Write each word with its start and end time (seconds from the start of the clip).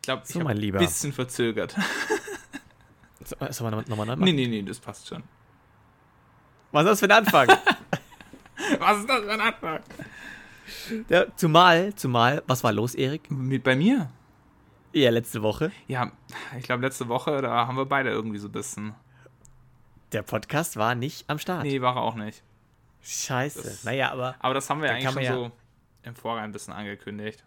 Ich 0.00 0.02
glaube, 0.02 0.22
So, 0.24 0.38
ich 0.38 0.44
mein 0.44 0.56
habe 0.56 0.66
ein 0.66 0.72
bisschen 0.78 1.12
verzögert. 1.12 1.76
So, 3.22 3.36
Sollen 3.50 3.72
wir 3.72 3.84
nochmal 3.88 4.06
neu 4.06 4.16
machen? 4.16 4.24
nee, 4.24 4.32
nee, 4.32 4.46
nee, 4.48 4.62
das 4.62 4.80
passt 4.80 5.06
schon. 5.06 5.22
Was 6.72 6.84
ist 6.84 6.90
das 6.90 7.00
für 7.00 7.06
ein 7.06 7.12
Anfang? 7.12 7.48
Was 8.78 8.98
ist 8.98 9.08
das 9.08 9.20
für 9.20 9.30
ein 9.32 9.40
Anfang? 9.40 9.80
ja, 11.08 11.24
zumal, 11.36 11.94
zumal, 11.94 12.42
was 12.46 12.64
war 12.64 12.72
los, 12.72 12.94
Erik? 12.94 13.30
Mit 13.30 13.62
bei 13.62 13.76
mir? 13.76 14.10
Ja, 14.92 15.10
letzte 15.10 15.42
Woche. 15.42 15.70
Ja, 15.86 16.10
ich 16.58 16.64
glaube, 16.64 16.82
letzte 16.82 17.08
Woche, 17.08 17.42
da 17.42 17.66
haben 17.66 17.76
wir 17.76 17.84
beide 17.86 18.10
irgendwie 18.10 18.38
so 18.38 18.48
ein 18.48 18.52
bisschen. 18.52 18.94
Der 20.12 20.22
Podcast 20.22 20.76
war 20.76 20.94
nicht 20.94 21.28
am 21.28 21.38
Start. 21.38 21.62
Nee, 21.64 21.80
war 21.82 21.96
er 21.96 22.02
auch 22.02 22.14
nicht. 22.16 22.42
Scheiße. 23.02 23.62
Das- 23.62 23.84
naja, 23.84 24.10
aber 24.12 24.34
Aber 24.40 24.54
das 24.54 24.68
haben 24.70 24.80
wir 24.82 24.90
eigentlich 24.90 25.10
schon 25.12 25.22
ja- 25.22 25.34
so 25.34 25.52
im 26.02 26.14
Vorhinein 26.16 26.50
ein 26.50 26.52
bisschen 26.52 26.72
angekündigt. 26.72 27.44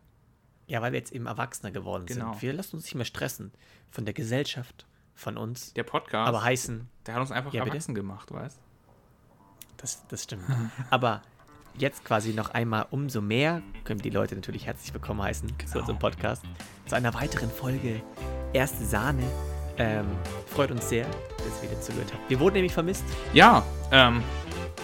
Ja, 0.68 0.82
weil 0.82 0.92
wir 0.92 1.00
jetzt 1.00 1.12
eben 1.12 1.26
Erwachsener 1.26 1.72
geworden 1.72 2.06
Genau. 2.06 2.32
sind. 2.34 2.42
Wir 2.42 2.54
lassen 2.54 2.76
uns 2.78 2.86
nicht 2.86 2.96
mehr 2.96 3.06
stressen 3.06 3.52
von 3.90 4.06
der 4.06 4.14
Gesellschaft, 4.14 4.86
von 5.16 5.38
uns. 5.38 5.74
Der 5.74 5.84
Podcast, 5.84 6.28
Aber 6.28 6.44
heißen, 6.44 6.90
der 7.06 7.14
hat 7.16 7.22
uns 7.22 7.32
einfach 7.32 7.54
Ja, 7.54 7.64
bitte? 7.64 7.76
erwachsen 7.78 7.96
gemacht, 7.96 8.32
weißt 8.32 8.60
das, 9.78 10.06
das 10.08 10.24
stimmt. 10.24 10.44
aber 10.90 11.22
jetzt 11.78 12.06
quasi 12.06 12.34
noch 12.34 12.52
einmal 12.52 12.86
umso 12.92 13.20
mehr 13.22 13.62
können 13.84 14.00
wir 14.00 14.10
die 14.10 14.16
Leute 14.16 14.36
natürlich 14.36 14.66
herzlich 14.66 14.94
willkommen 14.94 15.22
heißen 15.22 15.50
zu 15.50 15.56
Genau. 15.66 15.80
unserem 15.80 16.00
Podcast. 16.00 16.44
Zu 16.86 16.96
einer 16.96 17.14
weiteren 17.14 17.50
Folge 17.50 18.02
Erste 18.54 18.86
Sahne. 18.86 19.24
Ähm, 19.78 20.06
freut 20.48 20.70
uns 20.72 20.88
sehr, 20.88 21.06
dass 21.38 21.64
ihr 21.64 21.72
wieder 21.72 21.82
zugehört 21.82 22.14
habt. 22.14 22.30
Wir 22.30 22.40
wurden 22.40 22.54
nämlich 22.54 22.74
vermisst. 22.74 23.04
Ja, 23.34 23.66
ähm, 23.92 24.22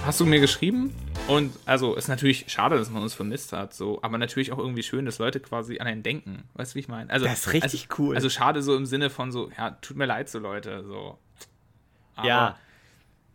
hast 0.05 0.19
du 0.19 0.25
mir 0.25 0.39
geschrieben? 0.39 0.93
Und 1.29 1.53
also 1.65 1.95
ist 1.95 2.07
natürlich 2.07 2.45
schade, 2.47 2.77
dass 2.77 2.89
man 2.89 3.03
uns 3.03 3.13
vermisst 3.13 3.53
hat, 3.53 3.73
so, 3.73 4.01
aber 4.01 4.17
natürlich 4.17 4.51
auch 4.51 4.57
irgendwie 4.57 4.81
schön, 4.81 5.05
dass 5.05 5.19
Leute 5.19 5.39
quasi 5.39 5.77
an 5.79 5.85
einen 5.85 6.01
denken. 6.01 6.43
Weißt 6.55 6.73
du, 6.73 6.75
wie 6.75 6.79
ich 6.79 6.87
meine? 6.87 7.09
Also, 7.11 7.25
Das 7.25 7.41
ist 7.41 7.53
richtig 7.53 7.87
also, 7.89 8.03
cool. 8.03 8.15
Also 8.15 8.29
schade 8.29 8.63
so 8.63 8.75
im 8.75 8.87
Sinne 8.87 9.09
von 9.11 9.31
so, 9.31 9.51
ja, 9.55 9.71
tut 9.71 9.95
mir 9.95 10.05
leid, 10.05 10.27
so 10.27 10.39
Leute, 10.39 10.83
so. 10.83 11.17
Aber, 12.15 12.27
Ja. 12.27 12.57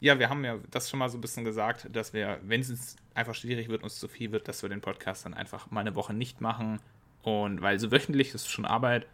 Ja, 0.01 0.19
wir 0.19 0.29
haben 0.29 0.45
ja 0.45 0.59
das 0.71 0.91
schon 0.91 0.99
mal 0.99 1.09
so 1.09 1.17
ein 1.17 1.23
bisschen 1.23 1.45
gesagt, 1.45 1.89
dass 1.93 2.13
wir, 2.13 2.39
wenn 2.43 2.61
es 2.61 2.69
uns 2.69 2.97
einfach 3.15 3.35
schwierig 3.35 3.69
wird, 3.69 3.83
uns 3.83 3.99
zu 3.99 4.09
viel 4.09 4.33
wird, 4.33 4.49
dass 4.49 4.61
wir 4.61 4.69
den 4.69 4.83
Podcast 4.83 5.25
dann 5.25 5.33
einfach 5.33 5.71
mal 5.71 5.81
eine 5.81 5.95
Woche 5.95 6.13
nicht 6.13 6.43
machen. 6.43 6.81
Und 7.23 7.63
weil 7.63 7.79
so 7.79 7.91
wöchentlich 7.91 8.35
ist 8.35 8.51
schon 8.51 8.67
Arbeit. 8.67 9.07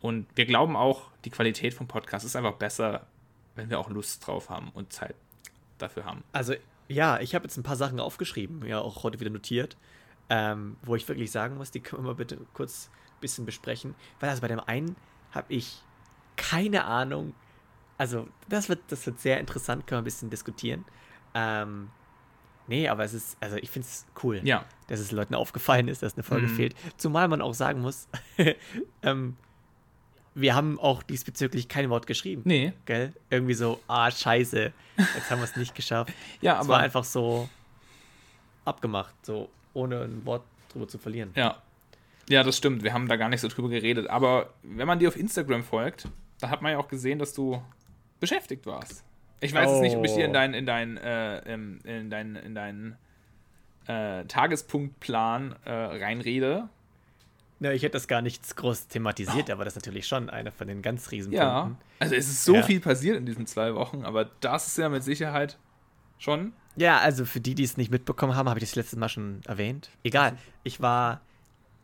Und 0.00 0.26
wir 0.34 0.44
glauben 0.44 0.76
auch, 0.76 1.10
die 1.24 1.30
Qualität 1.30 1.72
vom 1.72 1.88
Podcast 1.88 2.26
ist 2.26 2.36
einfach 2.36 2.54
besser, 2.54 3.06
wenn 3.54 3.70
wir 3.70 3.78
auch 3.78 3.88
Lust 3.88 4.26
drauf 4.26 4.50
haben 4.50 4.70
und 4.74 4.92
Zeit 4.92 5.14
dafür 5.78 6.04
haben. 6.04 6.22
Also, 6.32 6.54
ja, 6.88 7.20
ich 7.20 7.34
habe 7.34 7.44
jetzt 7.44 7.56
ein 7.56 7.62
paar 7.62 7.76
Sachen 7.76 8.00
aufgeschrieben, 8.00 8.64
ja, 8.66 8.80
auch 8.80 9.02
heute 9.02 9.20
wieder 9.20 9.30
notiert, 9.30 9.76
ähm, 10.30 10.76
wo 10.82 10.96
ich 10.96 11.06
wirklich 11.08 11.30
sagen 11.30 11.56
muss, 11.56 11.70
die 11.70 11.80
können 11.80 12.02
wir 12.02 12.08
mal 12.08 12.14
bitte 12.14 12.38
kurz 12.54 12.90
ein 13.16 13.20
bisschen 13.20 13.46
besprechen. 13.46 13.94
Weil 14.20 14.30
also 14.30 14.40
bei 14.42 14.48
dem 14.48 14.60
einen 14.60 14.96
habe 15.32 15.52
ich 15.52 15.82
keine 16.36 16.84
Ahnung. 16.84 17.34
Also, 17.98 18.28
das 18.48 18.68
wird, 18.68 18.80
das 18.88 19.04
wird 19.06 19.18
sehr 19.20 19.40
interessant, 19.40 19.86
können 19.86 19.98
wir 19.98 20.02
ein 20.02 20.04
bisschen 20.04 20.30
diskutieren. 20.30 20.84
Ähm, 21.34 21.90
nee, 22.68 22.88
aber 22.88 23.04
es 23.04 23.12
ist, 23.12 23.36
also 23.40 23.56
ich 23.56 23.70
finde 23.70 23.88
es 23.88 24.06
cool, 24.22 24.40
Ja, 24.44 24.64
dass 24.86 25.00
es 25.00 25.10
Leuten 25.10 25.34
aufgefallen 25.34 25.88
ist, 25.88 26.02
dass 26.02 26.14
eine 26.14 26.22
Folge 26.22 26.46
Mhm. 26.46 26.50
fehlt. 26.50 26.76
Zumal 26.96 27.26
man 27.28 27.42
auch 27.42 27.54
sagen 27.54 27.80
muss, 27.80 28.08
ähm, 29.02 29.36
wir 30.40 30.54
haben 30.54 30.78
auch 30.78 31.02
diesbezüglich 31.02 31.68
kein 31.68 31.90
Wort 31.90 32.06
geschrieben. 32.06 32.42
nee. 32.44 32.72
Gell? 32.86 33.12
Irgendwie 33.30 33.54
so, 33.54 33.80
ah, 33.88 34.10
scheiße, 34.10 34.72
jetzt 34.96 35.30
haben 35.30 35.38
wir 35.40 35.44
es 35.44 35.56
nicht 35.56 35.74
geschafft. 35.74 36.12
Ja, 36.40 36.60
Es 36.60 36.68
war 36.68 36.76
aber 36.76 36.84
einfach 36.84 37.04
so 37.04 37.48
abgemacht, 38.64 39.14
so 39.24 39.48
ohne 39.74 40.02
ein 40.02 40.24
Wort 40.26 40.42
drüber 40.72 40.88
zu 40.88 40.98
verlieren. 40.98 41.30
ja. 41.34 41.60
Ja, 42.30 42.42
das 42.42 42.58
stimmt. 42.58 42.82
Wir 42.82 42.92
haben 42.92 43.08
da 43.08 43.16
gar 43.16 43.30
nicht 43.30 43.40
so 43.40 43.48
drüber 43.48 43.70
geredet. 43.70 44.10
Aber 44.10 44.52
wenn 44.62 44.86
man 44.86 44.98
dir 44.98 45.08
auf 45.08 45.16
Instagram 45.16 45.62
folgt, 45.62 46.06
da 46.40 46.50
hat 46.50 46.60
man 46.60 46.72
ja 46.72 46.78
auch 46.78 46.88
gesehen, 46.88 47.18
dass 47.18 47.32
du 47.32 47.62
beschäftigt 48.20 48.66
warst. 48.66 49.02
Ich 49.40 49.54
weiß 49.54 49.70
jetzt 49.70 49.80
nicht, 49.80 49.96
ob 49.96 50.04
ich 50.04 50.12
dir 50.12 50.26
in 50.26 50.30
Oh. 50.32 50.34
deinen 50.34 50.52
in 50.52 50.66
deinen 50.66 50.96
äh, 50.98 51.38
in, 51.54 51.80
in 51.84 52.10
deinen 52.10 52.36
in 52.36 52.54
deinen 52.54 52.96
äh, 53.86 54.26
Tagespunktplan 54.26 55.56
äh, 55.64 55.70
reinrede. 55.72 56.68
Ja, 57.60 57.72
ich 57.72 57.82
hätte 57.82 57.94
das 57.94 58.06
gar 58.06 58.22
nicht 58.22 58.54
groß 58.56 58.86
thematisiert, 58.88 59.50
aber 59.50 59.64
das 59.64 59.74
ist 59.74 59.84
natürlich 59.84 60.06
schon 60.06 60.30
einer 60.30 60.52
von 60.52 60.68
den 60.68 60.80
ganz 60.80 61.10
riesen 61.10 61.32
Ja. 61.32 61.72
Also 61.98 62.14
es 62.14 62.28
ist 62.28 62.44
so 62.44 62.54
Ja. 62.56 62.62
viel 62.62 62.80
passiert 62.80 63.16
in 63.16 63.26
diesen 63.26 63.46
zwei 63.46 63.74
Wochen, 63.74 64.04
aber 64.04 64.26
das 64.40 64.68
ist 64.68 64.78
ja 64.78 64.88
mit 64.88 65.02
Sicherheit 65.02 65.58
schon. 66.18 66.52
Ja, 66.76 66.98
also 66.98 67.24
für 67.24 67.40
die, 67.40 67.56
die 67.56 67.64
es 67.64 67.76
nicht 67.76 67.90
mitbekommen 67.90 68.36
haben, 68.36 68.48
habe 68.48 68.60
ich 68.60 68.64
das 68.64 68.76
letztes 68.76 68.96
Mal 68.98 69.08
schon 69.08 69.40
erwähnt. 69.46 69.90
Egal, 70.04 70.38
ich 70.62 70.80
war 70.80 71.20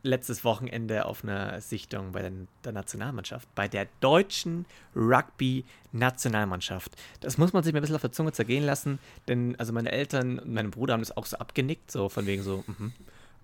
letztes 0.05 0.45
Wochenende 0.45 1.07
auf 1.07 1.25
einer 1.25 1.61
Sichtung 1.61 2.13
bei 2.13 2.23
der, 2.63 2.73
Nationalmannschaft, 2.73 3.53
bei 3.55 3.67
der 3.67 3.89
deutschen 4.01 4.67
Rugby-Nationalmannschaft. 4.95 6.93
Das 7.21 7.39
muss 7.39 7.53
man 7.53 7.63
sich 7.65 7.73
mal 7.73 7.79
ein 7.79 7.83
bisschen 7.83 7.97
auf 7.97 8.03
der 8.03 8.13
Zunge 8.13 8.33
zergehen 8.33 8.65
lassen, 8.65 8.99
denn 9.29 9.57
also 9.59 9.73
meine 9.73 9.91
Eltern 9.91 10.39
und 10.39 10.53
mein 10.53 10.71
Bruder 10.71 10.95
haben 10.95 11.01
das 11.01 11.17
auch 11.17 11.27
so 11.27 11.39
abgenickt, 11.39 11.91
so 11.91 12.09
von 12.09 12.27
wegen 12.27 12.43
so, 12.43 12.65
mhm, 12.67 12.93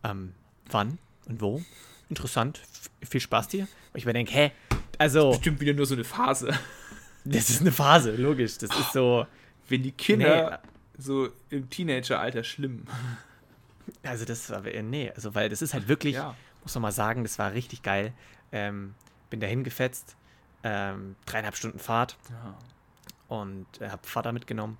ähm, 0.05 0.35
wann 0.71 0.99
und 1.27 1.41
wo? 1.41 1.63
Interessant, 2.11 2.61
viel 3.09 3.21
Spaß 3.21 3.49
dir. 3.49 3.63
Und 3.63 3.69
ich 3.99 4.05
mir 4.05 4.13
denke, 4.13 4.33
hä, 4.33 4.53
also, 4.99 5.31
Bestimmt 5.31 5.61
wieder 5.61 5.73
nur 5.73 5.87
so 5.87 5.95
eine 5.95 6.05
Phase. 6.05 6.49
das 7.25 7.49
ist 7.49 7.63
eine 7.63 7.73
Phase, 7.73 8.15
logisch, 8.17 8.59
das 8.59 8.71
ist 8.79 8.93
so, 8.93 9.27
Wenn 9.69 9.83
die 9.83 9.93
Kinder 9.93 10.61
so 10.99 11.31
im 11.49 11.71
Teenageralter 11.71 12.45
schlimm. 12.45 12.85
Also 14.03 14.25
das 14.25 14.51
war, 14.51 14.61
nee, 14.63 15.11
also 15.15 15.35
weil 15.35 15.49
das 15.49 15.63
ist 15.63 15.73
halt 15.73 15.89
wirklich, 15.89 16.17
Ja. 16.17 16.35
muss 16.63 16.75
man 16.75 16.83
mal 16.83 16.93
sagen, 16.93 17.23
das 17.23 17.39
war 17.39 17.53
richtig 17.55 17.83
geil. 17.83 18.13
Ähm, 18.53 18.95
bin 19.31 19.41
da 19.41 19.47
hingefetzt, 19.47 20.17
ähm, 20.65 21.17
dreieinhalb 21.25 21.57
Stunden 21.57 21.79
Fahrt 21.79 22.19
Ja. 22.31 22.59
und 23.29 23.67
äh, 23.81 23.89
hab 23.89 24.05
Vater 24.07 24.33
mitgenommen 24.33 24.79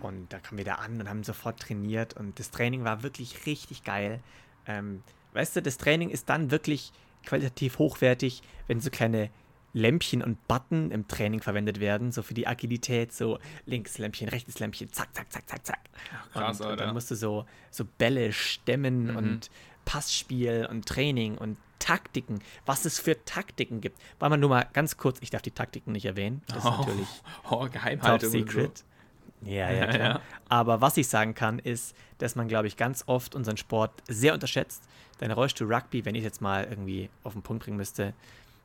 und 0.00 0.32
da 0.32 0.38
kamen 0.40 0.58
wir 0.58 0.64
da 0.64 0.76
an 0.76 1.00
und 1.00 1.08
haben 1.08 1.22
sofort 1.22 1.60
trainiert 1.60 2.14
und 2.14 2.38
das 2.38 2.50
Training 2.50 2.82
war 2.84 3.02
wirklich 3.02 3.46
richtig 3.46 3.84
geil. 3.84 4.20
Ähm, 4.66 5.02
weißt 5.32 5.56
du, 5.56 5.62
das 5.62 5.76
Training 5.78 6.10
ist 6.10 6.28
dann 6.28 6.50
wirklich 6.50 6.92
qualitativ 7.26 7.78
hochwertig, 7.78 8.42
wenn 8.66 8.80
so 8.80 8.90
kleine 8.90 9.30
Lämpchen 9.72 10.22
und 10.22 10.48
Button 10.48 10.90
im 10.90 11.06
Training 11.06 11.40
verwendet 11.42 11.78
werden, 11.78 12.10
so 12.10 12.22
für 12.22 12.34
die 12.34 12.46
Agilität, 12.48 13.12
so 13.12 13.38
links 13.66 13.98
Lämpchen, 13.98 14.28
rechtes 14.28 14.58
Lämpchen, 14.58 14.92
zack, 14.92 15.14
zack, 15.14 15.30
zack, 15.32 15.48
zack, 15.48 15.64
zack. 15.66 15.78
krass, 16.32 16.58
und, 16.60 16.66
und 16.66 16.72
Alter. 16.72 16.84
dann 16.86 16.94
musst 16.94 17.10
du 17.10 17.14
so, 17.14 17.44
so 17.70 17.84
Bälle 17.84 18.32
stemmen 18.32 19.08
Mhm. 19.10 19.16
und 19.16 19.50
Passspiel 19.84 20.66
und 20.70 20.86
Training 20.86 21.36
und 21.38 21.56
Taktiken, 21.78 22.40
was 22.66 22.84
es 22.84 22.98
für 22.98 23.24
Taktiken 23.24 23.80
gibt. 23.80 23.98
Weil 24.18 24.30
man 24.30 24.40
nur 24.40 24.50
mal 24.50 24.66
ganz 24.72 24.96
kurz, 24.96 25.18
ich 25.20 25.30
darf 25.30 25.42
die 25.42 25.50
Taktiken 25.50 25.92
nicht 25.92 26.04
erwähnen, 26.04 26.42
das 26.48 26.58
ist 26.58 26.64
natürlich 26.64 27.08
Oh, 27.50 27.66
Top 27.68 28.22
und 28.22 28.30
Secret. 28.30 28.84
Ja, 29.42 29.70
ja, 29.70 29.72
Ja, 29.78 29.86
klar. 29.86 30.08
ja. 30.14 30.20
Aber 30.48 30.80
was 30.80 30.96
ich 30.96 31.08
sagen 31.08 31.34
kann, 31.34 31.58
ist, 31.58 31.96
dass 32.18 32.34
man, 32.36 32.48
glaube 32.48 32.66
ich, 32.66 32.76
ganz 32.76 33.04
oft 33.06 33.34
unseren 33.34 33.56
Sport 33.56 33.92
sehr 34.08 34.34
unterschätzt. 34.34 34.82
Dein 35.20 35.32
Rollstuhl 35.32 35.72
Rugby, 35.72 36.06
wenn 36.06 36.14
ich 36.14 36.24
jetzt 36.24 36.40
mal 36.40 36.64
irgendwie 36.64 37.10
auf 37.24 37.34
den 37.34 37.42
Punkt 37.42 37.64
bringen 37.64 37.76
müsste 37.76 38.14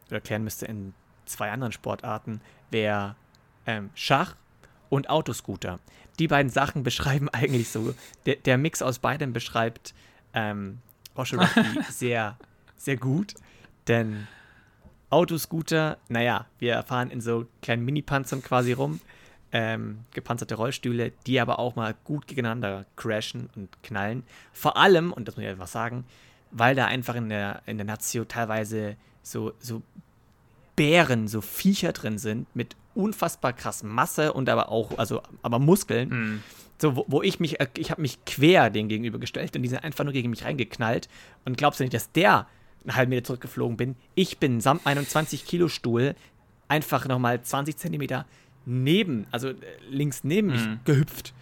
oder 0.07 0.15
erklären 0.15 0.43
müsste 0.43 0.65
in 0.65 0.93
zwei 1.25 1.51
anderen 1.51 1.73
Sportarten, 1.73 2.39
wäre 2.71 3.15
ähm, 3.65 3.89
Schach 3.93 4.35
und 4.89 5.09
Autoscooter. 5.09 5.79
Die 6.17 6.29
beiden 6.29 6.49
Sachen 6.49 6.83
beschreiben 6.83 7.27
eigentlich 7.33 7.69
so, 7.69 7.93
der, 8.25 8.37
der 8.37 8.57
Mix 8.57 8.81
aus 8.81 8.99
beidem 8.99 9.33
beschreibt 9.33 9.93
ähm, 10.33 10.79
Rollstuhl 11.17 11.41
Rugby 11.41 11.81
sehr, 11.89 12.37
sehr 12.77 12.95
gut. 12.95 13.33
Denn 13.89 14.27
Autoscooter, 15.09 15.97
naja, 16.07 16.45
wir 16.59 16.81
fahren 16.83 17.11
in 17.11 17.19
so 17.19 17.47
kleinen 17.61 17.83
Mini-Panzern 17.83 18.41
quasi 18.41 18.71
rum, 18.71 19.01
ähm, 19.51 19.99
gepanzerte 20.11 20.55
Rollstühle, 20.55 21.11
die 21.27 21.39
aber 21.39 21.59
auch 21.59 21.75
mal 21.75 21.95
gut 22.03 22.27
gegeneinander 22.27 22.85
crashen 22.95 23.49
und 23.55 23.83
knallen. 23.83 24.23
Vor 24.51 24.77
allem, 24.77 25.13
und 25.13 25.27
das 25.27 25.35
muss 25.35 25.43
ich 25.43 25.49
einfach 25.49 25.67
sagen, 25.67 26.05
weil 26.51 26.75
da 26.75 26.85
einfach 26.85 27.15
in 27.15 27.29
der, 27.29 27.61
in 27.65 27.77
der 27.77 27.85
Nazio 27.85 28.25
teilweise 28.25 28.95
so, 29.23 29.53
so 29.59 29.81
Bären, 30.75 31.27
so 31.27 31.41
Viecher 31.41 31.93
drin 31.93 32.17
sind 32.17 32.53
mit 32.55 32.75
unfassbar 32.95 33.53
krass 33.53 33.83
Masse 33.83 34.33
und 34.33 34.49
aber 34.49 34.69
auch, 34.69 34.97
also 34.97 35.21
aber 35.41 35.59
Muskeln. 35.59 36.09
Mhm. 36.09 36.43
So, 36.77 36.97
wo, 36.97 37.05
wo 37.07 37.21
ich 37.21 37.39
mich, 37.39 37.59
äh, 37.61 37.67
ich 37.77 37.91
habe 37.91 38.01
mich 38.01 38.23
quer 38.25 38.69
denen 38.69 38.89
gegenübergestellt 38.89 39.55
und 39.55 39.63
die 39.63 39.69
sind 39.69 39.83
einfach 39.83 40.03
nur 40.03 40.11
gegen 40.13 40.29
mich 40.29 40.43
reingeknallt. 40.43 41.07
Und 41.45 41.57
glaubst 41.57 41.79
du 41.79 41.83
nicht, 41.85 41.93
dass 41.93 42.11
der 42.11 42.47
einen 42.83 42.95
halben 42.95 43.09
Meter 43.11 43.23
zurückgeflogen 43.23 43.77
bin? 43.77 43.95
Ich 44.15 44.37
bin 44.39 44.59
samt 44.59 44.83
meinem 44.83 45.05
20-Kilo-Stuhl 45.05 46.15
einfach 46.67 47.07
nochmal 47.07 47.41
20 47.41 47.77
Zentimeter 47.77 48.25
neben, 48.65 49.27
also 49.31 49.49
äh, 49.49 49.55
links 49.89 50.23
neben 50.25 50.47
mich 50.49 50.65
Mhm. 50.65 50.79
gehüpft. 50.83 51.33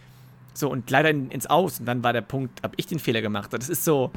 So, 0.54 0.70
und 0.70 0.88
leider 0.92 1.10
in, 1.10 1.32
ins 1.32 1.48
Aus. 1.48 1.80
Und 1.80 1.88
dann 1.88 2.04
war 2.04 2.14
der 2.14 2.22
Punkt, 2.22 2.62
habe 2.62 2.76
ich 2.78 2.86
den 2.86 3.00
Fehler 3.00 3.22
gemacht. 3.24 3.52
Das 3.54 3.70
ist 3.70 3.84
so, 3.84 4.12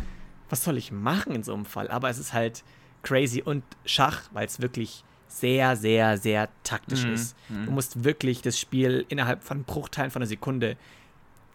was 0.49 0.65
soll 0.65 0.77
ich 0.77 0.93
machen 0.93 1.35
in 1.35 1.43
so 1.43 1.55
einem 1.55 1.65
Fall? 1.65 1.89
Aber 1.89 2.09
es 2.09 2.19
ist 2.19 2.33
halt 2.33 2.65
crazy. 3.03 3.43
Und 3.43 3.65
Schach, 3.85 4.23
weil 4.33 4.47
es 4.47 4.61
wirklich 4.61 5.05
sehr, 5.29 5.77
sehr, 5.77 6.19
sehr 6.19 6.49
taktisch 6.63 7.05
Mhm, 7.05 7.13
ist. 7.13 7.37
mhm. 7.49 7.65
Du 7.67 7.71
musst 7.73 8.05
wirklich 8.05 8.43
das 8.43 8.59
Spiel 8.59 9.05
innerhalb 9.09 9.43
von 9.43 9.65
Bruchteilen 9.65 10.11
von 10.11 10.23
einer 10.23 10.29
Sekunde 10.29 10.77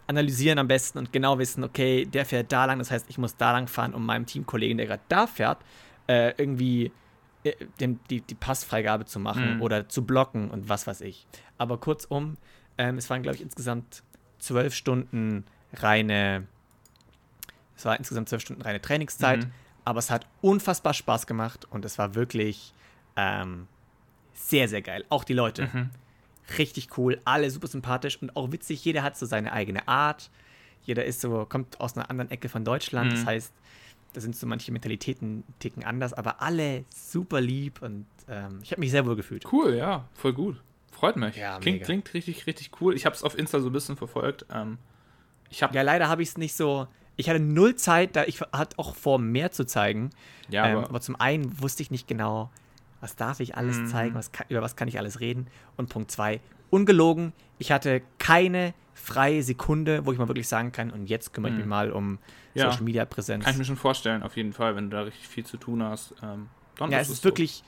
analysieren 0.06 0.58
am 0.58 0.68
besten 0.68 0.98
und 0.98 1.12
genau 1.12 1.38
wissen, 1.38 1.64
okay, 1.64 2.04
der 2.04 2.26
fährt 2.26 2.52
da 2.52 2.64
lang, 2.66 2.78
das 2.78 2.90
heißt, 2.90 3.06
ich 3.08 3.18
muss 3.18 3.36
da 3.36 3.52
lang 3.52 3.66
fahren, 3.68 3.94
um 3.94 4.04
meinem 4.04 4.26
Teamkollegen, 4.26 4.76
der 4.76 4.86
gerade 4.86 5.02
da 5.08 5.26
fährt, 5.26 5.58
äh, 6.06 6.34
irgendwie 6.36 6.92
äh, 7.44 7.52
den, 7.80 8.00
die, 8.10 8.20
die 8.20 8.34
Passfreigabe 8.34 9.04
zu 9.06 9.20
machen 9.20 9.54
Mhm. 9.56 9.60
oder 9.62 9.88
zu 9.88 10.04
blocken 10.04 10.50
und 10.50 10.68
was 10.68 10.86
weiß 10.86 11.00
ich. 11.02 11.26
Aber 11.56 11.78
kurzum, 11.78 12.36
ähm, 12.78 12.98
es 12.98 13.08
waren, 13.10 13.22
glaube 13.22 13.36
ich, 13.36 13.42
insgesamt 13.42 14.02
zwölf 14.38 14.74
Stunden 14.74 15.44
reine, 15.72 16.46
es 17.76 17.84
war 17.84 17.96
insgesamt 17.98 18.28
zwölf 18.28 18.42
Stunden 18.42 18.62
reine 18.62 18.80
Trainingszeit, 18.80 19.46
Mhm. 19.46 19.50
aber 19.84 19.98
es 19.98 20.10
hat 20.10 20.26
unfassbar 20.40 20.94
Spaß 20.94 21.26
gemacht 21.26 21.66
und 21.70 21.84
es 21.84 21.98
war 21.98 22.14
wirklich 22.14 22.72
ähm, 23.16 23.66
sehr, 24.34 24.68
sehr 24.68 24.82
geil. 24.82 25.04
Auch 25.08 25.24
die 25.24 25.34
Leute, 25.34 25.68
Mhm. 25.72 25.90
richtig 26.58 26.96
cool, 26.98 27.20
alle 27.24 27.50
super 27.50 27.66
sympathisch 27.68 28.20
und 28.22 28.36
auch 28.36 28.52
witzig. 28.52 28.84
Jeder 28.84 29.02
hat 29.02 29.16
so 29.16 29.26
seine 29.26 29.52
eigene 29.52 29.86
Art. 29.88 30.30
Jeder 30.84 31.04
ist 31.04 31.20
so, 31.20 31.46
kommt 31.46 31.80
aus 31.80 31.96
einer 31.96 32.10
anderen 32.10 32.30
Ecke 32.30 32.48
von 32.48 32.64
Deutschland. 32.64 33.12
Das 33.12 33.22
Mhm. 33.22 33.26
heißt, 33.26 33.52
da 34.14 34.20
sind 34.20 34.36
so 34.36 34.46
manche 34.46 34.72
Mentalitäten 34.72 35.44
ticken 35.58 35.84
anders, 35.84 36.12
aber 36.12 36.42
alle 36.42 36.84
super 36.90 37.40
lieb 37.40 37.80
und 37.82 38.06
ähm, 38.28 38.58
ich 38.62 38.72
habe 38.72 38.80
mich 38.80 38.90
sehr 38.90 39.06
wohl 39.06 39.16
gefühlt. 39.16 39.50
Cool, 39.52 39.74
ja, 39.74 40.08
voll 40.14 40.32
gut. 40.32 40.60
Freut 40.90 41.16
mich. 41.16 41.36
Ja, 41.36 41.58
klingt, 41.58 41.82
klingt 41.84 42.12
richtig, 42.14 42.46
richtig 42.46 42.70
cool. 42.80 42.94
Ich 42.94 43.06
habe 43.06 43.14
es 43.16 43.22
auf 43.22 43.38
Insta 43.38 43.60
so 43.60 43.68
ein 43.70 43.72
bisschen 43.72 43.96
verfolgt. 43.96 44.44
Ähm, 44.52 44.78
ich 45.50 45.62
habe 45.62 45.74
Ja, 45.74 45.82
leider 45.82 46.08
habe 46.08 46.22
ich 46.22 46.30
es 46.30 46.36
nicht 46.38 46.54
so. 46.54 46.86
Ich 47.16 47.28
hatte 47.28 47.40
null 47.40 47.76
Zeit, 47.76 48.16
da 48.16 48.24
ich 48.24 48.40
hatte 48.40 48.78
auch 48.78 48.94
vor, 48.94 49.18
mehr 49.18 49.50
zu 49.52 49.64
zeigen. 49.64 50.10
ja, 50.48 50.66
ähm, 50.66 50.76
aber, 50.78 50.88
aber 50.88 51.00
zum 51.00 51.16
einen 51.20 51.60
wusste 51.60 51.82
ich 51.82 51.90
nicht 51.90 52.08
genau, 52.08 52.50
was 53.00 53.16
darf 53.16 53.40
ich 53.40 53.56
alles 53.56 53.80
Mhm. 53.80 53.86
zeigen, 53.86 54.14
was 54.14 54.32
kann, 54.32 54.46
über 54.48 54.62
was 54.62 54.76
kann 54.76 54.88
ich 54.88 54.98
alles 54.98 55.20
reden. 55.20 55.48
Und 55.76 55.88
Punkt 55.88 56.10
zwei, 56.10 56.40
ungelogen, 56.70 57.32
ich 57.58 57.70
hatte 57.72 58.02
keine 58.18 58.74
freie 58.94 59.42
Sekunde, 59.42 60.06
wo 60.06 60.12
ich 60.12 60.18
mal 60.18 60.28
wirklich 60.28 60.48
sagen 60.48 60.72
kann, 60.72 60.90
und 60.90 61.06
jetzt 61.06 61.32
kümmere 61.32 61.50
ich 61.50 61.56
mich 61.56 61.64
Mhm. 61.64 61.70
mal 61.70 61.90
um 61.92 62.18
Ja. 62.54 62.70
Social 62.70 62.84
Media 62.84 63.04
Präsenz. 63.04 63.44
kann 63.44 63.54
ich 63.54 63.58
mir 63.58 63.64
schon 63.64 63.76
vorstellen, 63.76 64.22
auf 64.22 64.36
jeden 64.36 64.52
Fall, 64.52 64.76
wenn 64.76 64.90
du 64.90 64.96
da 64.96 65.02
richtig 65.02 65.26
viel 65.28 65.44
zu 65.44 65.56
tun 65.56 65.82
hast. 65.82 66.14
Ähm, 66.22 66.48
dann 66.76 66.90
Ja, 66.90 66.98
ist 66.98 67.08
es 67.08 67.14
ist 67.14 67.22
so. 67.22 67.28
wirklich 67.28 67.62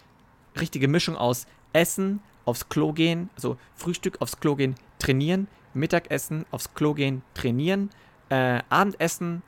richtige 0.58 0.87
Mischung 0.88 1.17
aus 1.17 1.46
Essen, 1.73 2.23
aufs 2.44 2.69
Klo 2.69 2.93
gehen, 2.93 3.31
also 3.35 3.56
Frühstück 3.75 4.20
aufs 4.20 4.38
Klo 4.38 4.55
gehen, 4.55 4.75
trainieren, 4.99 5.49
Mittagessen, 5.73 6.44
aufs 6.50 6.73
Klo 6.75 6.94
gehen, 6.94 7.23
trainieren, 7.35 7.91
äh, 8.28 8.60
Abendessen, 8.68 9.42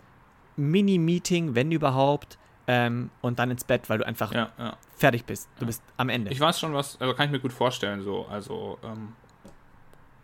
Mini-Meeting, 0.56 1.54
wenn 1.54 1.70
überhaupt, 1.72 2.38
ähm, 2.66 3.10
und 3.20 3.38
dann 3.38 3.50
ins 3.50 3.64
Bett, 3.64 3.88
weil 3.88 3.98
du 3.98 4.06
einfach 4.06 4.32
Ja, 4.32 4.50
ja. 4.58 4.76
fertig 4.96 5.24
bist. 5.24 5.48
Du 5.58 5.66
bist 5.66 5.82
am 5.96 6.08
Ende. 6.08 6.30
Ich 6.32 6.40
weiß 6.40 6.58
schon 6.58 6.74
was, 6.74 7.00
also 7.00 7.14
kann 7.14 7.26
ich 7.26 7.32
mir 7.32 7.40
gut 7.40 7.52
vorstellen, 7.52 8.02
so. 8.02 8.26
Also, 8.26 8.78
ähm, 8.82 9.12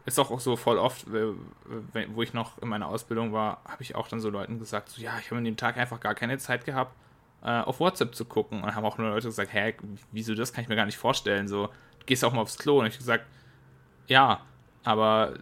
ist 0.05 0.19
auch, 0.19 0.41
so 0.41 0.57
voll 0.57 0.79
oft, 0.79 1.07
äh, 1.09 1.33
wo 2.09 2.23
ich 2.23 2.35
noch 2.35 2.59
in 2.59 2.69
meiner 2.69 2.89
Ausbildung 2.89 3.33
war, 3.33 3.61
habe 3.65 3.83
ich 3.83 3.95
auch 3.95 4.09
dann 4.09 4.21
so 4.21 4.31
Leuten 4.31 4.59
gesagt, 4.59 4.89
so, 4.89 5.01
ja, 5.01 5.13
ich 5.21 5.27
habe 5.27 5.37
an 5.39 5.45
dem 5.45 5.57
Tag 5.57 5.77
einfach 5.77 6.01
gar 6.01 6.15
keine 6.17 6.39
Zeit 6.39 6.65
gehabt, 6.65 6.97
äh, 7.45 7.61
auf 7.61 7.79
WhatsApp 7.79 8.15
zu 8.15 8.25
gucken. 8.25 8.65
Und 8.65 8.75
haben 8.75 8.85
auch 8.85 8.99
nur 8.99 9.11
Leute 9.11 9.29
gesagt, 9.29 9.53
hä, 9.53 9.75
wieso 10.11 10.35
das 10.35 10.53
kann 10.53 10.63
ich 10.63 10.69
mir 10.69 10.77
gar 10.77 10.87
nicht 10.87 10.99
vorstellen. 10.99 11.47
So, 11.47 11.67
du 12.01 12.07
gehst 12.07 12.25
auch 12.25 12.33
mal 12.33 12.41
aufs 12.41 12.59
Klo. 12.59 12.81
Und 12.81 12.87
ich 12.87 12.99
gesagt, 12.99 13.27
ja, 14.09 14.41
aber 14.83 15.35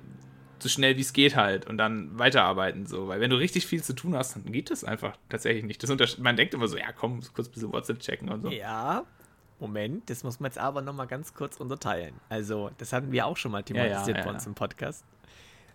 so 0.62 0.68
schnell 0.68 0.96
wie 0.96 1.00
es 1.00 1.12
geht 1.12 1.36
halt 1.36 1.66
und 1.66 1.78
dann 1.78 2.18
weiterarbeiten 2.18 2.86
so, 2.86 3.08
weil 3.08 3.20
wenn 3.20 3.30
du 3.30 3.36
richtig 3.36 3.66
viel 3.66 3.82
zu 3.82 3.94
tun 3.94 4.14
hast, 4.16 4.36
dann 4.36 4.52
geht 4.52 4.70
das 4.70 4.84
einfach 4.84 5.16
tatsächlich 5.28 5.64
nicht. 5.64 5.82
Das 5.82 6.18
man 6.18 6.36
denkt 6.36 6.54
immer 6.54 6.68
so, 6.68 6.76
ja 6.76 6.92
komm, 6.92 7.20
kurz 7.34 7.48
ein 7.48 7.52
bisschen 7.52 7.72
WhatsApp 7.72 8.00
checken 8.00 8.28
und 8.28 8.42
so. 8.42 8.50
Ja, 8.50 9.04
Moment, 9.60 10.08
das 10.08 10.24
muss 10.24 10.40
man 10.40 10.50
jetzt 10.50 10.58
aber 10.58 10.80
nochmal 10.80 11.06
ganz 11.06 11.34
kurz 11.34 11.58
unterteilen. 11.58 12.14
Also, 12.28 12.70
das 12.78 12.92
hatten 12.92 13.12
wir 13.12 13.26
auch 13.26 13.36
schon 13.36 13.52
mal 13.52 13.62
thematisiert 13.62 14.16
ja, 14.16 14.22
bei 14.24 14.30
ja. 14.30 14.34
uns 14.34 14.46
im 14.46 14.54
Podcast. 14.54 15.04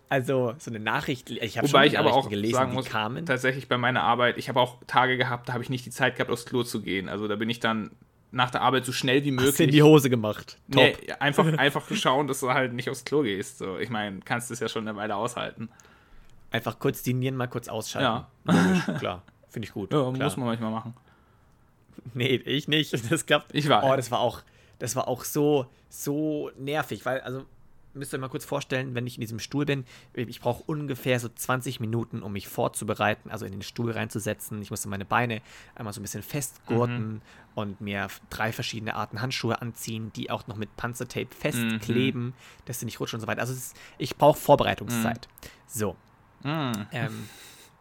Also, 0.08 0.54
so 0.58 0.70
eine 0.70 0.80
Nachricht, 0.80 1.30
ich 1.30 1.58
habe 1.58 1.68
schon 1.68 1.80
die 1.82 1.88
ich 1.88 1.98
aber 1.98 2.12
auch 2.12 2.28
gelesen, 2.28 2.54
sagen 2.54 2.70
die 2.70 2.76
muss, 2.76 2.86
kamen. 2.86 3.26
tatsächlich 3.26 3.68
bei 3.68 3.78
meiner 3.78 4.02
Arbeit, 4.02 4.38
ich 4.38 4.48
habe 4.48 4.60
auch 4.60 4.78
Tage 4.86 5.16
gehabt, 5.16 5.48
da 5.48 5.52
habe 5.52 5.62
ich 5.62 5.70
nicht 5.70 5.86
die 5.86 5.90
Zeit 5.90 6.16
gehabt, 6.16 6.30
aufs 6.30 6.46
Klo 6.46 6.62
zu 6.62 6.82
gehen. 6.82 7.08
Also 7.08 7.28
da 7.28 7.36
bin 7.36 7.48
ich 7.48 7.60
dann 7.60 7.90
nach 8.36 8.50
der 8.50 8.60
Arbeit 8.60 8.84
so 8.84 8.92
schnell 8.92 9.24
wie 9.24 9.30
Hast 9.30 9.38
du 9.38 9.42
in 9.44 9.46
möglich. 9.46 9.70
die 9.70 9.82
Hose 9.82 10.10
gemacht. 10.10 10.58
Top. 10.70 10.82
Nee, 10.82 10.94
einfach, 11.18 11.46
einfach 11.56 11.82
schauen, 11.94 12.26
dass 12.28 12.40
du 12.40 12.52
halt 12.52 12.74
nicht 12.74 12.90
aufs 12.90 13.04
Klo 13.04 13.22
gehst. 13.22 13.58
So, 13.58 13.78
ich 13.78 13.88
meine, 13.88 14.20
kannst 14.20 14.50
das 14.50 14.60
ja 14.60 14.68
schon 14.68 14.86
eine 14.86 14.96
Weile 14.96 15.16
aushalten. 15.16 15.70
Einfach 16.50 16.78
kurz 16.78 17.02
die 17.02 17.14
Nieren 17.14 17.36
mal 17.36 17.48
kurz 17.48 17.68
ausschalten. 17.68 18.26
Ja. 18.46 18.52
Logisch, 18.52 18.98
klar. 18.98 19.22
Finde 19.48 19.66
ich 19.66 19.72
gut. 19.72 19.90
Ja, 19.92 20.12
klar. 20.12 20.12
muss 20.12 20.36
man 20.36 20.46
manchmal 20.48 20.70
machen. 20.70 20.94
Nee, 22.12 22.36
ich 22.36 22.68
nicht. 22.68 22.92
Das 23.10 23.24
klappt. 23.24 23.54
Ich 23.54 23.68
weiß. 23.68 23.84
Oh, 23.84 23.96
das 23.96 24.10
war 24.10 24.20
auch, 24.20 24.42
das 24.78 24.94
war 24.94 25.08
auch 25.08 25.24
so, 25.24 25.66
so 25.88 26.50
nervig, 26.58 27.06
weil, 27.06 27.20
also, 27.20 27.46
müsst 27.96 28.12
ihr 28.12 28.18
mal 28.18 28.28
kurz 28.28 28.44
vorstellen, 28.44 28.94
wenn 28.94 29.06
ich 29.06 29.16
in 29.16 29.20
diesem 29.20 29.38
Stuhl 29.38 29.64
bin, 29.64 29.84
ich 30.14 30.40
brauche 30.40 30.62
ungefähr 30.64 31.18
so 31.18 31.28
20 31.28 31.80
Minuten, 31.80 32.22
um 32.22 32.32
mich 32.32 32.46
vorzubereiten, 32.48 33.30
also 33.30 33.44
in 33.46 33.52
den 33.52 33.62
Stuhl 33.62 33.90
reinzusetzen. 33.90 34.60
Ich 34.62 34.70
musste 34.70 34.88
meine 34.88 35.04
Beine 35.04 35.42
einmal 35.74 35.92
so 35.92 36.00
ein 36.00 36.02
bisschen 36.02 36.22
festgurten 36.22 37.14
Mhm. 37.14 37.20
und 37.54 37.80
mir 37.80 38.08
drei 38.30 38.52
verschiedene 38.52 38.94
Arten 38.94 39.20
Handschuhe 39.22 39.60
anziehen, 39.60 40.12
die 40.14 40.30
auch 40.30 40.46
noch 40.46 40.56
mit 40.56 40.76
Panzertape 40.76 41.26
Mhm. 41.26 41.40
festkleben, 41.40 42.34
dass 42.66 42.80
sie 42.80 42.84
nicht 42.86 43.00
rutschen 43.00 43.16
und 43.16 43.20
so 43.22 43.26
weiter. 43.26 43.40
Also, 43.40 43.52
ist, 43.54 43.76
ich 43.98 44.16
brauche 44.16 44.38
Vorbereitungszeit. 44.38 45.28
So. 45.66 45.96
Mm. 46.42 46.72
Ähm, 46.92 47.28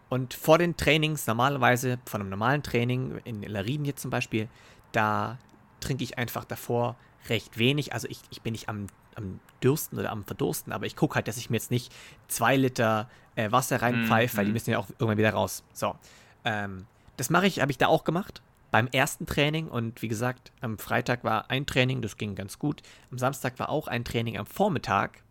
und 0.09 0.33
vor 0.33 0.57
den 0.57 0.77
Trainings, 0.77 1.27
normalerweise, 1.27 2.00
von 2.06 2.21
einem 2.21 2.29
normalen 2.29 2.63
Training, 2.63 3.19
in 3.25 3.44
Larien 3.44 3.85
jetzt 3.85 4.01
zum 4.01 4.12
Beispiel, 4.12 4.47
da 4.91 5.38
trinke 5.81 6.03
ich 6.03 6.17
einfach 6.17 6.45
davor 6.45 6.95
recht 7.27 7.57
wenig. 7.57 7.94
Also 7.94 8.07
ich, 8.07 8.21
ich 8.29 8.41
bin 8.41 8.53
nicht 8.53 8.69
am, 8.69 8.88
am 9.15 9.39
Dürsten 9.63 9.97
oder 9.97 10.12
am 10.12 10.23
Verdursten, 10.23 10.71
aber 10.73 10.85
ich 10.85 10.95
gucke 10.95 11.15
halt, 11.15 11.27
dass 11.27 11.38
ich 11.38 11.50
mir 11.50 11.57
jetzt 11.57 11.71
nicht 11.71 11.94
zwei 12.27 12.56
Liter 12.57 13.09
äh, 13.35 13.51
Wasser 13.51 13.81
reinpfeife, 13.81 14.38
weil 14.38 14.45
die 14.45 14.50
Mhm. 14.51 14.53
müssen 14.53 14.69
ja 14.71 14.77
auch 14.79 14.89
irgendwann 14.91 15.17
wieder 15.17 15.33
raus. 15.33 15.63
So. 15.73 15.95
Ähm, 16.44 16.85
das 17.17 17.29
mache 17.29 17.47
ich, 17.47 17.59
habe 17.62 17.71
ich 17.71 17.77
da 17.77 17.88
auch 17.88 18.03
gemacht. 18.03 18.41
Beim 18.71 18.88
ersten 18.88 19.25
Training 19.25 19.67
und 19.69 20.01
wie 20.01 20.07
gesagt, 20.09 20.51
am 20.62 20.77
Freitag 20.77 21.23
war 21.23 21.50
ein 21.50 21.65
Training, 21.65 22.01
das 22.01 22.17
ging 22.17 22.35
ganz 22.35 22.59
gut. 22.59 22.81
Am 23.12 23.17
Samstag 23.17 23.57
war 23.57 23.69
auch 23.69 23.88
ein 23.88 24.03
Training 24.03 24.38
am 24.38 24.45
Vormittag. 24.45 25.23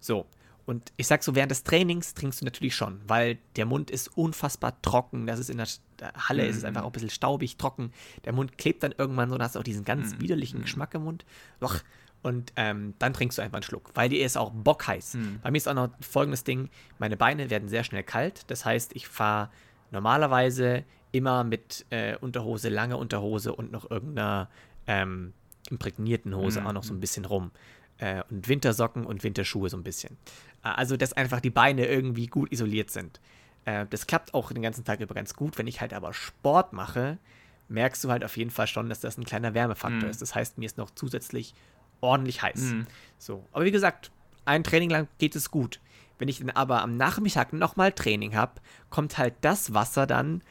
So, 0.00 0.26
und 0.66 0.92
ich 0.96 1.06
sag 1.06 1.22
so, 1.22 1.34
während 1.34 1.50
des 1.50 1.62
Trainings 1.64 2.14
trinkst 2.14 2.40
du 2.40 2.44
natürlich 2.44 2.74
schon, 2.76 3.00
weil 3.06 3.38
der 3.56 3.64
Mund 3.66 3.90
ist 3.90 4.08
unfassbar 4.16 4.80
trocken. 4.82 5.26
Das 5.26 5.38
ist 5.38 5.48
in 5.50 5.58
der 5.58 5.66
Halle, 6.16 6.46
ist 6.46 6.56
es 6.56 6.64
einfach 6.64 6.82
auch 6.82 6.86
ein 6.86 6.92
bisschen 6.92 7.10
staubig, 7.10 7.56
trocken. 7.56 7.92
Der 8.24 8.32
Mund 8.32 8.56
klebt 8.58 8.82
dann 8.82 8.94
irgendwann 8.96 9.28
so, 9.30 9.36
dann 9.36 9.44
hast 9.46 9.54
du 9.54 9.60
auch 9.60 9.64
diesen 9.64 9.84
ganz 9.84 10.18
widerlichen 10.20 10.60
Geschmack 10.62 10.94
im 10.94 11.04
Mund. 11.04 11.24
Doch. 11.60 11.76
Und 12.24 12.52
ähm, 12.56 12.94
dann 12.98 13.12
trinkst 13.12 13.38
du 13.38 13.42
einfach 13.42 13.56
einen 13.58 13.62
Schluck, 13.62 13.90
weil 13.94 14.08
dir 14.08 14.24
ist 14.24 14.36
auch 14.36 14.50
bockheiß. 14.50 15.16
Bei 15.42 15.50
mir 15.52 15.58
ist 15.58 15.68
auch 15.68 15.74
noch 15.74 15.90
folgendes 16.00 16.42
Ding: 16.42 16.70
Meine 16.98 17.16
Beine 17.16 17.50
werden 17.50 17.68
sehr 17.68 17.84
schnell 17.84 18.02
kalt. 18.02 18.50
Das 18.50 18.64
heißt, 18.64 18.96
ich 18.96 19.06
fahre 19.06 19.50
normalerweise 19.98 20.84
immer 21.12 21.44
mit 21.44 21.86
äh, 21.90 22.16
Unterhose, 22.16 22.68
lange 22.68 22.96
Unterhose 22.96 23.54
und 23.54 23.70
noch 23.72 23.90
irgendeiner 23.90 24.48
ähm, 24.86 25.32
imprägnierten 25.70 26.34
Hose 26.36 26.60
auch 26.66 26.72
noch 26.72 26.82
so 26.84 26.92
ein 26.92 27.00
bisschen 27.00 27.24
rum. 27.24 27.50
Äh, 27.98 28.22
und 28.30 28.48
Wintersocken 28.48 29.06
und 29.06 29.22
Winterschuhe 29.22 29.68
so 29.70 29.76
ein 29.76 29.84
bisschen. 29.84 30.16
Äh, 30.64 30.68
Also, 30.68 30.96
dass 30.96 31.12
einfach 31.12 31.40
die 31.40 31.50
Beine 31.50 31.86
irgendwie 31.86 32.26
gut 32.26 32.50
isoliert 32.52 32.90
sind. 32.90 33.20
Äh, 33.64 33.86
das 33.88 34.06
klappt 34.06 34.34
auch 34.34 34.50
den 34.50 34.62
ganzen 34.62 34.84
Tag 34.84 35.00
über 35.00 35.14
ganz 35.14 35.34
gut. 35.34 35.56
Wenn 35.58 35.66
ich 35.68 35.80
halt 35.80 35.94
aber 35.94 36.12
Sport 36.12 36.72
mache, 36.72 37.18
merkst 37.68 38.02
du 38.04 38.10
halt 38.10 38.24
auf 38.24 38.36
jeden 38.36 38.50
Fall 38.50 38.66
schon, 38.66 38.88
dass 38.88 39.00
das 39.00 39.16
ein 39.16 39.24
kleiner 39.24 39.54
Wärmefaktor 39.54 40.04
Mhm. 40.04 40.10
ist. 40.10 40.20
Das 40.20 40.34
heißt, 40.34 40.58
mir 40.58 40.66
ist 40.66 40.76
noch 40.76 40.90
zusätzlich 40.90 41.54
ordentlich 42.04 42.42
heiß. 42.42 42.60
Mhm. 42.60 42.86
So. 43.18 43.44
Aber 43.52 43.64
wie 43.64 43.70
gesagt, 43.70 44.10
ein 44.44 44.64
Training 44.64 44.90
lang 44.90 45.08
geht 45.18 45.36
es 45.36 45.50
gut. 45.50 45.80
Wenn 46.18 46.28
ich 46.28 46.38
dann 46.38 46.50
aber 46.50 46.82
am 46.82 46.96
Nachmittag 46.96 47.52
nochmal 47.52 47.92
Training 47.92 48.36
habe, 48.36 48.52
kommt 48.90 49.18
halt 49.18 49.34
das 49.40 49.74
Wasser 49.74 50.06
dann, 50.06 50.42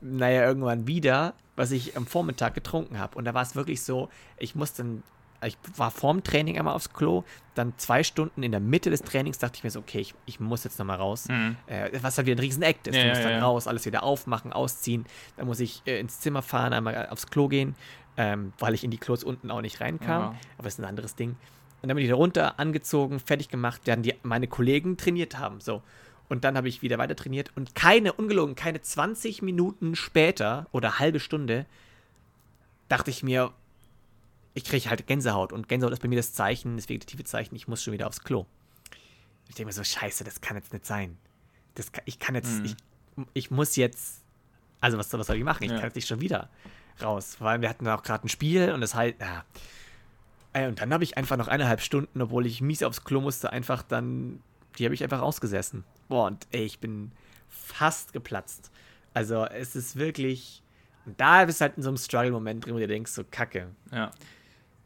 naja, 0.00 0.46
irgendwann 0.46 0.86
wieder, 0.86 1.34
was 1.56 1.72
ich 1.72 1.96
am 1.96 2.06
Vormittag 2.06 2.54
getrunken 2.54 2.98
habe. 2.98 3.16
Und 3.16 3.24
da 3.24 3.34
war 3.34 3.42
es 3.42 3.54
wirklich 3.54 3.82
so, 3.82 4.08
ich 4.38 4.54
musste 4.54 4.82
dann, 4.82 5.02
ich 5.44 5.58
war 5.76 5.90
vorm 5.90 6.24
Training 6.24 6.58
einmal 6.58 6.74
aufs 6.74 6.92
Klo, 6.92 7.24
dann 7.54 7.74
zwei 7.76 8.02
Stunden 8.02 8.42
in 8.42 8.50
der 8.50 8.60
Mitte 8.60 8.90
des 8.90 9.02
Trainings 9.02 9.38
dachte 9.38 9.56
ich 9.56 9.64
mir 9.64 9.70
so, 9.70 9.80
okay, 9.80 10.00
ich, 10.00 10.14
ich 10.26 10.40
muss 10.40 10.64
jetzt 10.64 10.78
nochmal 10.78 10.96
raus. 10.96 11.28
Mhm. 11.28 11.56
Äh, 11.66 11.90
was 12.00 12.16
halt 12.16 12.26
wieder 12.26 12.36
ein 12.36 12.40
Riesen-Act 12.40 12.86
ist. 12.86 12.96
Ja, 12.96 13.02
du 13.02 13.08
musst 13.10 13.20
ja, 13.22 13.28
dann 13.28 13.38
ja. 13.40 13.44
raus, 13.44 13.66
alles 13.66 13.84
wieder 13.84 14.02
aufmachen, 14.02 14.52
ausziehen. 14.52 15.04
Dann 15.36 15.46
muss 15.46 15.60
ich 15.60 15.82
äh, 15.84 16.00
ins 16.00 16.20
Zimmer 16.20 16.42
fahren, 16.42 16.72
einmal 16.72 17.08
aufs 17.10 17.26
Klo 17.26 17.48
gehen, 17.48 17.74
ähm, 18.20 18.52
weil 18.58 18.74
ich 18.74 18.82
in 18.84 18.90
die 18.90 18.98
Klos 18.98 19.22
unten 19.24 19.50
auch 19.50 19.60
nicht 19.62 19.80
reinkam. 19.80 20.20
Ja. 20.20 20.28
Aber 20.58 20.64
das 20.64 20.74
ist 20.74 20.80
ein 20.80 20.84
anderes 20.84 21.14
Ding. 21.14 21.36
Und 21.80 21.88
dann 21.88 21.94
bin 21.94 22.04
ich 22.04 22.10
da 22.10 22.16
runter, 22.16 22.58
angezogen, 22.58 23.20
fertig 23.20 23.48
gemacht, 23.48 23.82
während 23.84 24.04
die, 24.04 24.14
meine 24.24 24.48
Kollegen 24.48 24.96
trainiert 24.96 25.38
haben. 25.38 25.60
So. 25.60 25.82
Und 26.28 26.42
dann 26.44 26.56
habe 26.56 26.68
ich 26.68 26.82
wieder 26.82 26.98
weiter 26.98 27.14
trainiert. 27.16 27.52
Und 27.56 27.74
keine, 27.76 28.12
ungelogen, 28.12 28.54
keine 28.56 28.82
20 28.82 29.40
Minuten 29.42 29.94
später 29.94 30.66
oder 30.72 30.98
halbe 30.98 31.20
Stunde 31.20 31.64
dachte 32.88 33.10
ich 33.10 33.22
mir, 33.22 33.52
ich 34.54 34.64
kriege 34.64 34.90
halt 34.90 35.06
Gänsehaut. 35.06 35.52
Und 35.52 35.68
Gänsehaut 35.68 35.92
ist 35.92 36.02
bei 36.02 36.08
mir 36.08 36.16
das 36.16 36.32
Zeichen, 36.32 36.76
das 36.76 36.88
vegetative 36.88 37.22
Zeichen, 37.24 37.54
ich 37.54 37.68
muss 37.68 37.82
schon 37.82 37.92
wieder 37.92 38.08
aufs 38.08 38.24
Klo. 38.24 38.46
Ich 39.48 39.54
denke 39.54 39.66
mir 39.68 39.72
so, 39.72 39.84
scheiße, 39.84 40.24
das 40.24 40.40
kann 40.40 40.56
jetzt 40.56 40.72
nicht 40.72 40.84
sein. 40.84 41.16
Das 41.76 41.92
kann, 41.92 42.02
ich 42.06 42.18
kann 42.18 42.34
jetzt, 42.34 42.58
Mhm. 42.58 42.64
ich, 42.64 42.76
ich 43.34 43.50
muss 43.52 43.76
jetzt, 43.76 44.22
also 44.80 44.98
was, 44.98 45.12
was 45.12 45.26
soll 45.28 45.36
ich 45.36 45.44
machen? 45.44 45.62
Ich 45.62 45.70
Ja. 45.70 45.76
kann 45.76 45.86
jetzt 45.86 45.94
nicht 45.94 46.08
schon 46.08 46.20
wieder 46.20 46.50
raus. 47.02 47.36
Weil 47.38 47.60
wir 47.60 47.68
hatten 47.68 47.86
auch 47.88 48.02
gerade 48.02 48.26
ein 48.26 48.28
Spiel 48.28 48.72
und 48.72 48.80
das 48.80 48.94
halt, 48.94 49.16
ja. 49.20 49.44
Und 50.66 50.80
dann 50.80 50.92
habe 50.92 51.04
ich 51.04 51.16
einfach 51.16 51.36
noch 51.36 51.48
eineinhalb 51.48 51.80
Stunden, 51.80 52.20
obwohl 52.20 52.46
ich 52.46 52.60
mies 52.60 52.82
aufs 52.82 53.04
Klo 53.04 53.20
musste, 53.20 53.52
einfach 53.52 53.82
dann, 53.82 54.40
die 54.78 54.84
habe 54.84 54.94
ich 54.94 55.02
einfach 55.04 55.20
ausgesessen. 55.20 55.84
Boah, 56.08 56.26
und 56.26 56.46
ey, 56.50 56.64
ich 56.64 56.78
bin 56.80 57.12
fast 57.48 58.12
geplatzt. 58.12 58.70
Also 59.14 59.44
es 59.44 59.76
ist 59.76 59.96
wirklich 59.96 60.62
Und 61.06 61.20
da 61.20 61.44
bist 61.46 61.60
du 61.60 61.64
halt 61.64 61.76
in 61.76 61.82
so 61.82 61.88
einem 61.88 61.96
Struggle-Moment 61.96 62.66
drin, 62.66 62.74
wo 62.74 62.78
du 62.78 62.86
denkst, 62.86 63.12
so 63.12 63.24
kacke. 63.30 63.68
Ja. 63.92 64.10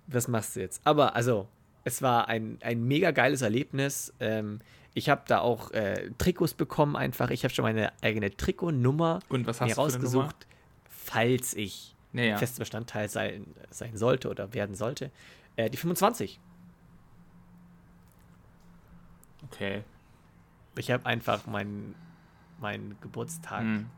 Was 0.06 0.28
machst 0.28 0.54
du 0.56 0.60
jetzt? 0.60 0.80
Aber 0.84 1.16
also, 1.16 1.48
es 1.84 2.00
war 2.02 2.28
ein, 2.28 2.58
ein 2.60 2.84
mega 2.84 3.10
geiles 3.10 3.42
Erlebnis. 3.42 4.12
Ähm, 4.20 4.60
ich 4.94 5.08
habe 5.08 5.22
da 5.26 5.40
auch 5.40 5.70
äh, 5.72 6.10
Trikots 6.18 6.54
bekommen 6.54 6.96
einfach. 6.96 7.30
Ich 7.30 7.44
habe 7.44 7.52
schon 7.52 7.64
meine 7.64 7.92
eigene 8.02 8.36
Trikotnummer 8.36 9.20
Und 9.28 9.46
was 9.46 9.60
hast 9.60 9.68
mir 9.68 9.74
rausgesucht, 9.74 10.46
falls 10.88 11.54
ich 11.54 11.91
Ja, 12.12 12.22
ja. 12.24 12.36
fester 12.36 12.60
Bestandteil 12.60 13.08
sein, 13.08 13.46
sein 13.70 13.96
sollte 13.96 14.28
oder 14.28 14.52
werden 14.54 14.74
sollte. 14.74 15.10
Äh, 15.56 15.70
die 15.70 15.76
25. 15.78 16.38
Okay. 19.44 19.82
Ich 20.76 20.90
habe 20.90 21.04
einfach 21.06 21.46
meinen 21.46 21.94
meinen 22.60 22.96
Geburtstag 23.00 23.60
Hm. 23.62 23.90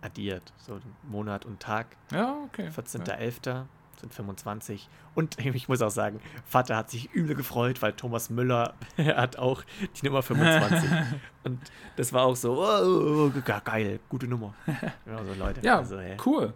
addiert. 0.00 0.52
So 0.56 0.78
Monat 1.02 1.44
und 1.44 1.60
Tag. 1.60 1.96
Ja, 2.12 2.36
okay. 2.44 2.68
14.11. 2.68 3.64
sind 4.00 4.14
25. 4.14 4.88
Und 5.16 5.38
ich 5.44 5.68
muss 5.68 5.82
auch 5.82 5.90
sagen, 5.90 6.20
Vater 6.46 6.76
hat 6.76 6.90
sich 6.90 7.10
übel 7.12 7.34
gefreut, 7.34 7.82
weil 7.82 7.92
Thomas 7.92 8.30
Müller 8.30 8.74
hat 8.98 9.36
auch 9.36 9.62
die 10.00 10.06
Nummer 10.06 10.22
25. 10.22 10.88
und 11.44 11.60
das 11.96 12.12
war 12.12 12.22
auch 12.24 12.36
so, 12.36 12.62
oh, 12.64 13.30
ge- 13.30 13.42
geil, 13.64 13.98
gute 14.08 14.28
Nummer. 14.28 14.54
Ja, 15.06 15.24
so 15.24 15.34
Leute. 15.34 15.60
Ja, 15.62 15.78
also, 15.78 15.98
hä? 15.98 16.16
cool. 16.24 16.54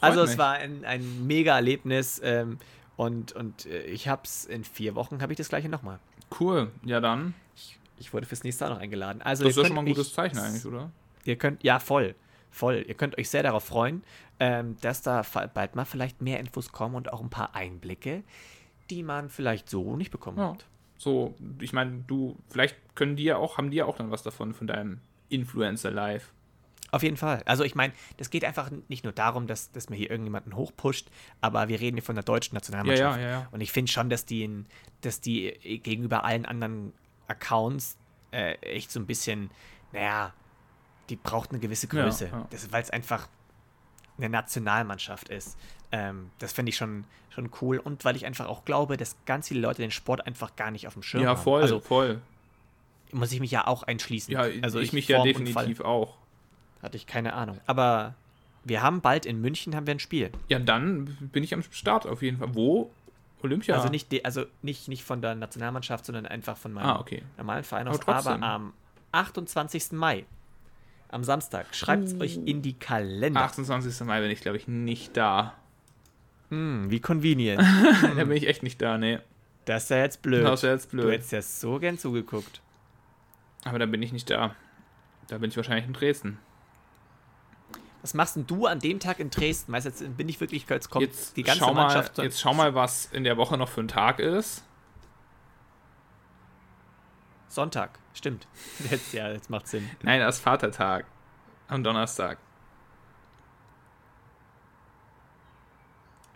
Also 0.00 0.22
es 0.22 0.30
mich. 0.30 0.38
war 0.38 0.52
ein, 0.54 0.84
ein 0.84 1.26
mega 1.26 1.54
Erlebnis. 1.56 2.20
Ähm, 2.24 2.58
und, 2.96 3.32
und 3.32 3.66
äh, 3.66 3.82
ich 3.82 4.08
hab's 4.08 4.44
in 4.44 4.64
vier 4.64 4.94
Wochen 4.94 5.22
habe 5.22 5.32
ich 5.32 5.36
das 5.38 5.48
gleiche 5.48 5.68
nochmal. 5.68 5.98
Cool. 6.38 6.70
Ja, 6.84 7.00
dann. 7.00 7.34
Ich, 7.56 7.78
ich 7.98 8.12
wurde 8.12 8.26
fürs 8.26 8.44
nächste 8.44 8.64
Jahr 8.64 8.74
noch 8.74 8.80
eingeladen. 8.80 9.22
Also 9.22 9.44
Das 9.44 9.52
ist 9.52 9.56
ja 9.58 9.64
schon 9.66 9.76
mal 9.76 9.82
ein 9.82 9.88
gutes 9.88 10.12
Zeichen 10.12 10.38
eigentlich, 10.38 10.64
oder? 10.66 10.90
Ihr 11.24 11.36
könnt, 11.36 11.62
ja, 11.64 11.78
voll. 11.78 12.14
Voll. 12.50 12.84
Ihr 12.86 12.94
könnt 12.94 13.16
euch 13.18 13.30
sehr 13.30 13.42
darauf 13.42 13.64
freuen, 13.64 14.02
ähm, 14.38 14.76
dass 14.80 15.02
da 15.02 15.22
bald 15.54 15.76
mal 15.76 15.84
vielleicht 15.84 16.20
mehr 16.20 16.40
Infos 16.40 16.72
kommen 16.72 16.94
und 16.94 17.12
auch 17.12 17.20
ein 17.20 17.30
paar 17.30 17.54
Einblicke, 17.54 18.22
die 18.90 19.02
man 19.02 19.28
vielleicht 19.30 19.70
so 19.70 19.96
nicht 19.96 20.10
bekommen 20.10 20.38
Ja. 20.38 20.50
hat. 20.54 20.66
So, 20.98 21.34
ich 21.60 21.72
meine, 21.72 22.04
du, 22.06 22.36
vielleicht 22.50 22.76
können 22.94 23.16
die 23.16 23.24
ja 23.24 23.36
auch, 23.36 23.56
haben 23.56 23.70
die 23.70 23.78
ja 23.78 23.86
auch 23.86 23.96
dann 23.96 24.10
was 24.10 24.22
davon, 24.22 24.52
von 24.52 24.66
deinem 24.66 24.98
Influencer-Live. 25.30 26.32
Auf 26.92 27.02
jeden 27.02 27.16
Fall. 27.16 27.42
Also 27.46 27.62
ich 27.64 27.74
meine, 27.74 27.92
das 28.16 28.30
geht 28.30 28.44
einfach 28.44 28.70
nicht 28.88 29.04
nur 29.04 29.12
darum, 29.12 29.46
dass, 29.46 29.70
dass 29.72 29.88
mir 29.90 29.96
hier 29.96 30.10
irgendjemanden 30.10 30.56
hochpusht, 30.56 31.08
aber 31.40 31.68
wir 31.68 31.80
reden 31.80 31.96
hier 31.96 32.02
von 32.02 32.16
der 32.16 32.24
deutschen 32.24 32.54
Nationalmannschaft. 32.54 33.16
Ja, 33.18 33.22
ja, 33.22 33.30
ja, 33.30 33.40
ja. 33.42 33.48
Und 33.52 33.60
ich 33.60 33.70
finde 33.72 33.90
schon, 33.92 34.10
dass 34.10 34.24
die, 34.24 34.42
in, 34.44 34.66
dass 35.02 35.20
die 35.20 35.46
äh, 35.48 35.78
gegenüber 35.78 36.24
allen 36.24 36.46
anderen 36.46 36.92
Accounts 37.28 37.96
äh, 38.32 38.54
echt 38.62 38.90
so 38.90 38.98
ein 39.00 39.06
bisschen, 39.06 39.50
naja, 39.92 40.32
die 41.08 41.16
braucht 41.16 41.50
eine 41.50 41.60
gewisse 41.60 41.86
Ja, 41.92 42.02
Größe. 42.04 42.26
ja. 42.26 42.48
Weil 42.70 42.82
es 42.82 42.90
einfach 42.90 43.28
eine 44.18 44.28
Nationalmannschaft 44.28 45.28
ist. 45.28 45.56
Ähm, 45.92 46.30
das 46.38 46.52
finde 46.52 46.70
ich 46.70 46.76
schon, 46.76 47.04
schon 47.30 47.50
cool. 47.60 47.78
Und 47.78 48.04
weil 48.04 48.16
ich 48.16 48.26
einfach 48.26 48.46
auch 48.48 48.64
glaube, 48.64 48.96
dass 48.96 49.16
ganz 49.26 49.48
viele 49.48 49.60
Leute 49.60 49.82
den 49.82 49.90
Sport 49.90 50.26
einfach 50.26 50.54
gar 50.56 50.70
nicht 50.70 50.86
auf 50.86 50.92
dem 50.94 51.02
Schirm 51.02 51.22
Ja, 51.22 51.30
haben. 51.30 51.42
voll, 51.42 51.62
Also 51.62 51.80
voll. 51.80 52.20
muss 53.12 53.32
ich 53.32 53.40
mich 53.40 53.50
ja 53.50 53.66
auch 53.66 53.82
einschließen. 53.82 54.32
Ja, 54.32 54.42
also 54.62 54.78
ich 54.78 54.92
mich 54.92 55.08
ja 55.08 55.22
definitiv 55.22 55.80
auch. 55.80 56.16
Hatte 56.82 56.96
ich 56.96 57.06
keine 57.06 57.34
Ahnung. 57.34 57.58
Aber 57.66 58.14
wir 58.64 58.82
haben 58.82 59.00
bald 59.00 59.26
in 59.26 59.40
München 59.40 59.74
haben 59.74 59.86
wir 59.86 59.94
ein 59.94 59.98
Spiel. 60.00 60.30
Ja, 60.48 60.58
dann 60.58 61.04
bin 61.32 61.42
ich 61.44 61.54
am 61.54 61.62
Start 61.62 62.06
auf 62.06 62.22
jeden 62.22 62.38
Fall. 62.38 62.54
Wo? 62.54 62.90
Olympia? 63.42 63.74
Also 63.74 63.88
nicht 63.88 64.12
de, 64.12 64.22
also 64.24 64.44
nicht, 64.62 64.88
nicht 64.88 65.02
von 65.02 65.22
der 65.22 65.34
Nationalmannschaft, 65.34 66.04
sondern 66.04 66.26
einfach 66.26 66.56
von 66.56 66.72
meinem 66.72 66.86
Ah, 66.86 67.00
okay. 67.00 67.22
normalen 67.38 67.64
Verein 67.64 67.86
Aber 67.88 67.96
aus. 67.96 68.02
Aber, 68.06 68.12
trotzdem. 68.22 68.42
am 68.42 68.72
28. 69.12 69.92
Mai, 69.92 70.26
am 71.08 71.24
Samstag, 71.24 71.74
schreibt 71.74 72.04
es 72.04 72.20
euch 72.20 72.36
in 72.36 72.60
die 72.62 72.74
Kalender. 72.74 73.40
28. 73.40 74.06
Mai 74.06 74.20
bin 74.20 74.30
ich, 74.30 74.40
glaube 74.42 74.58
ich, 74.58 74.68
nicht 74.68 75.16
da. 75.16 75.54
Hm, 76.50 76.90
wie 76.90 77.00
convenient. 77.00 77.62
Da 78.16 78.24
bin 78.24 78.32
ich 78.32 78.46
echt 78.46 78.62
nicht 78.62 78.80
da, 78.82 78.98
nee. 78.98 79.18
das 79.64 79.84
ist 79.84 79.88
ja 79.90 79.98
jetzt 79.98 80.20
blöd. 80.22 80.44
Das 80.44 80.60
ist 80.60 80.64
ja 80.64 80.70
jetzt 80.72 80.90
blöd. 80.90 81.04
Du 81.06 81.10
hättest 81.12 81.32
ja 81.32 81.40
so 81.42 81.78
gern 81.78 81.96
zugeguckt. 81.96 82.60
Aber 83.64 83.78
da 83.78 83.86
bin 83.86 84.02
ich 84.02 84.12
nicht 84.12 84.28
da. 84.28 84.54
Da 85.28 85.38
bin 85.38 85.50
ich 85.50 85.56
wahrscheinlich 85.56 85.86
in 85.86 85.92
Dresden. 85.92 86.38
Was 88.02 88.14
machst 88.14 88.36
denn 88.36 88.46
du 88.46 88.66
an 88.66 88.78
dem 88.78 88.98
Tag 88.98 89.18
in 89.18 89.30
Dresden? 89.30 89.72
Weißt 89.72 89.86
du, 89.86 89.90
jetzt 89.90 90.16
bin 90.16 90.28
ich 90.28 90.40
wirklich, 90.40 90.66
jetzt 90.68 90.88
kommt 90.90 91.06
Jetzt 91.06 91.36
die 91.36 91.42
ganze 91.42 91.60
schau 91.60 91.74
mal, 91.74 91.82
Mannschaft. 91.84 92.18
jetzt 92.18 92.40
schau 92.40 92.54
mal, 92.54 92.74
was 92.74 93.06
in 93.06 93.24
der 93.24 93.36
Woche 93.36 93.58
noch 93.58 93.68
für 93.68 93.80
ein 93.80 93.88
Tag 93.88 94.18
ist. 94.18 94.64
Sonntag, 97.48 97.98
stimmt. 98.14 98.46
Jetzt, 98.90 99.12
ja, 99.12 99.28
jetzt 99.32 99.50
macht 99.50 99.66
Sinn. 99.66 99.90
Nein, 100.02 100.20
das 100.20 100.36
ist 100.36 100.42
Vatertag. 100.42 101.04
Am 101.66 101.82
Donnerstag. 101.82 102.38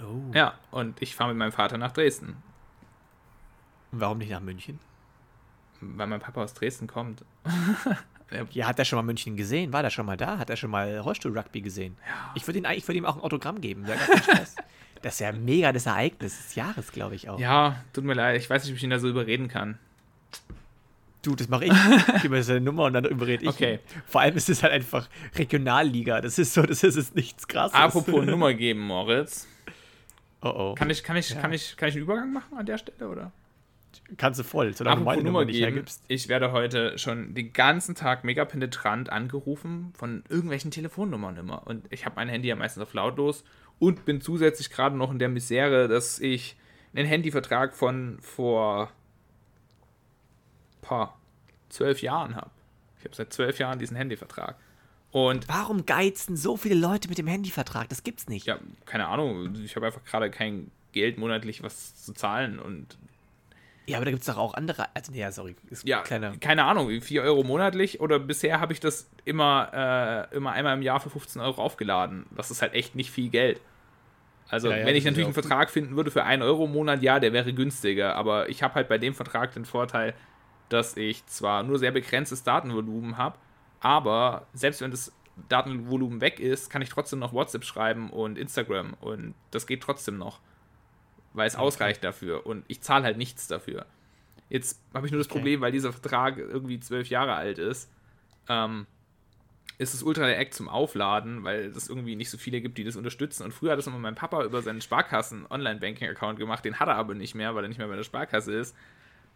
Oh. 0.00 0.32
Ja, 0.34 0.58
und 0.72 1.00
ich 1.00 1.14
fahre 1.14 1.30
mit 1.30 1.38
meinem 1.38 1.52
Vater 1.52 1.78
nach 1.78 1.92
Dresden. 1.92 2.42
Und 3.92 4.00
warum 4.00 4.18
nicht 4.18 4.30
nach 4.30 4.40
München? 4.40 4.80
Weil 5.96 6.06
mein 6.06 6.20
Papa 6.20 6.42
aus 6.42 6.54
Dresden 6.54 6.86
kommt. 6.86 7.24
Ja, 8.50 8.66
hat 8.66 8.78
er 8.80 8.84
schon 8.84 8.96
mal 8.96 9.02
München 9.04 9.36
gesehen? 9.36 9.72
War 9.72 9.82
der 9.82 9.90
schon 9.90 10.06
mal 10.06 10.16
da? 10.16 10.38
Hat 10.38 10.50
er 10.50 10.56
schon 10.56 10.70
mal 10.70 10.98
Rollstuhl-Rugby 10.98 11.60
gesehen? 11.60 11.96
Ich 12.34 12.44
würde 12.48 12.58
eigentlich- 12.60 12.78
ich 12.78 12.88
würde 12.88 12.98
ihm 12.98 13.04
auch 13.06 13.14
ein 13.16 13.22
Autogramm 13.22 13.60
geben. 13.60 13.84
Das 15.02 15.14
ist 15.14 15.20
ja 15.20 15.30
mega 15.32 15.70
das 15.70 15.84
Ereignis 15.86 16.34
des 16.38 16.54
Jahres, 16.54 16.90
glaube 16.90 17.14
ich 17.14 17.28
auch. 17.28 17.38
Ja, 17.38 17.84
tut 17.92 18.02
mir 18.04 18.14
leid. 18.14 18.40
Ich 18.40 18.48
weiß 18.48 18.64
nicht, 18.64 18.72
ob 18.72 18.78
ich 18.78 18.82
ihn 18.82 18.88
da 18.90 18.98
so 18.98 19.08
überreden 19.08 19.48
kann. 19.48 19.78
Du, 21.22 21.36
das 21.36 21.48
mache 21.48 21.66
ich. 21.66 21.72
Gib 22.22 22.30
mir 22.30 22.42
seine 22.42 22.62
Nummer 22.62 22.84
und 22.84 22.94
dann 22.94 23.04
überrede 23.04 23.44
ich. 23.44 23.50
Okay. 23.50 23.80
Vor 24.06 24.22
allem 24.22 24.34
ist 24.34 24.48
es 24.48 24.62
halt 24.62 24.72
einfach 24.72 25.08
Regionalliga. 25.36 26.22
Das 26.22 26.38
ist 26.38 26.54
so, 26.54 26.62
das 26.62 26.82
ist 26.82 26.96
jetzt 26.96 27.14
nichts 27.14 27.46
krasses. 27.46 27.74
Apropos 27.78 28.24
Nummer 28.24 28.54
geben, 28.54 28.80
Moritz. 28.80 29.46
Oh 30.40 30.48
oh. 30.48 30.74
Kann 30.74 30.88
ich, 30.88 31.04
kann, 31.04 31.16
ich, 31.16 31.38
kann, 31.38 31.52
ich, 31.52 31.76
kann 31.76 31.90
ich 31.90 31.94
einen 31.96 32.04
Übergang 32.04 32.32
machen 32.32 32.56
an 32.56 32.64
der 32.66 32.78
Stelle, 32.78 33.08
oder? 33.08 33.32
Kannst 34.16 34.40
du 34.40 34.44
voll, 34.44 34.74
solange 34.74 34.98
du 34.98 35.04
meine 35.04 35.22
Nummer 35.22 35.40
Nummer 35.40 35.44
nicht 35.44 35.56
geben. 35.56 35.72
hergibst. 35.72 36.02
Ich 36.08 36.28
werde 36.28 36.52
heute 36.52 36.98
schon 36.98 37.34
den 37.34 37.52
ganzen 37.52 37.94
Tag 37.94 38.24
mega 38.24 38.44
penetrant 38.44 39.10
angerufen 39.10 39.92
von 39.96 40.24
irgendwelchen 40.28 40.70
Telefonnummern 40.70 41.36
immer. 41.36 41.66
Und 41.66 41.84
ich 41.90 42.04
habe 42.04 42.16
mein 42.16 42.28
Handy 42.28 42.48
ja 42.48 42.56
meistens 42.56 42.82
auf 42.82 42.94
lautlos 42.94 43.44
und 43.78 44.04
bin 44.04 44.20
zusätzlich 44.20 44.70
gerade 44.70 44.96
noch 44.96 45.10
in 45.10 45.18
der 45.18 45.28
Misere, 45.28 45.88
dass 45.88 46.18
ich 46.20 46.56
einen 46.94 47.06
Handyvertrag 47.06 47.74
von 47.74 48.18
vor 48.20 48.92
paar 50.80 51.18
zwölf 51.68 52.02
Jahren 52.02 52.36
habe. 52.36 52.50
Ich 52.98 53.04
habe 53.04 53.14
seit 53.14 53.32
zwölf 53.32 53.58
Jahren 53.58 53.78
diesen 53.78 53.96
Handyvertrag. 53.96 54.56
Und 55.10 55.48
Warum 55.48 55.86
geizen 55.86 56.36
so 56.36 56.56
viele 56.56 56.74
Leute 56.74 57.08
mit 57.08 57.18
dem 57.18 57.26
Handyvertrag? 57.26 57.88
Das 57.88 58.02
gibt's 58.02 58.28
nicht. 58.28 58.46
ja, 58.46 58.58
keine 58.84 59.06
Ahnung, 59.06 59.54
ich 59.64 59.76
habe 59.76 59.86
einfach 59.86 60.04
gerade 60.04 60.30
kein 60.30 60.70
Geld 60.92 61.18
monatlich 61.18 61.62
was 61.62 62.02
zu 62.04 62.12
zahlen 62.12 62.58
und 62.58 62.96
Ja, 63.86 63.98
aber 63.98 64.06
da 64.06 64.10
gibt's 64.10 64.26
doch 64.26 64.38
auch 64.38 64.54
andere. 64.54 64.86
Also, 64.94 65.12
nee, 65.12 65.20
ja, 65.20 65.30
sorry. 65.30 65.56
Ist 65.68 65.86
ja, 65.86 66.00
kleiner. 66.02 66.36
keine 66.38 66.64
Ahnung, 66.64 66.88
4 67.00 67.22
Euro 67.22 67.42
monatlich 67.42 68.00
oder 68.00 68.18
bisher 68.18 68.60
habe 68.60 68.72
ich 68.72 68.80
das 68.80 69.10
immer, 69.24 70.28
äh, 70.32 70.36
immer 70.36 70.52
einmal 70.52 70.74
im 70.74 70.82
Jahr 70.82 71.00
für 71.00 71.10
15 71.10 71.42
Euro 71.42 71.62
aufgeladen. 71.62 72.26
Das 72.34 72.50
ist 72.50 72.62
halt 72.62 72.72
echt 72.74 72.94
nicht 72.94 73.10
viel 73.10 73.28
Geld. 73.28 73.60
Also, 74.48 74.70
Ja, 74.70 74.78
ja, 74.78 74.86
wenn 74.86 74.96
ich 74.96 75.04
natürlich 75.04 75.26
einen 75.26 75.34
Vertrag 75.34 75.70
finden 75.70 75.96
würde 75.96 76.10
für 76.10 76.24
1 76.24 76.42
Euro 76.42 76.64
im 76.64 76.72
Monat, 76.72 77.02
ja, 77.02 77.20
der 77.20 77.32
wäre 77.32 77.52
günstiger. 77.52 78.16
Aber 78.16 78.48
ich 78.48 78.62
habe 78.62 78.74
halt 78.74 78.88
bei 78.88 78.98
dem 78.98 79.14
Vertrag 79.14 79.52
den 79.52 79.64
Vorteil, 79.64 80.14
dass 80.68 80.96
ich 80.96 81.26
zwar 81.26 81.62
nur 81.62 81.78
sehr 81.78 81.92
begrenztes 81.92 82.42
Datenvolumen 82.42 83.18
habe, 83.18 83.36
aber 83.80 84.46
selbst 84.54 84.80
wenn 84.80 84.90
das 84.90 85.12
Datenvolumen 85.48 86.20
weg 86.20 86.40
ist, 86.40 86.70
kann 86.70 86.82
ich 86.82 86.88
trotzdem 86.88 87.18
noch 87.18 87.32
WhatsApp 87.32 87.64
schreiben 87.64 88.10
und 88.10 88.38
Instagram 88.38 88.94
und 89.00 89.34
das 89.50 89.66
geht 89.66 89.82
trotzdem 89.82 90.16
noch, 90.16 90.40
weil 91.34 91.46
es 91.46 91.56
ausreicht 91.56 92.02
dafür 92.02 92.46
und 92.46 92.64
ich 92.68 92.80
zahle 92.80 93.04
halt 93.04 93.18
nichts 93.18 93.46
dafür. 93.46 93.84
Jetzt 94.48 94.80
habe 94.94 95.06
ich 95.06 95.12
nur 95.12 95.18
das 95.18 95.26
Okay. 95.26 95.38
Problem, 95.38 95.60
weil 95.60 95.72
dieser 95.72 95.92
Vertrag 95.92 96.38
irgendwie 96.38 96.80
zwölf 96.80 97.08
Jahre 97.08 97.34
alt 97.34 97.58
ist, 97.58 97.90
ähm, 98.48 98.86
ist 99.78 99.94
es 99.94 100.02
ultra 100.02 100.26
der 100.26 100.38
Act 100.38 100.54
zum 100.54 100.68
Aufladen, 100.68 101.42
weil 101.42 101.64
es 101.66 101.88
irgendwie 101.88 102.14
nicht 102.14 102.30
so 102.30 102.38
viele 102.38 102.60
gibt, 102.60 102.78
die 102.78 102.84
das 102.84 102.94
unterstützen. 102.94 103.42
Und 103.42 103.52
früher 103.52 103.72
hat 103.72 103.78
das 103.78 103.88
immer 103.88 103.98
mein 103.98 104.14
Papa 104.14 104.44
über 104.44 104.62
seinen 104.62 104.80
Sparkassen-Online-Banking-Account 104.80 106.38
gemacht. 106.38 106.64
Den 106.64 106.78
hat 106.78 106.88
er 106.88 106.94
aber 106.94 107.14
nicht 107.14 107.34
mehr, 107.34 107.54
weil 107.54 107.64
er 107.64 107.68
nicht 107.68 107.78
mehr 107.78 107.88
bei 107.88 107.96
der 107.96 108.04
Sparkasse 108.04 108.52
ist. 108.52 108.76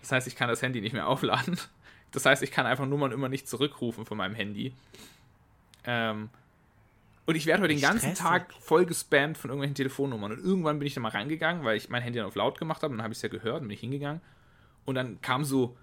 Das 0.00 0.12
heißt, 0.12 0.28
ich 0.28 0.36
kann 0.36 0.48
das 0.48 0.62
Handy 0.62 0.80
nicht 0.80 0.92
mehr 0.92 1.08
aufladen. 1.08 1.58
Das 2.12 2.24
heißt, 2.24 2.42
ich 2.42 2.52
kann 2.52 2.66
einfach 2.66 2.86
Nummern 2.86 3.10
immer 3.12 3.28
nicht 3.28 3.48
zurückrufen 3.48 4.06
von 4.06 4.16
meinem 4.16 4.34
Handy. 4.34 4.72
Ähm, 5.84 6.30
und 7.28 7.34
ich 7.34 7.44
werde 7.44 7.62
heute 7.62 7.74
den 7.74 7.82
ganzen 7.82 8.14
Stressig. 8.16 8.24
Tag 8.24 8.54
voll 8.54 8.86
gespammt 8.86 9.36
von 9.36 9.50
irgendwelchen 9.50 9.74
Telefonnummern. 9.74 10.32
Und 10.32 10.38
irgendwann 10.42 10.78
bin 10.78 10.86
ich 10.86 10.94
da 10.94 11.00
mal 11.00 11.10
rangegangen, 11.10 11.62
weil 11.62 11.76
ich 11.76 11.90
mein 11.90 12.00
Handy 12.00 12.18
dann 12.18 12.26
auf 12.26 12.34
laut 12.36 12.58
gemacht 12.58 12.82
habe. 12.82 12.92
Und 12.92 12.96
dann 12.96 13.04
habe 13.04 13.12
ich 13.12 13.18
es 13.18 13.22
ja 13.22 13.28
gehört 13.28 13.60
und 13.60 13.68
bin 13.68 13.74
ich 13.74 13.80
hingegangen. 13.80 14.22
Und 14.86 14.94
dann 14.94 15.20
kam 15.20 15.44
so, 15.44 15.76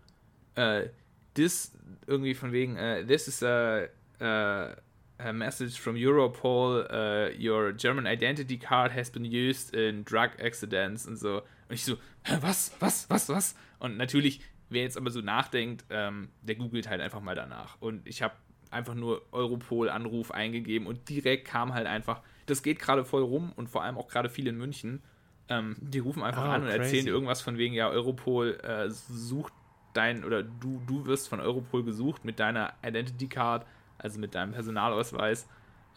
äh, 0.56 0.88
this, 1.36 1.78
irgendwie 2.08 2.34
von 2.34 2.52
wegen, 2.52 2.78
äh, 2.78 3.06
this 3.06 3.28
is 3.28 3.44
a, 3.44 3.84
a, 4.20 4.76
a 5.20 5.34
message 5.34 5.80
from 5.80 5.96
Europol, 5.96 6.88
uh, 6.90 7.40
your 7.40 7.74
German 7.74 8.08
identity 8.08 8.58
card 8.58 8.92
has 8.92 9.12
been 9.12 9.24
used 9.24 9.72
in 9.76 10.04
drug 10.04 10.32
accidents 10.40 11.06
und 11.06 11.18
so. 11.18 11.44
Und 11.70 11.76
ich 11.76 11.86
so, 11.86 11.98
was, 12.42 12.72
was, 12.80 13.08
was, 13.12 13.30
was? 13.30 13.56
Und 13.78 13.98
natürlich, 13.98 14.42
wer 14.70 14.82
jetzt 14.82 14.98
aber 14.98 15.12
so 15.12 15.22
nachdenkt, 15.22 15.86
ähm, 15.92 16.30
der 16.42 16.56
googelt 16.56 16.90
halt 16.90 17.02
einfach 17.02 17.22
mal 17.22 17.36
danach. 17.36 17.80
Und 17.82 18.08
ich 18.08 18.24
habe 18.24 18.34
einfach 18.72 18.96
nur 18.96 19.22
Europol-Anruf 19.32 20.32
eingegeben 20.32 20.88
und 20.88 21.10
direkt 21.10 21.48
kam 21.48 21.74
halt 21.74 21.88
einfach 21.88 22.22
das 22.48 22.62
geht 22.62 22.78
gerade 22.80 23.04
voll 23.06 23.24
rum 23.24 23.52
und 23.56 23.70
vor 23.70 23.84
allem 23.84 23.98
auch 23.98 24.08
gerade 24.08 24.30
viel 24.30 24.46
in 24.48 24.56
München. 24.58 25.02
Ähm, 25.50 25.76
die 25.80 25.98
rufen 26.00 26.22
einfach 26.24 26.44
Oh, 26.46 26.50
an 26.50 26.62
und 26.62 26.68
crazy. 26.68 26.80
erzählen 26.82 27.08
irgendwas 27.08 27.42
von 27.42 27.58
wegen, 27.58 27.74
ja, 27.74 27.90
Europol 27.90 28.60
äh, 28.64 28.88
sucht 28.90 29.52
dein, 29.94 30.24
oder 30.24 30.44
du, 30.44 30.80
du 30.86 31.06
wirst 31.08 31.28
von 31.28 31.40
Europol 31.40 31.84
gesucht 31.84 32.24
mit 32.24 32.40
deiner 32.40 32.74
Identity 32.86 33.28
Card, 33.28 33.66
also 33.98 34.20
mit 34.20 34.36
deinem 34.36 34.52
Personalausweis, 34.54 35.48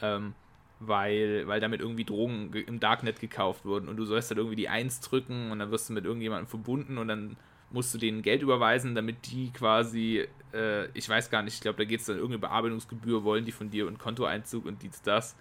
ähm, 0.01 0.35
weil, 0.81 1.47
weil 1.49 1.61
damit 1.61 1.81
irgendwie 1.81 2.05
Drogen 2.05 2.51
ge- 2.53 2.63
im 2.63 2.81
Darknet 2.81 3.21
gekauft 3.21 3.65
wurden 3.65 3.89
und 3.89 3.97
du 3.97 4.05
sollst 4.05 4.31
dann 4.31 4.39
irgendwie 4.39 4.57
die 4.57 4.69
Eins 4.69 5.01
drücken 5.01 5.51
und 5.51 5.59
dann 5.59 5.71
wirst 5.71 5.89
du 5.89 5.93
mit 5.93 6.05
irgendjemandem 6.05 6.47
verbunden 6.47 6.97
und 6.99 7.09
dann 7.09 7.37
musst 7.71 7.93
du 7.95 7.99
denen 7.99 8.23
Geld 8.23 8.43
überweisen, 8.43 8.95
damit 8.95 9.27
die 9.31 9.51
quasi, 9.53 10.27
äh, 10.53 10.87
ich 10.93 11.09
weiß 11.09 11.31
gar 11.31 11.43
nicht, 11.43 11.55
ich 11.55 11.61
glaube, 11.61 11.79
da 11.79 11.85
geht 11.85 12.01
es 12.01 12.07
dann 12.07 12.17
irgendeine 12.17 12.41
Bearbeitungsgebühr, 12.41 13.25
wollen 13.25 13.45
die 13.45 13.53
von 13.53 13.71
dir 13.71 13.87
und 13.87 13.99
Kontoeinzug 13.99 14.65
und 14.67 14.83
dies, 14.83 15.03
das. 15.03 15.37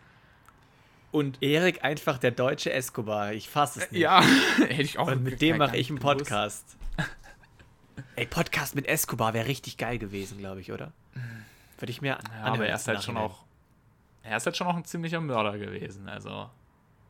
Und 1.11 1.41
Erik 1.41 1.83
einfach 1.83 2.17
der 2.17 2.31
deutsche 2.31 2.71
Escobar. 2.71 3.31
Ich 3.33 3.49
fasse 3.49 3.79
es 3.79 3.91
nicht. 3.91 4.01
ja, 4.01 4.21
hätte 4.57 4.81
ich 4.81 4.99
auch 4.99 5.07
Und 5.07 5.23
mit 5.23 5.41
dem 5.41 5.57
mache 5.57 5.77
ich 5.77 5.89
einen. 5.89 5.99
Podcast. 5.99 6.77
Ey, 8.15 8.25
Podcast 8.25 8.75
mit 8.75 8.87
Escobar 8.87 9.33
wäre 9.33 9.47
richtig 9.47 9.77
geil 9.77 9.97
gewesen, 9.97 10.37
glaube 10.37 10.59
ich, 10.61 10.71
oder? 10.71 10.91
Würde 11.79 11.91
ich 11.91 12.01
mir 12.01 12.09
Ja, 12.09 12.43
aber 12.43 12.67
er 12.67 12.75
ist 12.75 12.87
halt 12.87 13.03
schon 13.03 13.17
auch, 13.17 13.45
er 14.23 14.37
ist 14.37 14.45
halt 14.45 14.57
schon 14.57 14.67
auch 14.67 14.75
ein 14.75 14.85
ziemlicher 14.85 15.21
Mörder 15.21 15.57
gewesen, 15.57 16.09
also, 16.09 16.49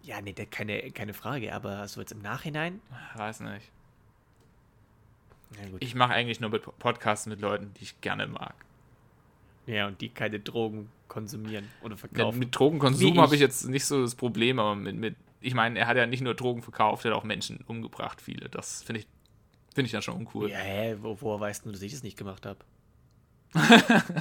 Ja, 0.03 0.21
nee, 0.21 0.33
keine, 0.33 0.91
keine 0.91 1.13
Frage, 1.13 1.53
aber 1.53 1.87
so 1.87 1.99
jetzt 1.99 2.11
im 2.11 2.21
Nachhinein. 2.21 2.81
weiß 3.15 3.41
nicht. 3.41 3.71
Ich 5.79 5.95
mache 5.95 6.13
eigentlich 6.13 6.39
nur 6.39 6.49
mit 6.49 6.63
Podcasts 6.79 7.25
mit 7.27 7.41
Leuten, 7.41 7.73
die 7.75 7.83
ich 7.83 8.01
gerne 8.01 8.27
mag. 8.27 8.55
ja, 9.65 9.87
und 9.87 9.99
die 10.01 10.09
keine 10.09 10.39
Drogen 10.39 10.89
konsumieren 11.07 11.67
oder 11.81 11.93
Ja, 11.95 11.97
verkaufen. 11.97 12.39
mit 12.39 12.47
Wie 12.47 12.51
Drogenkonsum 12.51 13.19
habe 13.19 13.35
ich 13.35 13.41
jetzt 13.41 13.67
nicht 13.67 13.85
so 13.85 14.01
das 14.01 14.15
Problem, 14.15 14.59
aber 14.59 14.75
mit, 14.75 14.95
mit 14.95 15.15
ich 15.39 15.53
meine, 15.53 15.77
er 15.79 15.87
hat 15.87 15.97
ja 15.97 16.05
nicht 16.05 16.21
nur 16.21 16.33
Drogen 16.35 16.61
verkauft, 16.61 17.05
er 17.05 17.11
hat 17.11 17.17
auch 17.19 17.23
Menschen 17.23 17.63
umgebracht, 17.67 18.21
viele. 18.21 18.49
Das 18.49 18.83
finde 18.83 19.01
ich, 19.01 19.07
finde 19.73 19.85
ich 19.85 19.91
dann 19.91 20.01
schon 20.01 20.15
uncool. 20.15 20.49
Ja, 20.49 20.57
hä, 20.57 20.97
wo, 21.01 21.17
woher 21.21 21.39
weißt 21.39 21.65
du, 21.65 21.71
dass 21.71 21.81
ich 21.81 21.91
das 21.93 22.03
nicht 22.03 22.17
gemacht 22.17 22.45
habe? 22.45 22.59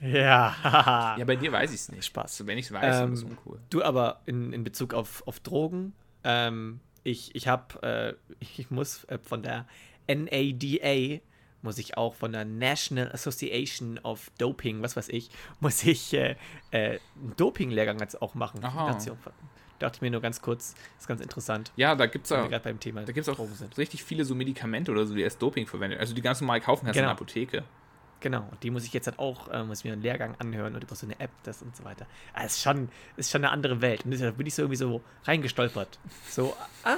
ja, 0.00 1.14
Ja, 1.18 1.24
bei 1.24 1.36
dir 1.36 1.52
weiß 1.52 1.70
ich 1.70 1.76
es 1.80 1.88
nicht. 1.90 2.04
Spaß. 2.06 2.32
Also, 2.32 2.46
wenn 2.46 2.58
ich 2.58 2.66
es 2.66 2.72
weiß, 2.72 2.98
dann 2.98 3.12
ist 3.12 3.18
es 3.18 3.24
Ähm, 3.24 3.30
uncool. 3.30 3.60
Du 3.70 3.82
aber 3.82 4.20
in, 4.26 4.52
in 4.52 4.64
Bezug 4.64 4.94
auf, 4.94 5.26
auf 5.26 5.40
Drogen, 5.40 5.92
ähm, 6.24 6.80
ich, 7.04 7.34
ich 7.34 7.48
habe, 7.48 8.16
äh, 8.30 8.34
ich 8.40 8.70
muss 8.70 9.04
äh, 9.04 9.18
von 9.18 9.42
der 9.42 9.66
NADA, 10.08 11.20
muss 11.62 11.78
ich 11.78 11.96
auch 11.96 12.14
von 12.14 12.32
der 12.32 12.44
National 12.44 13.10
Association 13.12 13.98
of 14.02 14.30
Doping, 14.38 14.82
was 14.82 14.96
weiß 14.96 15.08
ich, 15.08 15.28
muss 15.60 15.84
ich 15.84 16.14
äh, 16.14 16.36
äh, 16.70 16.98
einen 17.20 17.34
Doping-Lehrgang 17.36 17.98
jetzt 18.00 18.20
auch 18.22 18.34
machen. 18.34 18.64
Aha. 18.64 18.92
Dachte 18.92 19.04
ich, 19.04 19.10
auch- 19.10 19.32
dachte 19.80 19.96
ich 19.96 20.02
mir 20.02 20.10
nur 20.10 20.20
ganz 20.20 20.40
kurz, 20.42 20.74
ist 20.98 21.06
ganz 21.06 21.20
interessant, 21.20 21.70
Ja, 21.76 21.94
da 21.94 22.06
gibt 22.06 22.24
es 22.26 22.30
gerade 22.30 22.58
beim 22.60 22.80
Thema 22.80 23.02
da 23.02 23.12
gibt's 23.12 23.28
auch 23.28 23.38
richtig 23.76 24.02
viele 24.02 24.24
so 24.24 24.34
Medikamente 24.34 24.90
oder 24.90 25.06
so, 25.06 25.14
die 25.14 25.22
als 25.24 25.38
Doping 25.38 25.66
verwendet. 25.66 26.00
Also 26.00 26.14
die 26.14 26.22
ganz 26.22 26.40
normal 26.40 26.60
kaufen 26.60 26.84
kannst 26.86 26.96
in 26.96 27.02
Genau. 27.02 27.08
der 27.14 27.16
Apotheke. 27.16 27.64
Genau, 28.20 28.48
und 28.50 28.60
die 28.64 28.70
muss 28.70 28.82
ich 28.84 28.92
jetzt 28.92 29.06
halt 29.06 29.20
auch, 29.20 29.46
äh, 29.48 29.62
muss 29.62 29.84
mir 29.84 29.92
einen 29.92 30.02
Lehrgang 30.02 30.34
anhören 30.40 30.74
und 30.74 30.82
über 30.82 30.96
so 30.96 31.06
eine 31.06 31.20
App, 31.20 31.30
das 31.44 31.62
und 31.62 31.76
so 31.76 31.84
weiter. 31.84 32.04
Ah, 32.34 32.42
ist 32.42 32.60
schon, 32.60 32.88
ist 33.16 33.30
schon 33.30 33.44
eine 33.44 33.52
andere 33.52 33.80
Welt. 33.80 34.04
Und 34.04 34.20
da 34.20 34.32
bin 34.32 34.44
ich 34.48 34.54
so 34.56 34.62
irgendwie 34.62 34.76
so 34.76 35.00
reingestolpert. 35.22 36.00
So, 36.28 36.56
ah, 36.82 36.96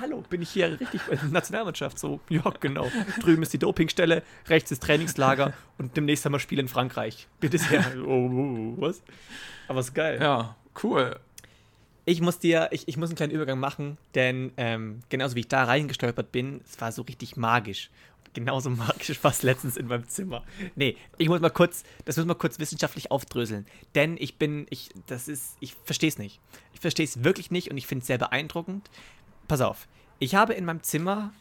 hallo, 0.00 0.22
bin 0.28 0.42
ich 0.42 0.50
hier 0.50 0.78
richtig 0.80 1.00
in 1.10 1.18
der 1.18 1.28
Nationalmannschaft? 1.28 1.98
So, 1.98 2.20
ja, 2.28 2.42
genau. 2.60 2.90
Drüben 3.20 3.42
ist 3.42 3.52
die 3.52 3.58
Dopingstelle, 3.58 4.22
rechts 4.48 4.70
ist 4.70 4.82
Trainingslager 4.82 5.52
und 5.78 5.96
demnächst 5.96 6.24
haben 6.24 6.32
wir 6.32 6.38
Spiel 6.38 6.58
in 6.58 6.68
Frankreich. 6.68 7.28
Bitte 7.40 7.58
sehr. 7.58 7.84
Oh, 8.06 8.28
oh, 8.30 8.74
oh, 8.76 8.80
was? 8.80 9.02
Aber 9.68 9.80
ist 9.80 9.94
geil. 9.94 10.18
Ja, 10.20 10.56
cool. 10.82 11.18
Ich 12.04 12.20
muss 12.20 12.38
dir, 12.38 12.68
ich, 12.70 12.86
ich 12.86 12.96
muss 12.96 13.08
einen 13.08 13.16
kleinen 13.16 13.32
Übergang 13.32 13.58
machen, 13.58 13.98
denn 14.14 14.52
ähm, 14.56 15.00
genauso 15.08 15.34
wie 15.34 15.40
ich 15.40 15.48
da 15.48 15.64
reingestolpert 15.64 16.30
bin, 16.30 16.60
es 16.64 16.80
war 16.80 16.92
so 16.92 17.02
richtig 17.02 17.36
magisch. 17.36 17.90
Genauso 18.32 18.70
magisch 18.70 19.22
war 19.24 19.30
es 19.30 19.42
letztens 19.42 19.76
in 19.76 19.86
meinem 19.86 20.06
Zimmer. 20.08 20.44
Nee, 20.76 20.96
ich 21.18 21.28
muss 21.28 21.40
mal 21.40 21.50
kurz, 21.50 21.84
das 22.04 22.16
müssen 22.16 22.28
wir 22.28 22.34
kurz 22.34 22.58
wissenschaftlich 22.58 23.10
aufdröseln. 23.10 23.66
Denn 23.94 24.16
ich 24.18 24.38
bin, 24.38 24.66
ich, 24.70 24.90
das 25.06 25.26
ist, 25.26 25.56
ich 25.58 25.74
verstehe 25.84 26.10
es 26.10 26.18
nicht. 26.18 26.38
Ich 26.74 26.80
verstehe 26.80 27.04
es 27.04 27.24
wirklich 27.24 27.50
nicht 27.50 27.70
und 27.70 27.76
ich 27.76 27.86
finde 27.86 28.02
es 28.02 28.06
sehr 28.06 28.18
beeindruckend. 28.18 28.88
Pass 29.48 29.60
auf, 29.60 29.86
ich 30.18 30.34
habe 30.34 30.54
in 30.54 30.64
meinem 30.64 30.82
Zimmer 30.82 31.32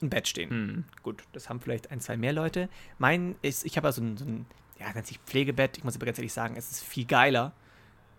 ein 0.00 0.10
Bett 0.10 0.26
stehen. 0.28 0.50
Hm. 0.50 0.84
Gut, 1.02 1.22
das 1.32 1.48
haben 1.48 1.60
vielleicht 1.60 1.90
ein, 1.90 2.00
zwei 2.00 2.16
mehr 2.16 2.32
Leute. 2.32 2.68
Mein 2.98 3.36
ist, 3.42 3.64
ich 3.64 3.76
habe 3.76 3.86
also 3.86 4.02
ein, 4.02 4.16
so 4.16 4.24
ein, 4.24 4.46
ja, 4.80 4.92
nennt 4.92 5.06
sich 5.06 5.18
Pflegebett. 5.18 5.78
Ich 5.78 5.84
muss 5.84 5.94
aber 5.96 6.06
ganz 6.06 6.18
ehrlich 6.18 6.32
sagen, 6.32 6.56
es 6.56 6.70
ist 6.70 6.82
viel 6.84 7.04
geiler. 7.04 7.52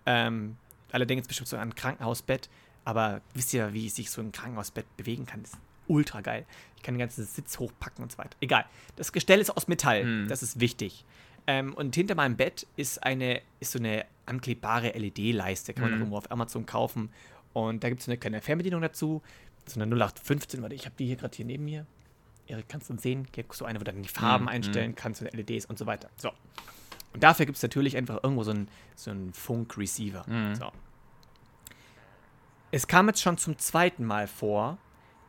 Ähm, 0.06 0.58
alle 0.91 1.06
denken 1.06 1.19
jetzt 1.23 1.27
bestimmt 1.27 1.49
so 1.49 1.58
ein 1.58 1.75
Krankenhausbett, 1.75 2.49
aber 2.86 3.21
wisst 3.34 3.53
ihr, 3.53 3.73
wie 3.73 3.89
sich 3.89 4.12
so 4.12 4.21
ein 4.21 4.32
Krankenhausbett 4.32 4.86
bewegen 4.95 5.25
kann? 5.25 5.41
Das 5.43 5.53
ist 5.53 5.60
ultra 5.88 6.21
geil. 6.21 6.45
Ich 6.77 6.84
kann 6.84 6.93
den 6.95 6.99
ganzen 6.99 7.25
Sitz 7.25 7.60
hochpacken 7.60 8.03
und 8.03 8.12
so 8.12 8.17
weiter. 8.17 8.38
Egal. 8.39 8.65
Das 8.95 9.12
Gestell 9.12 9.41
ist 9.41 9.49
aus 9.56 9.67
Metall. 9.67 10.03
Hm. 10.03 10.27
Das 10.29 10.43
ist 10.43 10.60
wichtig. 10.60 11.03
Ähm, 11.47 11.73
und 11.73 11.93
hinter 11.95 12.15
meinem 12.15 12.38
Bett 12.38 12.65
ist 12.77 13.03
eine, 13.03 13.41
ist 13.60 13.73
so 13.73 13.79
eine 13.79 14.06
anklebbare 14.25 14.91
LED-Leiste. 14.97 15.73
Kann 15.73 15.82
man 15.84 15.91
Hm. 15.91 15.95
auch 15.97 15.99
irgendwo 16.01 16.17
auf 16.17 16.32
Amazon 16.32 16.65
kaufen. 16.65 17.10
Und 17.53 17.83
da 17.83 17.89
gibt 17.89 18.01
es 18.01 18.07
eine 18.07 18.17
kleine 18.17 18.41
Fernbedienung 18.41 18.81
dazu. 18.81 19.21
So 19.65 19.79
eine 19.79 19.95
0815, 19.95 20.61
warte, 20.61 20.75
ich 20.75 20.85
habe 20.85 20.95
die 20.97 21.05
hier 21.05 21.15
gerade 21.15 21.35
hier 21.35 21.45
neben 21.45 21.63
mir. 21.65 21.85
Erik, 22.47 22.67
kannst 22.67 22.89
du 22.89 22.97
sehen? 22.97 23.27
Hier 23.33 23.45
so 23.51 23.65
eine, 23.65 23.79
wo 23.79 23.83
du 23.83 23.91
dann 23.91 24.01
die 24.01 24.09
Farben 24.09 24.45
Mhm, 24.45 24.49
einstellen 24.49 24.95
kannst 24.95 25.21
und 25.21 25.33
LEDs 25.33 25.65
und 25.65 25.77
so 25.77 25.85
weiter. 25.85 26.09
So. 26.17 26.31
Und 27.13 27.23
dafür 27.23 27.45
gibt 27.45 27.57
es 27.57 27.63
natürlich 27.63 27.95
einfach 27.95 28.19
irgendwo 28.23 28.43
so 28.43 28.51
einen 28.51 28.67
so 28.95 29.11
einen 29.11 29.33
Funk-Receiver. 29.33 30.25
Mhm. 30.27 30.55
So. 30.55 30.71
Es 32.71 32.87
kam 32.87 33.07
jetzt 33.07 33.21
schon 33.21 33.37
zum 33.37 33.57
zweiten 33.59 34.03
Mal 34.03 34.27
vor, 34.27 34.77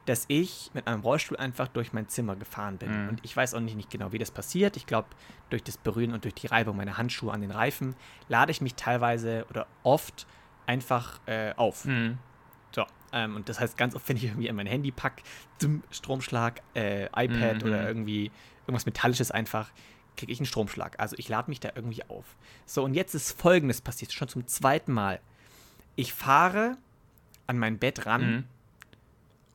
dass 0.06 0.24
ich 0.28 0.70
mit 0.74 0.86
einem 0.86 1.02
Rollstuhl 1.02 1.36
einfach 1.36 1.68
durch 1.68 1.92
mein 1.92 2.08
Zimmer 2.08 2.36
gefahren 2.36 2.78
bin. 2.78 3.04
Mhm. 3.04 3.08
Und 3.10 3.24
ich 3.24 3.36
weiß 3.36 3.54
auch 3.54 3.60
nicht, 3.60 3.76
nicht 3.76 3.90
genau, 3.90 4.12
wie 4.12 4.18
das 4.18 4.30
passiert. 4.30 4.76
Ich 4.76 4.86
glaube, 4.86 5.08
durch 5.50 5.62
das 5.62 5.76
Berühren 5.76 6.12
und 6.12 6.24
durch 6.24 6.34
die 6.34 6.46
Reibung 6.46 6.76
meiner 6.76 6.98
Handschuhe 6.98 7.32
an 7.32 7.40
den 7.40 7.50
Reifen 7.50 7.94
lade 8.28 8.50
ich 8.50 8.60
mich 8.60 8.74
teilweise 8.74 9.46
oder 9.50 9.66
oft 9.82 10.26
einfach 10.66 11.20
äh, 11.26 11.52
auf. 11.56 11.84
Hm. 11.84 12.18
So, 12.72 12.84
ähm, 13.12 13.36
und 13.36 13.48
das 13.48 13.60
heißt, 13.60 13.76
ganz 13.76 13.94
oft, 13.94 14.08
wenn 14.08 14.16
ich 14.16 14.24
irgendwie 14.24 14.48
an 14.50 14.56
mein 14.56 14.66
Handy 14.66 14.90
packe, 14.90 15.22
Stromschlag, 15.90 16.62
äh, 16.74 17.06
iPad 17.06 17.62
Mhm. 17.62 17.68
oder 17.68 17.86
irgendwie 17.86 18.30
irgendwas 18.62 18.86
Metallisches 18.86 19.30
einfach, 19.30 19.70
kriege 20.16 20.32
ich 20.32 20.38
einen 20.38 20.46
Stromschlag. 20.46 20.98
Also 21.00 21.16
ich 21.18 21.28
lade 21.28 21.50
mich 21.50 21.60
da 21.60 21.70
irgendwie 21.74 22.02
auf. 22.08 22.24
So, 22.66 22.82
und 22.84 22.94
jetzt 22.94 23.14
ist 23.14 23.32
Folgendes 23.40 23.80
passiert, 23.80 24.12
schon 24.12 24.28
zum 24.28 24.46
zweiten 24.46 24.92
Mal. 24.92 25.20
Ich 25.96 26.12
fahre 26.12 26.76
an 27.46 27.58
mein 27.58 27.78
Bett 27.78 28.06
ran 28.06 28.20
Hm. 28.22 28.44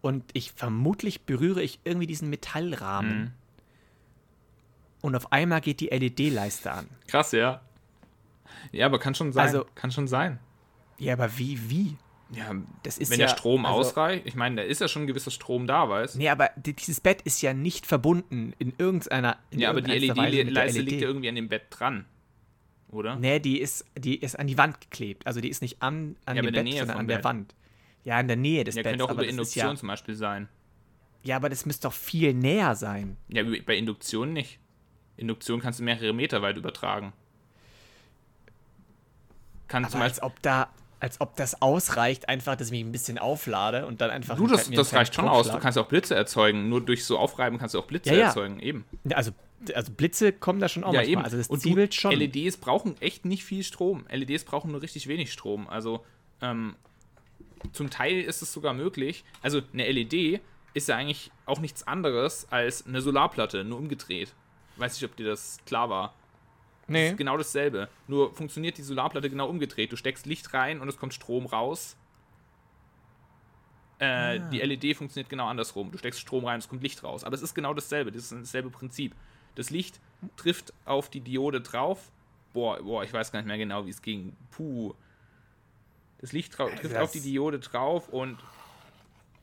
und 0.02 0.24
ich 0.34 0.52
vermutlich 0.52 1.22
berühre 1.22 1.62
ich 1.62 1.80
irgendwie 1.86 2.08
diesen 2.08 2.30
Metallrahmen 2.30 3.12
Hm. 3.12 3.32
und 5.02 5.15
auf 5.15 5.32
einmal 5.32 5.62
geht 5.62 5.80
die 5.80 5.88
LED-Leiste 5.88 6.72
an. 6.72 6.88
Krass, 7.08 7.32
ja. 7.32 7.62
Ja, 8.72 8.86
aber 8.88 9.00
kann 9.00 9.15
schon 9.15 9.32
sein. 9.32 9.45
Also- 9.48 9.65
kann 9.76 9.91
schon 9.91 10.08
sein. 10.08 10.39
Ja, 10.99 11.13
aber 11.13 11.38
wie, 11.38 11.69
wie? 11.69 11.95
Ja, 12.31 12.53
Das 12.83 12.99
ist 12.99 13.09
wenn 13.12 13.19
ja, 13.19 13.25
der 13.25 13.35
Strom 13.35 13.65
also- 13.65 13.79
ausreicht, 13.79 14.25
ich 14.27 14.35
meine, 14.35 14.57
da 14.57 14.62
ist 14.62 14.81
ja 14.81 14.88
schon 14.88 15.03
ein 15.03 15.07
gewisser 15.07 15.31
Strom 15.31 15.65
da, 15.65 15.89
weißt 15.89 16.15
Nee, 16.17 16.29
aber 16.29 16.51
di- 16.57 16.73
dieses 16.73 16.99
Bett 17.01 17.21
ist 17.23 17.41
ja 17.41 17.53
nicht 17.53 17.88
verbunden 17.88 18.53
in 18.59 18.73
irgendeiner. 18.77 19.38
In 19.49 19.59
Ja, 19.59 19.71
aber 19.71 19.81
die 19.81 19.91
irgendeiner 19.91 20.21
Weise 20.21 20.38
mit 20.38 20.38
der 20.38 20.43
LED-Leiste 20.45 20.79
liegt 20.81 20.91
LED. 20.91 21.01
ja 21.01 21.07
irgendwie 21.07 21.29
an 21.29 21.35
dem 21.35 21.49
Bett 21.49 21.63
dran. 21.71 22.05
Oder? 22.91 23.15
Nee, 23.15 23.39
die 23.39 23.59
ist, 23.59 23.85
die 23.97 24.17
ist 24.19 24.38
an 24.38 24.45
die 24.47 24.57
Wand 24.57 24.79
geklebt. 24.81 25.25
Also 25.25 25.41
die 25.41 25.49
ist 25.49 25.62
nicht 25.62 25.81
an, 25.81 26.15
an 26.25 26.35
Ja, 26.35 26.41
dem 26.43 26.53
der 26.53 26.59
Bett, 26.62 26.63
Nähe 26.71 26.79
sondern 26.79 26.97
an 26.97 27.07
der 27.07 27.15
Bett. 27.15 27.23
Wand. 27.23 27.55
Ja, 28.03 28.19
in 28.19 28.27
der 28.27 28.38
Nähe 28.38 28.63
des 28.63 28.75
Ja, 28.75 28.83
Betts. 28.83 28.91
könnte 28.91 29.05
auch 29.05 29.12
über 29.12 29.27
Induktion 29.27 29.67
ja, 29.67 29.75
zum 29.75 29.88
Beispiel 29.88 30.15
sein. 30.15 30.49
ja, 31.23 31.35
aber 31.35 31.49
das 31.49 31.65
müsste 31.65 31.88
doch 31.88 31.93
viel 31.93 32.33
näher 32.33 32.75
sein. 32.75 33.17
Ja, 33.27 33.43
bei 33.65 33.75
Induktion 33.75 34.33
nicht. 34.33 34.59
Induktion 35.17 35.59
kannst 35.62 35.79
du 35.79 35.83
mehrere 35.83 36.13
Meter 36.13 36.41
weit 36.41 36.57
übertragen. 36.57 37.12
Kann 39.67 39.83
zum 39.85 39.95
Aber 39.95 40.03
als 40.05 40.19
Beispiel. 40.19 40.27
ob 40.27 40.41
da, 40.41 40.69
als 40.99 41.21
ob 41.21 41.35
das 41.38 41.62
ausreicht, 41.62 42.27
einfach, 42.27 42.55
dass 42.55 42.67
ich 42.67 42.71
mich 42.71 42.81
ein 42.81 42.91
bisschen 42.91 43.17
auflade 43.17 43.85
und 43.85 44.01
dann 44.01 44.09
einfach. 44.09 44.35
Du, 44.35 44.47
das, 44.47 44.63
kleinen- 44.63 44.75
das 44.77 44.93
reicht 44.93 45.15
schon 45.15 45.27
aus. 45.27 45.49
Du 45.49 45.57
kannst 45.59 45.77
auch 45.77 45.88
Blitze 45.88 46.15
erzeugen. 46.15 46.67
Nur 46.69 46.81
durch 46.81 47.05
so 47.05 47.17
Aufreiben 47.17 47.57
kannst 47.59 47.75
du 47.75 47.79
auch 47.79 47.85
Blitze 47.85 48.12
Ja, 48.12 48.15
ja. 48.17 48.25
erzeugen. 48.27 48.59
Eben. 48.59 48.85
Also, 49.13 49.31
also 49.73 49.91
Blitze 49.93 50.33
kommen 50.33 50.59
da 50.59 50.67
schon 50.69 50.83
auch 50.83 50.93
ja, 50.93 50.99
manchmal. 50.99 51.12
eben. 51.13 51.21
Also 51.23 51.38
das 51.38 51.47
Und 51.47 51.63
du, 51.63 51.69
ziebelt 51.69 51.93
schon. 51.95 52.12
LEDs 52.12 52.57
brauchen 52.57 52.99
echt 53.01 53.23
nicht 53.25 53.43
viel 53.45 53.63
Strom. 53.63 54.05
LEDs 54.12 54.43
brauchen 54.43 54.71
nur 54.71 54.81
richtig 54.81 55.07
wenig 55.07 55.31
Strom. 55.31 55.67
Also, 55.69 56.03
ähm, 56.41 56.75
zum 57.73 57.89
Teil 57.89 58.21
ist 58.21 58.41
es 58.41 58.51
sogar 58.53 58.73
möglich. 58.73 59.23
Also, 59.41 59.62
eine 59.73 59.89
LED 59.91 60.41
ist 60.73 60.88
ja 60.88 60.95
eigentlich 60.97 61.31
auch 61.45 61.59
nichts 61.59 61.88
anderes 61.88 62.47
als 62.51 62.85
eine 62.85 63.01
Solarplatte, 63.01 63.63
nur 63.63 63.79
umgedreht. 63.79 64.33
Weiß 64.77 64.93
nicht, 64.93 65.09
ob 65.09 65.15
dir 65.17 65.25
das 65.25 65.57
klar 65.65 65.89
war. 65.89 66.13
Nee. 66.89 67.10
ist 67.10 67.17
genau 67.17 67.38
dasselbe. 67.38 67.89
Nur 68.08 68.34
funktioniert 68.34 68.78
die 68.78 68.82
Solarplatte 68.82 69.30
genau 69.30 69.47
umgedreht. 69.47 69.91
Du 69.91 69.95
steckst 69.95 70.25
Licht 70.25 70.54
rein 70.54 70.82
und 70.82 70.88
es 70.89 70.97
kommt 70.97 71.13
Strom 71.13 71.45
raus. 71.45 71.95
Äh, 73.99 74.06
Ah. 74.06 74.38
Die 74.49 74.60
LED 74.60 74.95
funktioniert 74.95 75.30
genau 75.30 75.47
andersrum. 75.47 75.91
Du 75.91 75.97
steckst 75.97 76.19
Strom 76.19 76.45
rein, 76.45 76.60
es 76.60 76.67
kommt 76.67 76.84
Licht 76.84 77.04
raus. 77.04 77.23
Aber 77.23 77.36
es 77.36 77.41
ist 77.41 77.54
genau 77.54 77.73
dasselbe. 77.73 78.12
Das 78.12 78.23
ist 78.23 78.32
dasselbe 78.32 78.69
Prinzip. 78.69 79.13
Das 79.56 79.69
Licht 79.69 79.99
trifft 80.38 80.73
auf 80.86 81.10
die 81.10 81.21
Diode 81.21 81.62
drauf. 81.62 82.12
Boah, 82.54 82.82
boah, 82.82 83.04
ich 83.04 83.13
weiß 83.13 83.32
gar 83.32 83.39
nicht 83.39 83.47
mehr 83.47 83.58
genau, 83.58 83.86
wie 83.86 83.89
es 83.89 84.02
ging. 84.02 84.36
Puh. 84.52 84.93
Das 86.19 86.32
Licht 86.32 86.54
trifft 86.54 86.84
das 86.84 86.95
auf 86.95 87.12
die 87.12 87.21
Diode 87.21 87.60
drauf 87.60 88.10
und 88.10 88.38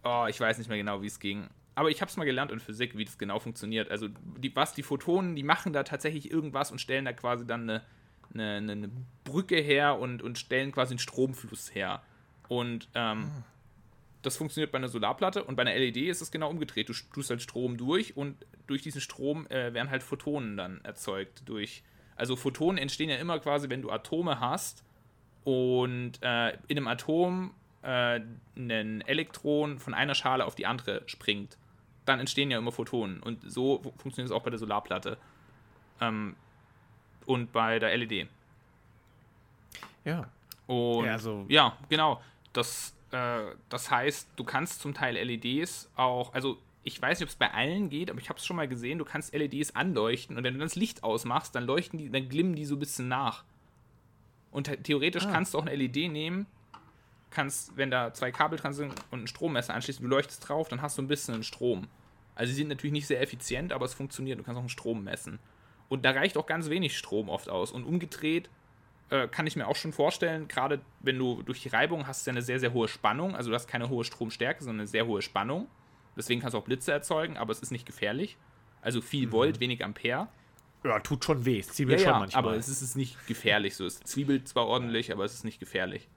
oh, 0.04 0.26
ich 0.28 0.38
weiß 0.38 0.59
nicht 0.59 0.68
mehr 0.68 0.78
genau, 0.78 1.02
wie 1.02 1.06
es 1.06 1.18
ging. 1.18 1.48
Aber 1.76 1.90
ich 1.90 2.00
habe 2.00 2.10
es 2.10 2.16
mal 2.16 2.24
gelernt 2.24 2.50
in 2.50 2.58
Physik, 2.58 2.96
wie 2.96 3.04
das 3.04 3.18
genau 3.18 3.38
funktioniert. 3.38 3.90
Also 3.90 4.08
die, 4.08 4.56
was 4.56 4.72
die 4.72 4.82
Photonen, 4.82 5.36
die 5.36 5.42
machen 5.42 5.74
da 5.74 5.82
tatsächlich 5.82 6.30
irgendwas 6.30 6.72
und 6.72 6.80
stellen 6.80 7.04
da 7.04 7.12
quasi 7.12 7.46
dann 7.46 7.68
eine, 7.68 7.82
eine, 8.32 8.72
eine 8.72 8.90
Brücke 9.24 9.60
her 9.60 9.98
und, 9.98 10.22
und 10.22 10.38
stellen 10.38 10.72
quasi 10.72 10.92
einen 10.92 10.98
Stromfluss 10.98 11.74
her. 11.74 12.02
Und 12.48 12.88
ähm, 12.94 13.30
ah. 13.30 13.44
das 14.22 14.38
funktioniert 14.38 14.72
bei 14.72 14.78
einer 14.78 14.88
Solarplatte 14.88 15.44
und 15.44 15.56
bei 15.56 15.62
einer 15.62 15.74
LED 15.74 15.98
ist 15.98 16.22
es 16.22 16.30
genau 16.30 16.48
umgedreht. 16.48 16.88
Du 16.88 16.94
tust 17.12 17.28
halt 17.28 17.42
Strom 17.42 17.76
durch 17.76 18.16
und 18.16 18.38
durch 18.66 18.80
diesen 18.80 19.02
Strom 19.02 19.46
äh, 19.48 19.74
werden 19.74 19.90
halt 19.90 20.02
Photonen 20.02 20.56
dann 20.56 20.80
erzeugt. 20.82 21.42
Durch, 21.44 21.82
also 22.16 22.36
Photonen 22.36 22.78
entstehen 22.78 23.10
ja 23.10 23.16
immer 23.16 23.38
quasi, 23.38 23.68
wenn 23.68 23.82
du 23.82 23.90
Atome 23.90 24.40
hast 24.40 24.82
und 25.44 26.12
äh, 26.22 26.52
in 26.68 26.78
einem 26.78 26.88
Atom 26.88 27.52
äh, 27.82 28.20
ein 28.56 29.02
Elektron 29.02 29.78
von 29.78 29.92
einer 29.92 30.14
Schale 30.14 30.46
auf 30.46 30.54
die 30.54 30.64
andere 30.64 31.02
springt. 31.04 31.58
Dann 32.06 32.20
entstehen 32.20 32.50
ja 32.50 32.58
immer 32.58 32.72
Photonen. 32.72 33.22
Und 33.22 33.40
so 33.50 33.82
funktioniert 33.98 34.30
es 34.30 34.32
auch 34.32 34.42
bei 34.42 34.50
der 34.50 34.58
Solarplatte. 34.58 35.18
Ähm, 36.00 36.36
und 37.26 37.52
bei 37.52 37.78
der 37.78 37.96
LED. 37.96 38.28
Ja. 40.04 40.28
Und 40.66 41.04
ja, 41.04 41.12
also 41.12 41.44
ja 41.48 41.76
genau. 41.88 42.22
Das, 42.52 42.96
äh, 43.10 43.40
das 43.68 43.90
heißt, 43.90 44.30
du 44.36 44.44
kannst 44.44 44.80
zum 44.80 44.94
Teil 44.94 45.16
LEDs 45.16 45.90
auch, 45.96 46.32
also 46.32 46.58
ich 46.84 47.02
weiß 47.02 47.18
nicht, 47.18 47.26
ob 47.26 47.30
es 47.30 47.36
bei 47.36 47.52
allen 47.52 47.90
geht, 47.90 48.10
aber 48.10 48.20
ich 48.20 48.28
habe 48.28 48.38
es 48.38 48.46
schon 48.46 48.56
mal 48.56 48.68
gesehen, 48.68 48.98
du 48.98 49.04
kannst 49.04 49.34
LEDs 49.34 49.74
anleuchten 49.74 50.36
und 50.36 50.44
wenn 50.44 50.54
du 50.54 50.60
das 50.60 50.76
Licht 50.76 51.02
ausmachst, 51.02 51.54
dann 51.54 51.64
leuchten 51.64 51.98
die, 51.98 52.10
dann 52.10 52.28
glimmen 52.28 52.54
die 52.54 52.64
so 52.64 52.76
ein 52.76 52.78
bisschen 52.78 53.08
nach. 53.08 53.44
Und 54.52 54.70
theoretisch 54.84 55.26
ah. 55.26 55.30
kannst 55.32 55.52
du 55.52 55.58
auch 55.58 55.66
eine 55.66 55.74
LED 55.74 56.10
nehmen, 56.10 56.46
kannst, 57.37 57.77
wenn 57.77 57.90
da 57.90 58.12
zwei 58.14 58.33
Kabel 58.33 58.59
dran 58.59 58.72
sind 58.72 58.94
und 59.11 59.22
ein 59.22 59.27
Strommesser 59.27 59.75
anschließen, 59.75 60.03
du 60.03 60.09
leuchtest 60.09 60.49
drauf, 60.49 60.68
dann 60.68 60.81
hast 60.81 60.96
du 60.96 61.03
ein 61.03 61.07
bisschen 61.07 61.35
einen 61.35 61.44
Strom. 61.44 61.87
Also 62.35 62.51
sie 62.51 62.57
sind 62.57 62.68
natürlich 62.68 62.92
nicht 62.92 63.07
sehr 63.07 63.20
effizient, 63.20 63.72
aber 63.72 63.85
es 63.85 63.94
funktioniert. 63.94 64.38
Du 64.38 64.42
kannst 64.42 64.57
auch 64.57 64.62
einen 64.62 64.70
Strom 64.70 65.05
messen. 65.05 65.38
Und 65.88 66.05
da 66.05 66.11
reicht 66.11 66.37
auch 66.37 66.46
ganz 66.46 66.70
wenig 66.70 66.96
Strom 66.96 67.29
oft 67.29 67.49
aus. 67.49 67.72
Und 67.72 67.85
umgedreht 67.85 68.49
äh, 69.11 69.29
kann 69.29 69.46
ich 69.46 69.55
mir 69.55 69.68
auch 69.68 69.77
schon 69.77 69.92
vorstellen, 69.92 70.49
gerade 70.49 70.81
wenn 71.01 71.18
du 71.18 71.42
durch 71.42 71.62
die 71.62 71.68
Reibung 71.68 72.07
hast, 72.07 72.27
ja 72.27 72.33
eine 72.33 72.42
sehr, 72.42 72.59
sehr 72.59 72.72
hohe 72.72 72.88
Spannung. 72.88 73.37
Also 73.37 73.51
du 73.51 73.55
hast 73.55 73.68
keine 73.68 73.88
hohe 73.90 74.05
Stromstärke, 74.05 74.64
sondern 74.64 74.81
eine 74.81 74.88
sehr 74.88 75.07
hohe 75.07 75.20
Spannung. 75.20 75.68
Deswegen 76.16 76.40
kannst 76.40 76.55
du 76.55 76.59
auch 76.59 76.64
Blitze 76.64 76.90
erzeugen, 76.90 77.37
aber 77.37 77.53
es 77.53 77.61
ist 77.61 77.70
nicht 77.70 77.85
gefährlich. 77.85 78.38
Also 78.81 79.03
viel 79.03 79.27
mhm. 79.27 79.33
Volt, 79.33 79.61
wenig 79.61 79.85
Ampere. 79.85 80.29
Ja, 80.85 81.01
tut 81.01 81.25
schon 81.25 81.44
weh. 81.44 81.59
Es 81.59 81.68
zwiebelt 81.68 82.01
ja, 82.01 82.07
schon 82.07 82.14
ja, 82.14 82.18
manchmal. 82.20 82.44
Aber 82.44 82.57
es 82.57 82.68
ist 82.68 82.96
nicht 82.96 83.27
gefährlich 83.27 83.77
so. 83.77 83.85
Es 83.85 84.01
zwiebelt 84.01 84.49
zwar 84.49 84.66
ordentlich, 84.66 85.12
aber 85.12 85.25
es 85.25 85.35
ist 85.35 85.44
nicht 85.44 85.61
gefährlich. 85.61 86.09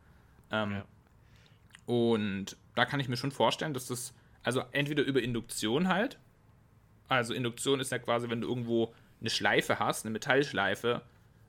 Ähm, 0.52 0.72
ja. 0.72 0.86
Und 1.89 2.56
da 2.75 2.86
kann 2.86 2.99
ich 2.99 3.10
mir 3.10 3.17
schon 3.17 3.32
vorstellen, 3.32 3.73
dass 3.73 3.88
das, 3.88 4.13
also 4.43 4.62
entweder 4.73 5.02
über 5.02 5.23
Induktion 5.23 5.88
halt. 5.88 6.19
Also 7.08 7.34
Induktion 7.34 7.80
ist 7.80 7.91
ja 7.91 7.97
quasi, 7.97 8.30
wenn 8.30 8.41
du 8.41 8.47
irgendwo 8.47 8.93
eine 9.19 9.32
Schleife 9.32 9.80
hast, 9.80 10.06
eine 10.06 10.12
Metallschleife, 10.12 11.02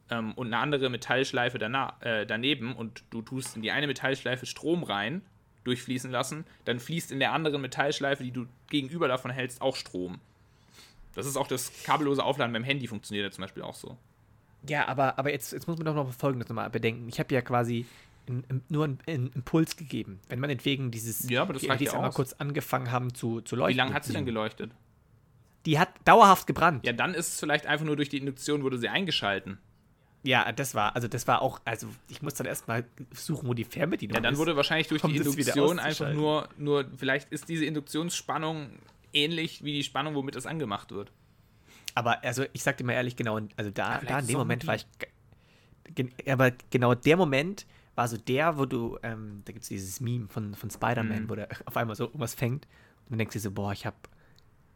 ähm, 0.08 0.32
und 0.32 0.46
eine 0.46 0.56
andere 0.56 0.88
Metallschleife 0.88 1.58
äh, 2.00 2.24
daneben 2.24 2.74
und 2.74 3.04
du 3.10 3.20
tust 3.20 3.54
in 3.54 3.60
die 3.60 3.70
eine 3.70 3.86
Metallschleife 3.86 4.46
Strom 4.46 4.82
rein, 4.82 5.20
durchfließen 5.64 6.10
lassen, 6.10 6.46
dann 6.64 6.80
fließt 6.80 7.12
in 7.12 7.18
der 7.18 7.32
anderen 7.32 7.60
Metallschleife, 7.60 8.24
die 8.24 8.32
du 8.32 8.46
gegenüber 8.70 9.08
davon 9.08 9.30
hältst, 9.30 9.60
auch 9.60 9.76
Strom. 9.76 10.20
Das 11.14 11.26
ist 11.26 11.36
auch 11.36 11.48
das 11.48 11.82
kabellose 11.84 12.24
Aufladen 12.24 12.54
beim 12.54 12.64
Handy 12.64 12.86
funktioniert 12.86 13.26
ja 13.26 13.30
zum 13.30 13.42
Beispiel 13.42 13.62
auch 13.62 13.74
so. 13.74 13.98
Ja, 14.66 14.88
aber, 14.88 15.18
aber 15.18 15.32
jetzt, 15.32 15.52
jetzt 15.52 15.68
muss 15.68 15.76
man 15.76 15.84
doch 15.84 15.94
noch 15.94 16.14
Folgendes 16.14 16.48
nochmal 16.48 16.70
bedenken. 16.70 17.10
Ich 17.10 17.18
habe 17.20 17.34
ja 17.34 17.42
quasi 17.42 17.84
in, 18.30 18.44
in, 18.48 18.62
nur 18.68 18.84
einen, 18.84 18.98
einen, 19.06 19.32
Impuls 19.32 19.76
gegeben. 19.76 20.20
Wenn 20.28 20.40
man 20.40 20.50
entwegen 20.50 20.90
dieses 20.90 21.28
ja, 21.28 21.42
aber 21.42 21.54
das 21.54 21.62
die 21.62 21.68
LEDs 21.68 21.92
einmal 21.92 22.12
kurz 22.12 22.32
angefangen 22.34 22.90
haben 22.90 23.14
zu, 23.14 23.40
zu 23.40 23.56
leuchten. 23.56 23.74
Wie 23.74 23.78
lange 23.78 23.94
hat 23.94 24.04
sie 24.04 24.12
denn 24.12 24.26
geleuchtet? 24.26 24.72
Die 25.66 25.78
hat 25.78 25.90
dauerhaft 26.04 26.46
gebrannt. 26.46 26.86
Ja, 26.86 26.92
dann 26.92 27.14
ist 27.14 27.28
es 27.28 27.40
vielleicht 27.40 27.66
einfach 27.66 27.84
nur 27.84 27.96
durch 27.96 28.08
die 28.08 28.18
Induktion 28.18 28.62
wurde 28.62 28.78
sie 28.78 28.88
eingeschalten. 28.88 29.58
Ja, 30.22 30.52
das 30.52 30.74
war, 30.74 30.94
also 30.94 31.08
das 31.08 31.26
war 31.26 31.40
auch, 31.40 31.60
also 31.64 31.86
ich 32.08 32.20
muss 32.20 32.34
dann 32.34 32.46
erstmal 32.46 32.84
suchen, 33.12 33.48
wo 33.48 33.54
die 33.54 33.64
Fernbedienung 33.64 34.14
ist. 34.14 34.16
Ja, 34.16 34.22
dann 34.22 34.38
wurde 34.38 34.54
wahrscheinlich 34.54 34.88
durch 34.88 35.02
die 35.02 35.16
Induktion 35.16 35.78
einfach 35.78 36.12
nur, 36.12 36.48
nur, 36.58 36.86
vielleicht 36.96 37.32
ist 37.32 37.48
diese 37.48 37.64
Induktionsspannung 37.64 38.70
ähnlich 39.12 39.64
wie 39.64 39.72
die 39.72 39.82
Spannung, 39.82 40.14
womit 40.14 40.34
das 40.34 40.46
angemacht 40.46 40.92
wird. 40.92 41.10
Aber 41.94 42.22
also 42.22 42.44
ich 42.52 42.62
sag 42.62 42.76
dir 42.76 42.84
mal 42.84 42.92
ehrlich, 42.92 43.16
genau, 43.16 43.40
also 43.56 43.70
da, 43.70 44.00
da 44.06 44.18
in 44.18 44.26
dem 44.26 44.38
Moment 44.38 44.66
war 44.66 44.76
ich, 44.76 44.86
aber 46.26 46.52
genau 46.70 46.94
der 46.94 47.16
Moment 47.16 47.66
war 47.94 48.08
so 48.08 48.16
der, 48.16 48.58
wo 48.58 48.66
du, 48.66 48.98
ähm, 49.02 49.42
da 49.44 49.52
gibt 49.52 49.62
es 49.62 49.68
dieses 49.68 50.00
Meme 50.00 50.28
von, 50.28 50.54
von 50.54 50.70
Spider-Man, 50.70 51.24
mhm. 51.24 51.30
wo 51.30 51.34
der 51.34 51.48
auf 51.66 51.76
einmal 51.76 51.96
so 51.96 52.04
irgendwas 52.04 52.34
fängt 52.34 52.66
und 53.04 53.10
dann 53.10 53.18
denkst 53.18 53.34
du 53.34 53.40
so, 53.40 53.50
boah, 53.50 53.72
ich 53.72 53.86
habe 53.86 53.96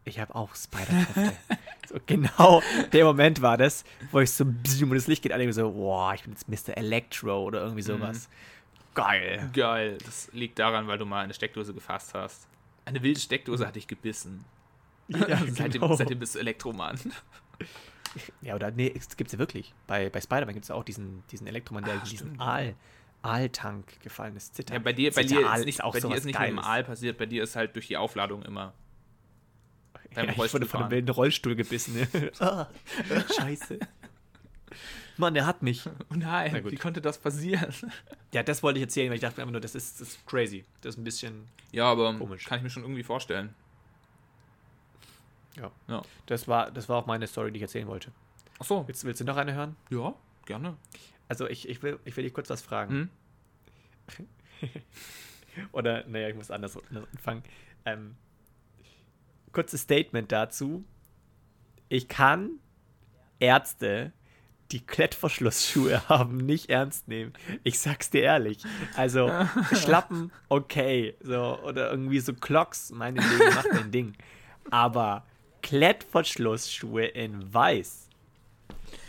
ich 0.06 0.18
habe 0.18 0.34
auch 0.34 0.54
Spider-Kräfte. 0.54 1.32
so, 1.88 1.98
genau 2.04 2.62
der 2.92 3.04
Moment 3.06 3.40
war 3.40 3.56
das, 3.56 3.84
wo 4.10 4.20
ich 4.20 4.30
so 4.30 4.44
ein 4.44 4.54
bisschen 4.62 4.84
um 4.84 4.94
das 4.94 5.06
Licht 5.06 5.22
geht, 5.22 5.32
alle 5.32 5.50
so, 5.52 5.70
boah, 5.72 6.14
ich 6.14 6.22
bin 6.22 6.32
jetzt 6.32 6.48
Mr. 6.48 6.76
Electro 6.76 7.42
oder 7.42 7.62
irgendwie 7.62 7.82
sowas. 7.82 8.28
Mhm. 8.28 8.94
Geil. 8.94 9.50
Geil. 9.52 9.98
Das 10.04 10.30
liegt 10.32 10.58
daran, 10.58 10.86
weil 10.86 10.98
du 10.98 11.06
mal 11.06 11.24
eine 11.24 11.34
Steckdose 11.34 11.74
gefasst 11.74 12.14
hast. 12.14 12.46
Eine 12.84 13.02
wilde 13.02 13.18
Steckdose 13.18 13.66
hat 13.66 13.76
dich 13.76 13.88
gebissen. 13.88 14.44
Ja, 15.08 15.38
seitdem, 15.46 15.80
genau. 15.80 15.96
seitdem 15.96 16.18
bist 16.18 16.34
du 16.34 16.38
Elektromann. 16.38 16.98
Ja, 18.40 18.54
oder 18.54 18.70
nee, 18.70 18.92
es 18.94 19.16
gibt 19.16 19.28
es 19.28 19.32
ja 19.32 19.38
wirklich. 19.38 19.74
Bei, 19.86 20.08
bei 20.10 20.20
Spider-Man 20.20 20.54
gibt 20.54 20.64
es 20.64 20.70
auch 20.70 20.84
diesen, 20.84 21.24
diesen 21.30 21.46
Elektromann, 21.46 21.84
der 21.84 22.00
Ach, 22.00 22.08
diesen 22.08 22.38
Aal, 22.38 22.74
Aaltank 23.24 24.00
gefallen 24.00 24.36
ist. 24.36 24.54
Zitter. 24.54 24.74
Ja, 24.74 24.80
bei 24.80 24.92
dir, 24.92 25.12
bei 25.12 25.24
dir 25.24 25.52
ist, 25.54 25.64
nicht, 25.64 25.82
auch 25.82 25.92
bei 25.92 26.00
dir 26.00 26.14
ist 26.14 26.24
nicht 26.24 26.38
nur 26.38 26.48
im 26.48 26.58
Aal 26.58 26.84
passiert, 26.84 27.18
bei 27.18 27.26
dir 27.26 27.42
ist 27.42 27.56
halt 27.56 27.74
durch 27.74 27.86
die 27.88 27.96
Aufladung 27.96 28.42
immer 28.42 28.74
beim 30.14 30.26
ja, 30.26 30.32
ich 30.32 30.52
wurde 30.52 30.66
von 30.66 30.82
einem 30.82 30.90
wilden 30.90 31.10
Rollstuhl 31.10 31.56
gebissen. 31.56 32.06
ah, 32.38 32.68
scheiße. 33.36 33.78
Mann, 35.16 35.34
der 35.34 35.46
hat 35.46 35.62
mich. 35.62 35.86
Oh 35.86 36.14
nein, 36.14 36.64
wie 36.64 36.76
konnte 36.76 37.00
das 37.00 37.18
passieren? 37.18 37.72
Ja, 38.32 38.42
das 38.42 38.62
wollte 38.62 38.78
ich 38.78 38.84
erzählen, 38.84 39.10
weil 39.10 39.16
ich 39.16 39.20
dachte 39.20 39.40
einfach 39.40 39.52
nur, 39.52 39.60
das 39.60 39.74
ist, 39.74 40.00
das 40.00 40.08
ist 40.08 40.26
crazy. 40.26 40.64
Das 40.80 40.94
ist 40.94 41.00
ein 41.00 41.04
bisschen 41.04 41.46
Ja, 41.72 41.90
aber 41.90 42.14
komisch. 42.14 42.44
kann 42.44 42.58
ich 42.58 42.64
mir 42.64 42.70
schon 42.70 42.82
irgendwie 42.82 43.02
vorstellen. 43.02 43.54
Ja. 45.56 45.70
ja. 45.86 46.02
Das, 46.26 46.48
war, 46.48 46.70
das 46.70 46.88
war 46.88 46.98
auch 46.98 47.06
meine 47.06 47.26
Story, 47.28 47.52
die 47.52 47.58
ich 47.58 47.62
erzählen 47.62 47.86
wollte. 47.86 48.10
Ach 48.58 48.64
so. 48.64 48.86
Willst, 48.88 49.04
willst 49.04 49.20
du 49.20 49.24
noch 49.24 49.36
eine 49.36 49.54
hören? 49.54 49.76
Ja, 49.90 50.14
gerne. 50.46 50.76
Also 51.28 51.48
ich, 51.48 51.68
ich, 51.68 51.82
will, 51.82 51.98
ich 52.04 52.16
will 52.16 52.24
dich 52.24 52.34
kurz 52.34 52.50
was 52.50 52.62
fragen. 52.62 53.10
Hm? 54.10 54.70
Oder, 55.72 56.04
naja, 56.06 56.28
ich 56.28 56.34
muss 56.34 56.50
anders 56.50 56.78
anfangen. 56.92 57.42
Ähm, 57.84 58.16
kurzes 59.52 59.82
Statement 59.82 60.32
dazu. 60.32 60.84
Ich 61.88 62.08
kann 62.08 62.58
Ärzte, 63.38 64.12
die 64.72 64.84
Klettverschlussschuhe 64.84 66.02
haben, 66.08 66.38
nicht 66.38 66.70
ernst 66.70 67.08
nehmen. 67.08 67.32
Ich 67.62 67.78
sag's 67.78 68.10
dir 68.10 68.22
ehrlich. 68.22 68.58
Also, 68.96 69.30
Schlappen, 69.72 70.32
okay. 70.48 71.14
So, 71.20 71.58
oder 71.62 71.90
irgendwie 71.90 72.20
so 72.20 72.34
Clocks, 72.34 72.90
meine 72.90 73.20
Dinge, 73.20 73.50
macht 73.54 73.72
mein 73.72 73.90
Ding. 73.90 74.14
Aber 74.70 75.24
Klettverschlussschuhe 75.62 77.04
in 77.04 77.52
weiß. 77.52 78.03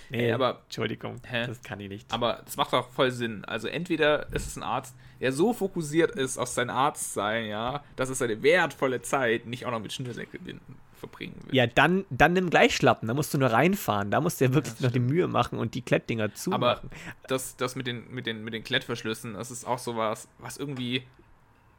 Nee, 0.09 0.31
aber. 0.31 0.61
Entschuldigung, 0.65 1.21
hä? 1.27 1.47
das 1.47 1.61
kann 1.61 1.79
ich 1.79 1.89
nicht. 1.89 2.11
Aber 2.13 2.41
das 2.45 2.57
macht 2.57 2.73
auch 2.73 2.89
voll 2.89 3.11
Sinn. 3.11 3.45
Also, 3.45 3.67
entweder 3.67 4.31
ist 4.33 4.47
es 4.47 4.55
ein 4.55 4.63
Arzt, 4.63 4.95
der 5.19 5.31
so 5.31 5.53
fokussiert 5.53 6.11
ist 6.11 6.37
auf 6.37 6.49
sein 6.49 6.69
Arztsein, 6.69 7.47
ja, 7.47 7.83
dass 7.95 8.09
es 8.09 8.19
seine 8.19 8.41
wertvolle 8.43 9.01
Zeit 9.01 9.45
nicht 9.45 9.65
auch 9.65 9.71
noch 9.71 9.79
mit 9.79 9.93
Schnürsenkelbinden 9.93 10.75
verbringen 10.95 11.35
will. 11.45 11.55
Ja, 11.55 11.67
dann, 11.67 12.05
dann 12.09 12.33
nimm 12.33 12.49
gleich 12.49 12.75
Schlappen, 12.75 13.07
da 13.07 13.13
musst 13.13 13.33
du 13.33 13.37
nur 13.37 13.51
reinfahren, 13.51 14.11
da 14.11 14.21
musst 14.21 14.39
du 14.39 14.45
ja 14.45 14.53
wirklich 14.53 14.79
noch 14.79 14.91
die 14.91 14.99
Mühe 14.99 15.27
machen 15.27 15.59
und 15.59 15.73
die 15.73 15.81
Klettdinger 15.81 16.33
zumachen. 16.33 16.63
Aber 16.63 16.81
das, 17.27 17.55
das 17.57 17.75
mit, 17.75 17.87
den, 17.87 18.11
mit, 18.13 18.25
den, 18.25 18.43
mit 18.43 18.53
den 18.53 18.63
Klettverschlüssen, 18.63 19.33
das 19.33 19.51
ist 19.51 19.65
auch 19.65 19.79
sowas, 19.79 20.27
was 20.39 20.57
irgendwie, 20.57 21.03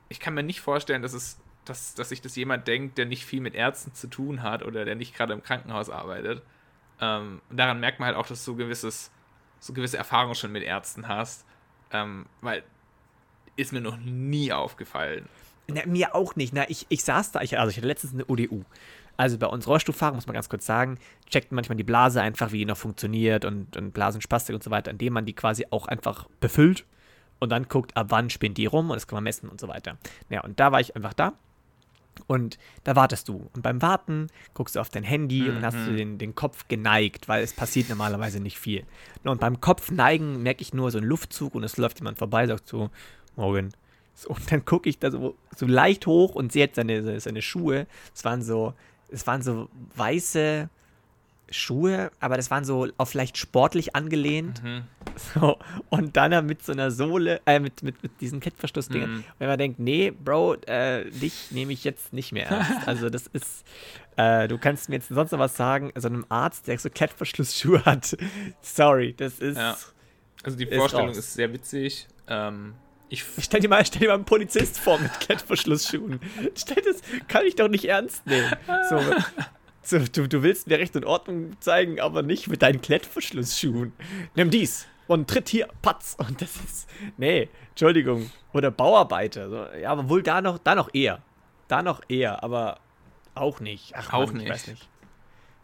ich 0.08 0.20
kann 0.20 0.34
mir 0.34 0.42
nicht 0.42 0.60
vorstellen, 0.60 1.02
dass 1.02 1.12
es 1.12 1.38
dass, 1.68 1.94
dass 1.94 2.10
sich 2.10 2.20
das 2.20 2.36
jemand 2.36 2.68
denkt, 2.68 2.96
der 2.96 3.06
nicht 3.06 3.24
viel 3.26 3.40
mit 3.40 3.54
Ärzten 3.54 3.92
zu 3.92 4.06
tun 4.06 4.42
hat 4.42 4.62
oder 4.62 4.84
der 4.84 4.94
nicht 4.94 5.14
gerade 5.16 5.32
im 5.32 5.42
Krankenhaus 5.42 5.90
arbeitet. 5.90 6.42
Ähm, 7.00 7.40
daran 7.50 7.80
merkt 7.80 8.00
man 8.00 8.08
halt 8.08 8.16
auch, 8.16 8.26
dass 8.26 8.44
du 8.44 8.56
gewisses, 8.56 9.10
so 9.60 9.72
gewisse 9.72 9.96
Erfahrungen 9.98 10.34
schon 10.34 10.52
mit 10.52 10.62
Ärzten 10.62 11.08
hast. 11.08 11.44
Ähm, 11.92 12.26
weil 12.40 12.62
ist 13.56 13.72
mir 13.72 13.80
noch 13.80 13.96
nie 13.96 14.52
aufgefallen. 14.52 15.28
Na, 15.68 15.80
mir 15.86 16.14
auch 16.14 16.36
nicht. 16.36 16.52
Na, 16.52 16.68
ich, 16.68 16.86
ich 16.88 17.02
saß 17.02 17.32
da, 17.32 17.40
ich, 17.40 17.58
also 17.58 17.70
ich 17.70 17.76
hatte 17.76 17.86
letztens 17.86 18.12
eine 18.12 18.26
ODU. 18.26 18.64
Also 19.16 19.38
bei 19.38 19.46
uns 19.46 19.66
Rollstuhlfahrer, 19.66 20.14
muss 20.14 20.26
man 20.26 20.34
ganz 20.34 20.48
kurz 20.48 20.66
sagen, 20.66 20.98
checkt 21.28 21.50
manchmal 21.52 21.76
die 21.76 21.84
Blase 21.84 22.20
einfach, 22.20 22.52
wie 22.52 22.58
die 22.58 22.64
noch 22.66 22.76
funktioniert 22.76 23.46
und, 23.46 23.76
und 23.76 23.92
Blasenspastik 23.92 24.54
und 24.54 24.62
so 24.62 24.70
weiter, 24.70 24.90
indem 24.90 25.14
man 25.14 25.24
die 25.24 25.32
quasi 25.32 25.66
auch 25.70 25.88
einfach 25.88 26.28
befüllt 26.38 26.84
und 27.38 27.50
dann 27.50 27.66
guckt, 27.68 27.96
ab 27.96 28.08
wann 28.10 28.28
spinnt 28.28 28.58
die 28.58 28.66
rum 28.66 28.90
und 28.90 28.96
das 28.96 29.06
kann 29.06 29.16
man 29.16 29.24
messen 29.24 29.48
und 29.48 29.58
so 29.58 29.68
weiter. 29.68 29.96
Ja, 30.28 30.42
und 30.42 30.60
da 30.60 30.70
war 30.70 30.80
ich 30.80 30.94
einfach 30.94 31.14
da 31.14 31.32
und 32.26 32.58
da 32.84 32.96
wartest 32.96 33.28
du. 33.28 33.48
Und 33.54 33.62
beim 33.62 33.82
Warten 33.82 34.28
guckst 34.54 34.76
du 34.76 34.80
auf 34.80 34.88
dein 34.88 35.04
Handy 35.04 35.42
mhm. 35.42 35.56
und 35.56 35.64
hast 35.64 35.76
du 35.76 35.92
mhm. 35.92 35.96
den, 35.96 36.18
den 36.18 36.34
Kopf 36.34 36.68
geneigt, 36.68 37.28
weil 37.28 37.42
es 37.42 37.52
passiert 37.52 37.88
normalerweise 37.88 38.40
nicht 38.40 38.58
viel. 38.58 38.84
Und 39.24 39.40
beim 39.40 39.60
Kopf 39.60 39.90
neigen 39.90 40.42
merke 40.42 40.62
ich 40.62 40.74
nur 40.74 40.90
so 40.90 40.98
einen 40.98 41.06
Luftzug 41.06 41.54
und 41.54 41.64
es 41.64 41.76
läuft 41.76 41.98
jemand 42.00 42.18
vorbei, 42.18 42.46
sagt 42.46 42.68
so, 42.68 42.90
Morgan. 43.36 43.72
So, 44.14 44.30
und 44.30 44.50
dann 44.50 44.64
gucke 44.64 44.88
ich 44.88 44.98
da 44.98 45.10
so, 45.10 45.36
so 45.54 45.66
leicht 45.66 46.06
hoch 46.06 46.34
und 46.34 46.52
sehe 46.52 46.64
jetzt 46.64 46.76
seine, 46.76 47.20
seine 47.20 47.42
Schuhe. 47.42 47.86
Es 48.14 48.24
waren 48.24 48.42
so, 48.42 48.72
es 49.10 49.26
waren 49.26 49.42
so 49.42 49.68
weiße 49.94 50.68
Schuhe, 51.50 52.10
aber 52.20 52.36
das 52.36 52.50
waren 52.50 52.64
so 52.64 52.88
auf 52.96 53.14
leicht 53.14 53.38
sportlich 53.38 53.94
angelehnt. 53.94 54.62
Mhm. 54.62 54.82
So, 55.34 55.58
und 55.88 56.16
dann 56.16 56.44
mit 56.44 56.62
so 56.62 56.72
einer 56.72 56.90
Sohle, 56.90 57.40
äh, 57.46 57.58
mit, 57.58 57.82
mit, 57.82 58.02
mit 58.02 58.20
diesen 58.20 58.40
Klettverschlussdingen. 58.40 59.14
Mhm. 59.14 59.24
Wenn 59.38 59.48
man 59.48 59.58
denkt, 59.58 59.78
nee, 59.78 60.10
Bro, 60.10 60.54
äh, 60.66 61.08
dich 61.10 61.52
nehme 61.52 61.72
ich 61.72 61.84
jetzt 61.84 62.12
nicht 62.12 62.32
mehr 62.32 62.48
ernst. 62.48 62.72
Also 62.86 63.08
das 63.08 63.26
ist, 63.28 63.64
äh, 64.16 64.46
du 64.48 64.58
kannst 64.58 64.88
mir 64.88 64.96
jetzt 64.96 65.08
sonst 65.08 65.30
noch 65.32 65.38
was 65.38 65.56
sagen, 65.56 65.92
so 65.94 66.08
einem 66.08 66.26
Arzt, 66.28 66.66
der 66.68 66.78
so 66.78 66.90
Klettverschlussschuhe 66.90 67.84
hat. 67.84 68.16
Sorry, 68.60 69.14
das 69.16 69.38
ist. 69.38 69.56
Ja. 69.56 69.76
Also 70.42 70.58
die 70.58 70.64
Ist 70.64 70.76
Vorstellung 70.76 71.08
raus. 71.08 71.16
ist 71.16 71.34
sehr 71.34 71.52
witzig. 71.52 72.06
Ähm, 72.28 72.74
ich 73.08 73.24
Stell 73.38 73.60
dir, 73.60 73.68
mal, 73.68 73.84
stell 73.86 74.00
dir 74.00 74.08
mal 74.08 74.14
einen 74.14 74.24
Polizist 74.24 74.78
vor 74.78 74.98
mit 74.98 75.12
Klettverschlussschuhen. 75.20 76.20
Stell 76.56 76.82
das, 76.82 77.00
kann 77.28 77.46
ich 77.46 77.54
doch 77.54 77.68
nicht 77.68 77.84
ernst 77.84 78.26
nehmen. 78.26 78.52
So, 78.90 79.00
so, 79.86 79.98
du, 79.98 80.28
du 80.28 80.42
willst 80.42 80.66
mir 80.66 80.78
Recht 80.78 80.96
und 80.96 81.04
Ordnung 81.04 81.56
zeigen, 81.60 82.00
aber 82.00 82.22
nicht 82.22 82.48
mit 82.48 82.62
deinen 82.62 82.80
Klettverschlussschuhen. 82.80 83.92
Nimm 84.34 84.50
dies 84.50 84.86
und 85.06 85.28
tritt 85.30 85.48
hier, 85.48 85.68
patz. 85.82 86.16
Und 86.18 86.40
das 86.42 86.56
ist, 86.56 86.88
nee, 87.16 87.48
Entschuldigung. 87.70 88.30
Oder 88.52 88.70
Bauarbeiter. 88.70 89.48
So, 89.48 89.66
ja, 89.78 89.90
aber 89.90 90.08
wohl 90.08 90.22
da 90.22 90.40
noch, 90.40 90.58
da 90.58 90.74
noch 90.74 90.92
eher. 90.92 91.22
Da 91.68 91.82
noch 91.82 92.00
eher, 92.08 92.42
aber 92.42 92.78
auch 93.34 93.60
nicht. 93.60 93.92
Ach, 93.96 94.12
Auch 94.12 94.26
Mann, 94.26 94.36
Ich 94.36 94.42
nicht. 94.42 94.50
weiß 94.52 94.66
nicht. 94.68 94.88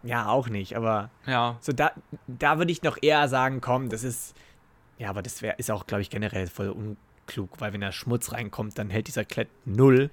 Ja, 0.04 0.28
auch 0.28 0.48
nicht, 0.48 0.76
aber 0.76 1.10
ja, 1.26 1.56
so 1.60 1.72
da, 1.72 1.92
da 2.26 2.58
würde 2.58 2.72
ich 2.72 2.82
noch 2.82 2.98
eher 3.00 3.28
sagen, 3.28 3.60
komm, 3.60 3.88
das 3.88 4.02
ist, 4.02 4.34
ja, 4.98 5.08
aber 5.08 5.22
das 5.22 5.42
wär, 5.42 5.60
ist 5.60 5.70
auch, 5.70 5.86
glaube 5.86 6.02
ich, 6.02 6.10
generell 6.10 6.48
voll 6.48 6.70
unklug, 6.70 7.60
weil 7.60 7.72
wenn 7.72 7.82
da 7.82 7.92
Schmutz 7.92 8.32
reinkommt, 8.32 8.76
dann 8.78 8.90
hält 8.90 9.06
dieser 9.06 9.24
Klett 9.24 9.48
null. 9.64 10.10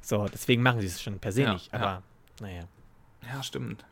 So, 0.00 0.28
deswegen 0.28 0.62
machen 0.62 0.80
sie 0.80 0.86
es 0.86 1.02
schon 1.02 1.18
per 1.18 1.32
se 1.32 1.42
Ja, 1.42 1.52
nicht, 1.54 1.74
aber 1.74 2.04
naja. 2.40 2.62
Ja, 3.26 3.42
stimmt. 3.42 3.84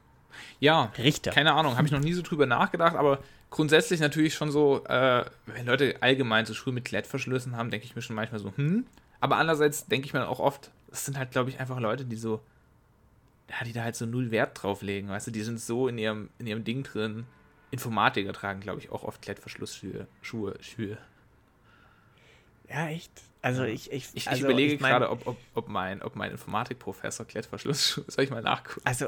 Ja, 0.58 0.92
Richter. 0.96 1.32
keine 1.32 1.54
Ahnung, 1.54 1.76
habe 1.76 1.86
ich 1.86 1.92
noch 1.92 2.00
nie 2.00 2.12
so 2.12 2.22
drüber 2.22 2.46
nachgedacht, 2.46 2.96
aber 2.96 3.18
grundsätzlich 3.50 4.00
natürlich 4.00 4.34
schon 4.34 4.50
so, 4.50 4.84
äh, 4.86 5.24
wenn 5.46 5.66
Leute 5.66 5.96
allgemein 6.00 6.46
so 6.46 6.54
Schuhe 6.54 6.72
mit 6.72 6.84
Klettverschlüssen 6.84 7.56
haben, 7.56 7.70
denke 7.70 7.86
ich 7.86 7.96
mir 7.96 8.02
schon 8.02 8.16
manchmal 8.16 8.40
so, 8.40 8.52
hm. 8.56 8.86
Aber 9.20 9.36
andererseits 9.36 9.86
denke 9.86 10.06
ich 10.06 10.14
mir 10.14 10.26
auch 10.28 10.40
oft, 10.40 10.70
das 10.88 11.04
sind 11.04 11.18
halt, 11.18 11.30
glaube 11.30 11.50
ich, 11.50 11.60
einfach 11.60 11.78
Leute, 11.78 12.04
die 12.04 12.16
so, 12.16 12.40
ja, 13.50 13.64
die 13.64 13.72
da 13.72 13.82
halt 13.82 13.96
so 13.96 14.06
null 14.06 14.30
Wert 14.30 14.62
drauf 14.62 14.82
legen, 14.82 15.08
weißt 15.08 15.26
du, 15.26 15.30
die 15.30 15.42
sind 15.42 15.60
so 15.60 15.88
in 15.88 15.98
ihrem, 15.98 16.30
in 16.38 16.46
ihrem 16.46 16.64
Ding 16.64 16.82
drin. 16.82 17.26
Informatiker 17.72 18.32
tragen, 18.32 18.60
glaube 18.60 18.80
ich, 18.80 18.90
auch 18.90 19.04
oft 19.04 19.22
Klettverschlussschuhe. 19.22 20.08
Schuhe, 20.22 20.56
Schuhe. 20.60 20.98
Ja, 22.68 22.88
echt? 22.88 23.12
Also 23.42 23.64
ich, 23.64 23.90
ich, 23.90 24.08
Ich, 24.14 24.28
also 24.28 24.38
ich 24.38 24.44
überlege 24.44 24.74
ich 24.74 24.80
mein- 24.80 24.90
gerade, 24.92 25.10
ob, 25.10 25.26
ob, 25.26 25.36
ob, 25.54 25.68
mein, 25.68 26.02
ob 26.02 26.14
mein 26.16 26.30
Informatikprofessor 26.32 27.26
Klettverschlussschuhe, 27.26 28.04
soll 28.08 28.24
ich 28.24 28.30
mal 28.30 28.42
nachgucken? 28.42 28.82
Also, 28.84 29.06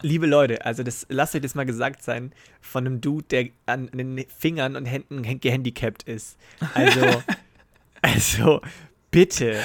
liebe 0.00 0.26
Leute, 0.26 0.64
also 0.66 0.82
das, 0.82 1.06
lasst 1.08 1.34
euch 1.36 1.42
das 1.42 1.54
mal 1.54 1.64
gesagt 1.66 2.02
sein 2.02 2.32
von 2.60 2.86
einem 2.86 3.00
Dude, 3.00 3.24
der 3.30 3.48
an 3.66 3.86
den 3.92 4.24
Fingern 4.36 4.74
und 4.74 4.86
Händen 4.86 5.22
gehandicapt 5.40 6.02
ist. 6.04 6.36
Also, 6.74 7.22
also, 8.02 8.60
bitte, 9.12 9.60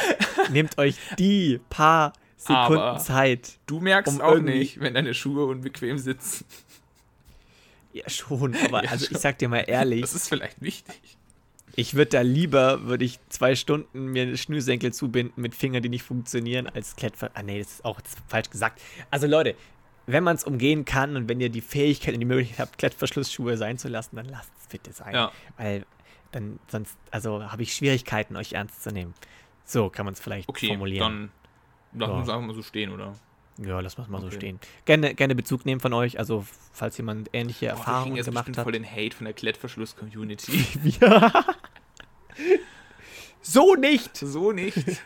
nehmt 0.51 0.77
euch 0.77 0.95
die 1.17 1.59
paar 1.69 2.13
Sekunden 2.37 2.77
Aber- 2.77 2.99
Zeit. 2.99 3.57
Du 3.65 3.79
merkst 3.79 4.13
Um 4.13 4.21
auch 4.21 4.37
nicht, 4.37 4.79
wenn 4.79 4.93
deine 4.93 5.15
Schuhe 5.15 5.45
unbequem 5.45 5.97
sitzen. 5.97 6.45
Ja, 7.93 8.07
schon, 8.09 8.55
aber 8.55 8.83
Ja, 8.83 8.91
also 8.91 9.05
schon. 9.07 9.15
ich 9.15 9.21
sag 9.23 9.39
dir 9.39 9.49
mal 9.49 9.61
ehrlich, 9.67 10.01
Das 10.01 10.13
ist 10.13 10.29
vielleicht 10.29 10.61
wichtig. 10.61 11.16
Ich 11.79 11.93
würde 11.93 12.09
da 12.09 12.21
lieber, 12.21 12.85
würde 12.87 13.05
ich 13.05 13.19
zwei 13.29 13.55
Stunden 13.55 14.07
mir 14.07 14.35
Schnürsenkel 14.35 14.91
zubinden 14.91 15.39
mit 15.39 15.53
Fingern, 15.53 15.83
die 15.83 15.89
nicht 15.89 16.01
funktionieren, 16.03 16.65
als 16.67 16.95
Klettver... 16.95 17.29
Ah 17.35 17.43
nee, 17.43 17.59
das 17.59 17.69
ist 17.73 17.85
auch 17.85 18.01
falsch 18.27 18.49
gesagt. 18.49 18.81
Also 19.11 19.27
Leute, 19.27 19.53
wenn 20.07 20.23
man 20.23 20.35
es 20.35 20.43
umgehen 20.43 20.85
kann 20.85 21.15
und 21.15 21.29
wenn 21.29 21.39
ihr 21.39 21.49
die 21.49 21.61
Fähigkeit 21.61 22.15
und 22.15 22.19
die 22.19 22.25
Möglichkeit 22.25 22.59
habt, 22.59 22.79
Klettverschlussschuhe 22.79 23.57
sein 23.57 23.77
zu 23.77 23.89
lassen, 23.89 24.15
dann 24.15 24.25
lasst 24.25 24.51
es 24.59 24.67
bitte 24.67 24.91
sein. 24.91 25.13
Ja. 25.13 25.31
Weil 25.57 25.85
dann 26.31 26.59
sonst, 26.67 26.97
also 27.11 27.43
habe 27.51 27.61
ich 27.61 27.73
Schwierigkeiten, 27.75 28.35
euch 28.37 28.53
ernst 28.53 28.81
zu 28.81 28.89
nehmen. 28.91 29.13
So 29.63 29.89
kann 29.91 30.05
man 30.05 30.13
es 30.15 30.19
vielleicht 30.19 30.49
Okay, 30.49 30.69
formulieren. 30.69 31.29
dann 31.93 31.99
lassen 31.99 32.13
wir 32.15 32.23
es 32.23 32.29
einfach 32.29 32.47
mal 32.47 32.55
so 32.55 32.63
stehen, 32.63 32.91
oder? 32.91 33.13
ja, 33.59 33.79
lassen 33.79 33.97
wir 33.97 34.03
es 34.03 34.09
mal 34.09 34.21
so 34.21 34.27
Okay. 34.27 34.35
stehen. 34.35 34.59
Gerne, 34.85 35.15
gerne 35.15 35.33
Bezug 35.35 35.65
nehmen 35.65 35.81
von 35.81 35.91
euch, 35.93 36.19
also 36.19 36.45
falls 36.73 36.95
jemand 36.97 37.29
ähnliche 37.33 37.65
Boah, 37.67 37.71
Erfahrungen 37.71 38.15
jetzt 38.15 38.25
gemacht 38.27 38.55
hat. 38.55 38.63
voll 38.63 38.71
den 38.71 38.85
Hate 38.89 39.15
von 39.15 39.25
der 39.25 39.33
Klettverschluss-Community. 39.33 40.65
Ja. 41.01 41.43
so 43.41 43.75
nicht! 43.75 44.15
so 44.17 44.51
nicht. 44.51 44.77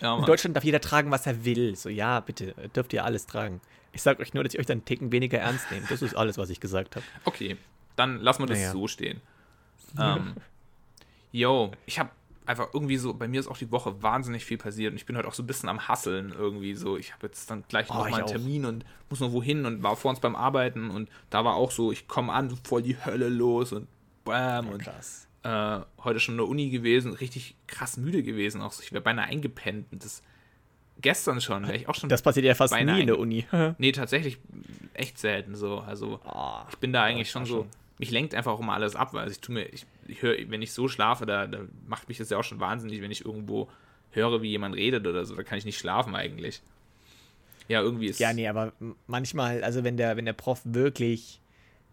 Ja, 0.00 0.16
In. 0.16 0.26
Deutschland 0.26 0.54
darf 0.54 0.62
jeder 0.62 0.80
tragen, 0.80 1.10
was 1.10 1.26
er 1.26 1.44
will. 1.44 1.74
So, 1.74 1.88
ja, 1.88 2.20
bitte, 2.20 2.54
dürft 2.76 2.92
ihr 2.92 3.04
alles 3.04 3.26
tragen. 3.26 3.60
Ich 3.90 4.00
sag 4.00 4.20
euch 4.20 4.32
nur, 4.32 4.44
dass 4.44 4.54
ich 4.54 4.60
euch 4.60 4.66
dann 4.66 4.76
einen 4.78 4.84
Ticken 4.84 5.10
weniger 5.10 5.38
ernst 5.38 5.72
nehme. 5.72 5.84
Das 5.90 6.02
ist 6.02 6.14
alles, 6.14 6.38
was 6.38 6.50
ich 6.50 6.60
gesagt 6.60 6.94
habe. 6.94 7.04
Okay, 7.24 7.56
dann 7.96 8.20
lassen 8.20 8.42
wir 8.42 8.46
das 8.46 8.58
Naja. 8.58 8.70
so 8.70 8.86
stehen. 8.86 9.20
Ähm, 9.98 10.34
yo, 11.32 11.72
ich 11.86 11.98
habe 11.98 12.10
einfach 12.46 12.68
irgendwie 12.72 12.96
so, 12.96 13.12
bei 13.12 13.26
mir 13.26 13.40
ist 13.40 13.48
auch 13.48 13.56
die 13.58 13.72
Woche 13.72 14.00
wahnsinnig 14.00 14.44
viel 14.44 14.56
passiert 14.56 14.92
und 14.92 14.98
ich 14.98 15.04
bin 15.04 15.16
heute 15.16 15.26
auch 15.26 15.34
so 15.34 15.42
ein 15.42 15.48
bisschen 15.48 15.68
am 15.68 15.88
Hasseln 15.88 16.32
irgendwie 16.32 16.74
so. 16.76 16.96
Ich 16.96 17.12
habe 17.12 17.26
jetzt 17.26 17.50
dann 17.50 17.64
gleich 17.68 17.88
Oh, 17.90 17.94
noch 17.94 18.08
mal 18.08 18.14
einen 18.14 18.24
auch. 18.24 18.30
Termin 18.30 18.66
und 18.66 18.84
muss 19.10 19.18
noch 19.18 19.32
wohin 19.32 19.66
und 19.66 19.82
war 19.82 19.96
vor 19.96 20.10
uns 20.10 20.20
beim 20.20 20.36
Arbeiten 20.36 20.90
und 20.90 21.10
da 21.30 21.44
war 21.44 21.56
auch 21.56 21.72
so, 21.72 21.90
ich 21.90 22.06
komme 22.08 22.32
an, 22.32 22.56
voll 22.64 22.82
die 22.82 22.96
Hölle 23.04 23.28
los 23.28 23.72
und 23.72 23.88
bam 24.24 24.68
und 24.68 24.80
krass. 24.82 25.26
Äh, 25.42 25.80
heute 26.02 26.20
schon 26.20 26.34
in 26.34 26.38
der 26.38 26.48
Uni 26.48 26.70
gewesen, 26.70 27.12
richtig 27.12 27.54
krass 27.66 27.96
müde 27.96 28.22
gewesen 28.22 28.60
auch 28.60 28.72
so. 28.72 28.82
Ich 28.82 28.92
wäre 28.92 29.02
beinahe 29.02 29.26
eingepennt 29.26 29.86
das 29.92 30.22
gestern 31.00 31.40
schon, 31.40 31.62
wäre 31.64 31.76
ich 31.76 31.88
auch 31.88 31.94
schon 31.94 32.08
Das 32.08 32.22
passiert 32.22 32.44
ja 32.46 32.54
fast 32.54 32.74
nie 32.74 33.00
in 33.00 33.06
der 33.06 33.18
Uni. 33.18 33.46
Nee, 33.78 33.92
tatsächlich 33.92 34.38
echt 34.94 35.18
selten 35.18 35.54
so. 35.54 35.78
Also 35.78 36.20
Oh, 36.24 36.60
ich 36.70 36.76
bin 36.78 36.92
da 36.92 37.04
eigentlich 37.04 37.30
schon 37.30 37.44
so. 37.46 37.58
schon- 37.62 37.68
Mich 37.98 38.10
lenkt 38.10 38.34
einfach 38.34 38.52
auch 38.52 38.60
immer 38.60 38.74
alles 38.74 38.94
ab, 38.96 39.12
weil 39.14 39.30
ich 39.30 39.40
tu 39.40 39.52
mir, 39.52 39.64
ich, 39.66 39.84
ich 40.06 40.22
höre, 40.22 40.36
wenn 40.50 40.62
ich 40.62 40.72
so 40.72 40.88
schlafe, 40.88 41.24
da, 41.26 41.46
da 41.46 41.60
macht 41.86 42.08
mich 42.08 42.18
das 42.18 42.30
ja 42.30 42.38
auch 42.38 42.44
schon 42.44 42.60
wahnsinnig, 42.60 43.00
wenn 43.02 43.10
ich 43.10 43.24
irgendwo 43.24 43.68
höre, 44.10 44.40
wie 44.42 44.50
jemand 44.50 44.74
redet 44.76 45.06
oder 45.06 45.24
so, 45.24 45.34
da 45.36 45.42
kann 45.42 45.58
ich 45.58 45.64
nicht 45.64 45.78
schlafen 45.78 46.14
eigentlich. 46.16 46.62
Ja, 47.68 47.82
irgendwie 47.82 48.06
ist. 48.06 48.18
ja, 48.18 48.32
nee, 48.32 48.48
aber 48.48 48.72
manchmal, 49.06 49.62
also 49.62 49.84
wenn 49.84 49.96
der, 49.96 50.16
wenn 50.16 50.24
der 50.24 50.32
Prof 50.32 50.60
wirklich, 50.64 51.40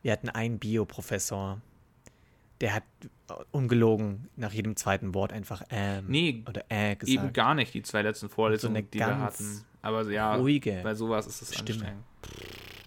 wir 0.04 0.12
hatten 0.14 0.30
einen 0.30 0.58
Bioprofessor, 0.58 1.60
der 2.66 2.74
hat 2.74 2.84
äh, 3.30 3.34
ungelogen 3.52 4.28
nach 4.38 4.52
jedem 4.52 4.76
zweiten 4.76 5.14
Wort 5.14 5.32
einfach 5.32 5.62
ähm 5.70 6.06
Nee, 6.08 6.44
oder 6.50 6.66
äh 6.70 6.96
gesagt. 6.96 7.08
eben 7.10 7.32
gar 7.32 7.54
nicht, 7.54 7.76
die 7.76 7.84
zwei 7.84 8.02
letzten 8.02 8.28
Vorlesungen, 8.28 8.76
eine 8.78 8.84
die 8.88 8.98
wir 9.00 9.20
hatten. 9.20 9.64
Aber 9.84 10.10
ja, 10.10 10.36
ruhige 10.36 10.80
bei 10.82 10.96
sowas 10.96 11.28
ist 11.28 11.44
es 11.44 11.54
Stimme. 11.54 11.70
anstrengend. 11.70 12.04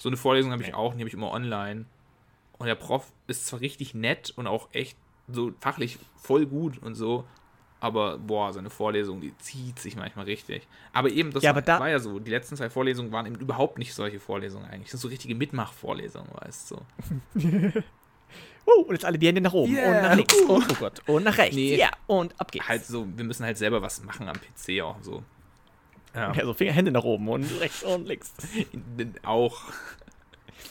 So 0.00 0.08
eine 0.08 0.16
Vorlesung 0.16 0.50
habe 0.50 0.64
ich 0.64 0.74
auch, 0.74 0.94
die 0.94 0.98
habe 0.98 1.06
ich 1.08 1.14
immer 1.14 1.30
online. 1.30 1.84
Und 2.58 2.66
der 2.66 2.74
Prof 2.74 3.12
ist 3.28 3.46
zwar 3.46 3.60
richtig 3.60 3.94
nett 3.94 4.32
und 4.36 4.48
auch 4.48 4.68
echt 4.72 4.98
so 5.28 5.52
fachlich 5.60 6.00
voll 6.16 6.44
gut 6.46 6.78
und 6.78 6.96
so, 6.96 7.24
aber 7.78 8.18
boah, 8.18 8.52
seine 8.52 8.70
Vorlesung, 8.70 9.20
die 9.20 9.36
zieht 9.38 9.78
sich 9.78 9.94
manchmal 9.94 10.24
richtig. 10.24 10.66
Aber 10.92 11.08
eben, 11.10 11.30
das 11.32 11.44
Ja, 11.44 11.50
war, 11.50 11.58
aber 11.58 11.62
da- 11.62 11.78
war 11.78 11.88
ja 11.88 12.00
so, 12.00 12.18
die 12.18 12.32
letzten 12.32 12.56
zwei 12.56 12.68
Vorlesungen 12.68 13.12
waren 13.12 13.26
eben 13.26 13.36
überhaupt 13.36 13.78
nicht 13.78 13.94
solche 13.94 14.18
Vorlesungen 14.18 14.64
eigentlich. 14.66 14.90
Das 14.90 15.00
sind 15.00 15.00
so 15.02 15.08
richtige 15.08 15.36
Mitmachvorlesungen, 15.36 16.30
weißt 16.32 16.72
du. 16.72 16.76
So. 17.36 17.48
Uh, 18.66 18.82
und 18.82 18.92
jetzt 18.94 19.04
alle 19.06 19.18
die 19.18 19.26
Hände 19.26 19.40
nach 19.40 19.54
oben 19.54 19.74
Yeah. 19.74 19.86
und 19.96 20.02
nach 20.02 20.14
links 20.16 20.34
und 20.42 20.70
oh 20.70 20.74
Gott 20.78 21.00
und 21.08 21.24
nach 21.24 21.38
rechts. 21.38 21.56
Nee. 21.56 21.76
Ja, 21.76 21.90
und 22.06 22.38
ab 22.38 22.52
geht's. 22.52 22.68
Halt 22.68 22.84
so, 22.84 23.06
wir 23.16 23.24
müssen 23.24 23.44
halt 23.44 23.56
selber 23.56 23.80
was 23.80 24.02
machen 24.04 24.28
am 24.28 24.36
PC 24.36 24.82
auch 24.82 24.96
so. 25.02 25.22
Ja, 26.14 26.32
Also 26.32 26.52
Finger, 26.54 26.72
Hände 26.72 26.90
nach 26.90 27.04
oben 27.04 27.28
und 27.28 27.44
rechts 27.60 27.82
und 27.82 28.06
links. 28.06 28.32
auch. 29.24 29.62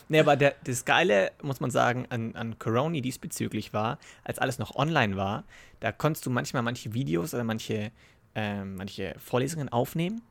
Nee, 0.10 0.20
aber 0.20 0.36
der, 0.36 0.56
das 0.64 0.86
Geile, 0.86 1.32
muss 1.42 1.60
man 1.60 1.72
sagen, 1.72 2.06
an, 2.10 2.36
an 2.36 2.60
Corona 2.60 3.00
diesbezüglich 3.02 3.74
war, 3.74 3.98
als 4.24 4.40
alles 4.40 4.58
noch 4.60 4.76
online 4.76 5.18
war, 5.18 5.44
da 5.80 5.92
konntest 5.92 6.26
du 6.26 6.30
manchmal 6.30 6.62
manche 6.64 6.94
Videos 6.94 7.34
oder 7.34 7.44
manche, 7.44 7.92
ähm, 8.36 8.76
manche 8.76 9.16
Vorlesungen 9.18 9.70
aufnehmen 9.70 10.22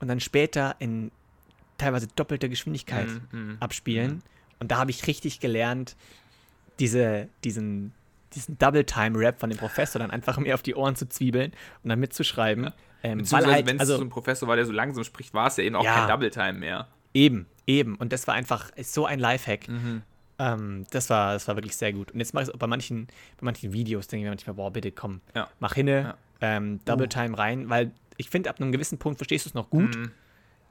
und 0.00 0.08
dann 0.08 0.20
später 0.20 0.76
in 0.78 1.10
teilweise 1.78 2.06
doppelter 2.16 2.48
Geschwindigkeit 2.48 3.08
Mm, 3.32 3.36
mm, 3.36 3.56
abspielen. 3.60 4.22
Und 4.60 4.70
da 4.70 4.78
habe 4.78 4.90
ich 4.90 5.06
richtig 5.06 5.40
gelernt, 5.40 5.94
diese, 6.80 7.28
diesen, 7.44 7.92
diesen 8.34 8.58
Double-Time-Rap 8.58 9.40
von 9.40 9.50
dem 9.50 9.58
Professor 9.58 9.98
dann 9.98 10.10
einfach 10.10 10.38
mir 10.38 10.54
auf 10.54 10.62
die 10.62 10.74
Ohren 10.74 10.96
zu 10.96 11.08
zwiebeln 11.08 11.52
und 11.82 11.90
dann 11.90 11.98
mitzuschreiben. 12.00 12.66
Ähm, 12.66 12.72
weil 13.02 13.16
Beziehungsweise, 13.18 13.52
halt, 13.52 13.66
wenn 13.66 13.76
es 13.76 13.80
also, 13.80 13.96
so 13.96 14.02
ein 14.02 14.08
Professor 14.10 14.48
war, 14.48 14.56
der 14.56 14.66
so 14.66 14.72
langsam 14.72 15.04
spricht, 15.04 15.32
war 15.34 15.46
es 15.46 15.56
ja 15.56 15.64
eben 15.64 15.76
auch 15.76 15.84
Ja. 15.84 15.94
kein 16.00 16.08
Double 16.08 16.30
Time 16.30 16.54
mehr. 16.54 16.88
Eben, 17.14 17.46
eben. 17.66 17.94
Und 17.96 18.12
das 18.12 18.26
war 18.26 18.34
einfach 18.34 18.70
so 18.82 19.06
ein 19.06 19.18
Lifehack. 19.18 19.68
Mhm. 19.68 20.02
Ähm, 20.40 20.84
das, 20.90 21.08
war, 21.10 21.32
das 21.32 21.48
war 21.48 21.56
wirklich 21.56 21.76
sehr 21.76 21.92
gut. 21.92 22.12
Und 22.12 22.20
jetzt 22.20 22.32
mache 22.34 22.42
ich 22.44 22.48
es 22.48 22.54
auch 22.54 22.58
bei 22.58 22.66
manchen, 22.66 23.06
bei 23.40 23.44
manchen 23.44 23.72
Videos, 23.72 24.06
denke 24.08 24.22
ich 24.22 24.24
mir 24.24 24.30
manchmal, 24.30 24.54
boah, 24.54 24.72
bitte 24.72 24.92
komm, 24.92 25.20
Ja. 25.34 25.48
mach 25.58 25.74
hinne, 25.74 26.00
Ja. 26.40 26.56
ähm, 26.56 26.80
Double 26.84 27.06
Uh. 27.06 27.08
Time 27.08 27.36
rein, 27.38 27.68
weil 27.70 27.90
ich 28.18 28.30
finde, 28.30 28.50
ab 28.50 28.60
einem 28.60 28.70
gewissen 28.72 28.98
Punkt 28.98 29.18
verstehst 29.18 29.46
du 29.46 29.50
es 29.50 29.54
noch 29.54 29.70
gut, 29.70 29.96
Mhm. 29.96 30.10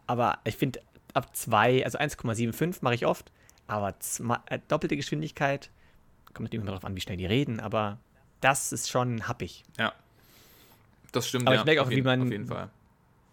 aber 0.06 0.40
ich 0.44 0.56
finde, 0.58 0.80
ab 1.14 1.36
2, 1.36 1.84
also 1.86 1.98
1,75 1.98 2.80
mache 2.82 2.96
ich 2.96 3.06
oft, 3.06 3.32
aber 3.68 3.96
äh, 4.48 4.60
doppelte 4.68 4.96
Geschwindigkeit, 4.96 5.70
kommt 6.38 6.46
natürlich 6.46 6.62
immer 6.64 6.72
darauf 6.72 6.86
an, 6.86 6.96
wie 6.96 7.02
schnell 7.02 7.18
die 7.18 7.26
reden, 7.26 7.60
aber 7.60 7.98
das 8.42 8.72
ist 8.72 8.90
schon 8.90 9.28
happig. 9.28 9.64
Ja. 9.78 9.92
Das 11.12 11.28
stimmt, 11.28 11.48
Aber 11.48 11.56
ja, 11.56 11.62
ich 11.62 11.66
merke 11.66 11.82
auch, 11.82 11.86
auf 11.86 11.90
wie 11.92 11.96
jeden- 11.96 12.06
man- 12.06 12.22
Auf 12.22 12.32
jeden 12.32 12.48
Fall. 12.48 12.70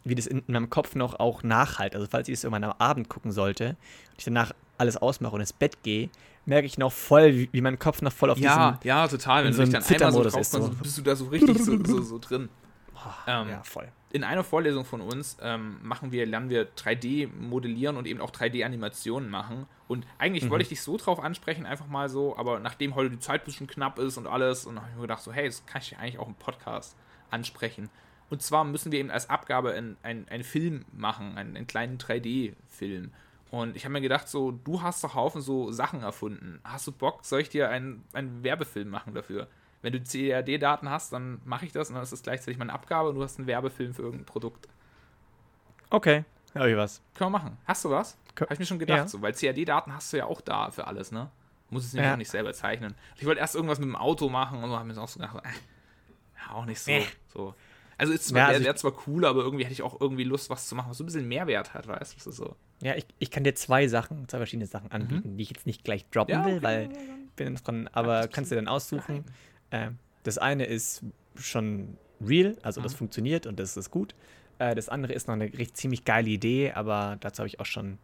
wie 0.05 0.15
das 0.15 0.27
in 0.27 0.43
meinem 0.47 0.71
Kopf 0.71 0.95
noch 0.95 1.19
auch 1.19 1.43
nachhalt. 1.43 1.95
Also 1.95 2.07
falls 2.11 2.29
ich 2.29 2.35
es 2.35 2.45
irgendwann 2.45 2.65
am 2.65 2.75
Abend 2.79 3.09
gucken 3.09 3.33
sollte 3.33 3.71
und 4.11 4.19
ich 4.19 4.25
danach 4.25 4.53
alles 4.79 4.97
ausmache 4.97 5.35
und 5.35 5.41
ins 5.41 5.53
Bett 5.53 5.83
gehe, 5.83 6.09
merke 6.47 6.67
ich 6.67 6.79
noch 6.79 6.93
voll, 6.93 7.35
wie, 7.35 7.49
wie 7.53 7.61
mein 7.61 7.79
Kopf 7.79 8.03
noch 8.03 8.13
voll 8.13 8.31
auf 8.31 8.39
Ja, 8.39 8.79
ja, 8.85 9.09
total. 9.09 9.45
Wenn 9.45 9.53
in 9.53 9.59
du 9.59 9.67
so 9.67 9.73
dich 9.73 9.73
dann 9.73 9.83
einmal 10.09 10.13
so 10.13 10.23
drauf 10.31 10.41
ist, 10.41 10.53
so. 10.53 10.69
bist 10.83 10.99
du 10.99 11.03
da 11.03 11.17
so 11.17 11.27
richtig 11.27 11.59
so, 11.63 11.83
so, 11.85 12.03
so 12.03 12.19
drin. 12.19 12.49
diesem... 12.93 13.11
Ähm, 13.27 13.49
ja, 13.51 13.63
voll. 13.63 13.89
In 14.15 14.23
einer 14.23 14.45
Vorlesung 14.45 14.85
von 14.85 15.01
uns 15.01 15.39
ähm, 15.43 15.79
machen 15.83 16.13
wir, 16.13 16.25
lernen 16.25 16.49
wir 16.49 16.73
3D 16.77 17.29
modellieren 17.37 17.97
und 17.97 18.07
eben 18.07 18.21
auch 18.21 18.31
3D-Animationen 18.31 19.29
machen. 19.29 19.67
Und 19.89 20.07
eigentlich 20.19 20.49
wollte 20.49 20.63
ich 20.63 20.69
dich 20.69 20.83
so 20.83 20.97
drauf 20.97 21.19
ansprechen, 21.19 21.67
einfach 21.67 21.89
mal 21.89 22.09
so, 22.09 22.37
aber 22.37 22.61
nachdem 22.61 22.95
heute 22.95 23.11
die 23.11 23.19
Zeit 23.19 23.43
ein 23.43 23.45
bisschen 23.45 23.67
knapp 23.67 23.99
ist 23.99 24.17
und 24.17 24.29
alles, 24.29 24.67
und 24.67 24.77
habe 24.77 24.89
ich 24.89 24.95
mir 24.95 25.03
gedacht, 25.03 25.21
so, 25.21 25.33
hey, 25.33 25.47
das 25.47 25.67
kann 25.67 25.83
ich 25.83 25.99
eigentlich 25.99 26.21
auch 26.21 26.29
im 26.29 26.37
Podcast 26.37 26.97
ansprechen. 27.33 27.91
Und 28.31 28.41
zwar 28.41 28.63
müssen 28.63 28.93
wir 28.93 29.01
eben 29.01 29.11
als 29.11 29.29
Abgabe 29.29 29.73
einen 29.73 29.97
einen 30.05 30.45
Film 30.45 30.85
machen, 30.93 31.37
einen, 31.37 31.57
einen 31.57 31.67
kleinen 31.67 31.99
3D-Film. 31.99 33.11
Und 33.51 33.75
ich 33.75 33.85
habe 33.85 33.95
mir 33.95 34.01
gedacht, 34.01 34.29
so, 34.29 34.53
du 34.53 34.81
hast 34.81 35.03
doch 35.03 35.17
Haufen 35.17 35.41
so 35.41 35.73
Sachen 35.73 36.03
erfunden. 36.03 36.61
Hast 36.63 36.87
du 36.87 36.93
Bock, 36.93 37.25
soll 37.25 37.41
ich 37.41 37.49
dir 37.49 37.69
einen, 37.69 38.05
einen 38.13 38.45
Werbefilm 38.45 38.89
machen 38.91 39.13
dafür? 39.13 39.49
Wenn 39.85 39.93
du 39.93 40.01
CAD-Daten 40.01 40.89
hast, 40.89 41.13
dann 41.13 41.43
mache 41.45 41.67
ich 41.67 41.73
das 41.73 41.89
und 41.91 41.95
dann 41.95 42.03
ist 42.03 42.11
das 42.13 42.23
gleichzeitig 42.23 42.57
meine 42.59 42.73
Abgabe 42.73 43.11
und 43.11 43.17
du 43.17 43.23
hast 43.23 43.37
einen 43.39 43.47
Werbefilm 43.47 43.93
für 43.93 44.01
irgendein 44.03 44.25
Produkt. 44.25 44.67
Okay, 45.91 46.25
habe 46.55 46.71
ich 46.71 46.77
was. 46.77 47.03
Können 47.15 47.31
wir 47.33 47.39
machen. 47.39 47.59
Hast 47.67 47.85
du 47.85 47.91
was? 47.91 48.17
Habe 48.41 48.53
ich 48.55 48.59
mir 48.59 48.67
schon 48.67 48.79
gedacht, 48.79 48.99
Ja. 48.99 49.09
so, 49.09 49.21
weil 49.23 49.33
CAD-Daten 49.35 49.95
hast 49.95 50.13
du 50.13 50.17
ja 50.17 50.25
auch 50.27 50.41
da 50.41 50.71
für 50.71 50.87
alles, 50.87 51.13
ne? 51.13 51.31
Muss 51.71 51.85
es 51.85 51.93
nämlich 51.93 52.07
Ja. 52.09 52.15
auch 52.15 52.19
nicht 52.19 52.31
selber 52.31 52.53
zeichnen. 52.53 52.95
Ich 53.17 53.27
wollte 53.27 53.41
erst 53.41 53.55
irgendwas 53.55 53.79
mit 53.79 53.87
dem 53.89 53.97
Auto 53.97 54.29
machen 54.29 54.63
und 54.63 54.71
so 54.71 54.79
haben 54.79 54.89
wir 54.89 54.93
uns 54.93 54.99
auch 54.99 55.09
so 55.09 55.21
gedacht, 55.21 55.45
äh, 55.45 55.49
ja, 56.49 56.55
auch 56.55 56.65
nicht 56.65 56.81
so. 56.81 56.91
Nee. 56.91 57.07
so. 57.33 57.55
Also 57.97 58.13
ist 58.13 58.27
zwar, 58.29 58.39
Ja, 58.41 58.47
also 58.49 58.65
wäre 58.65 58.75
zwar 58.75 58.93
cool, 59.07 59.25
aber 59.25 59.43
irgendwie 59.43 59.65
hätte 59.65 59.73
ich 59.75 59.83
auch 59.83 60.01
irgendwie 60.01 60.25
Lust, 60.25 60.51
was 60.51 60.67
zu 60.69 60.75
machen, 60.75 60.91
was 60.91 60.97
so 60.99 61.05
ein 61.05 61.07
bisschen 61.07 61.29
Mehrwert 61.29 61.75
hat, 61.75 61.87
weißt 61.87 62.13
du? 62.13 62.17
Das 62.17 62.27
ist 62.27 62.37
so. 62.37 62.57
Ja, 62.83 62.95
ich, 62.97 63.07
ich 63.19 63.31
kann 63.31 63.45
dir 63.45 63.55
zwei 63.55 63.87
Sachen, 63.87 64.29
zwei 64.29 64.39
verschiedene 64.39 64.67
Sachen 64.67 64.91
anbieten, 64.91 65.37
die 65.37 65.43
ich 65.45 65.51
jetzt 65.51 65.67
nicht 65.67 65.85
gleich 65.85 66.09
droppen 66.11 66.35
Mhm. 66.37 66.41
Ja, 66.41 66.47
will, 66.47 66.57
okay, 66.57 66.65
weil 66.65 66.83
ja, 66.87 66.89
ja, 66.93 67.15
ich 67.27 67.33
bin 67.37 67.55
dran, 67.55 67.89
aber 67.93 68.27
kannst 68.29 68.51
du 68.51 68.57
dann 68.57 68.67
aussuchen. 68.69 69.25
Ähm, 69.75 69.99
das 70.23 70.39
eine 70.39 70.65
ist 70.65 71.03
schon 71.37 71.97
real, 72.25 72.57
also 72.63 72.81
Mhm. 72.81 72.85
das 72.85 72.95
funktioniert 72.95 73.47
und 73.47 73.59
das 73.59 73.77
ist 73.77 73.91
gut. 73.91 74.15
Äh, 74.59 74.75
das 74.75 74.89
andere 74.89 75.13
ist 75.13 75.27
noch 75.27 75.35
eine 75.35 75.45
richtig 75.45 75.75
ziemlich 75.75 76.05
geile 76.05 76.29
Idee, 76.31 76.73
aber 76.73 77.17
dazu 77.21 77.41
habe 77.41 77.49
ich 77.49 77.61
auch 77.61 77.67
schon 77.67 77.99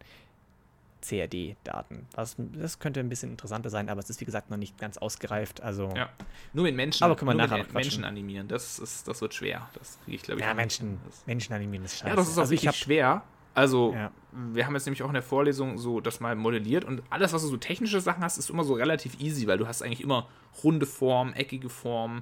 CAD-Daten. 1.01 2.05
Das 2.13 2.77
könnte 2.79 2.99
ein 2.99 3.09
bisschen 3.09 3.31
interessanter 3.31 3.69
sein, 3.71 3.89
aber 3.89 3.99
es 4.01 4.09
ist 4.11 4.21
wie 4.21 4.25
gesagt 4.25 4.51
noch 4.51 4.57
nicht 4.57 4.77
ganz 4.77 4.97
ausgereift. 4.97 5.61
Also 5.61 5.91
Ja. 5.95 6.09
Nur 6.53 6.63
mit 6.65 6.75
Menschen, 6.75 7.03
Aber 7.03 7.15
können 7.15 7.31
wir 7.31 7.35
nachher 7.35 7.57
mit. 7.57 7.73
Menschen 7.73 8.03
animieren, 8.03 8.47
das, 8.47 8.77
ist, 8.77 9.07
das 9.07 9.19
wird 9.21 9.33
schwer. 9.33 9.67
Das 9.73 9.97
kriege 10.03 10.17
ich, 10.17 10.23
glaube 10.23 10.41
ich, 10.41 10.45
ja, 10.45 10.53
Menschen, 10.53 10.99
Menschen 11.25 11.53
animieren 11.53 11.85
ist 11.85 11.97
scheiße. 11.97 12.09
Ja, 12.09 12.15
das 12.15 12.27
ist 12.27 12.37
auch 12.37 12.41
also 12.41 12.53
ich 12.53 12.59
richtig 12.61 12.67
hab, 12.67 12.75
schwer. 12.75 13.23
Also, 13.53 13.93
Ja. 13.93 14.11
wir 14.31 14.65
haben 14.65 14.73
jetzt 14.75 14.85
nämlich 14.85 15.03
auch 15.03 15.07
in 15.09 15.13
der 15.13 15.23
Vorlesung 15.23 15.77
so 15.77 15.99
das 15.99 16.19
mal 16.19 16.35
modelliert 16.35 16.85
und 16.85 17.03
alles, 17.09 17.33
was 17.33 17.41
du 17.41 17.47
so 17.49 17.57
technische 17.57 17.99
Sachen 17.99 18.23
hast, 18.23 18.37
ist 18.37 18.49
immer 18.49 18.63
so 18.63 18.73
relativ 18.73 19.19
easy, 19.19 19.47
weil 19.47 19.57
du 19.57 19.67
hast 19.67 19.81
eigentlich 19.81 20.01
immer 20.01 20.27
runde 20.63 20.85
Form, 20.85 21.33
eckige 21.33 21.69
Form, 21.69 22.21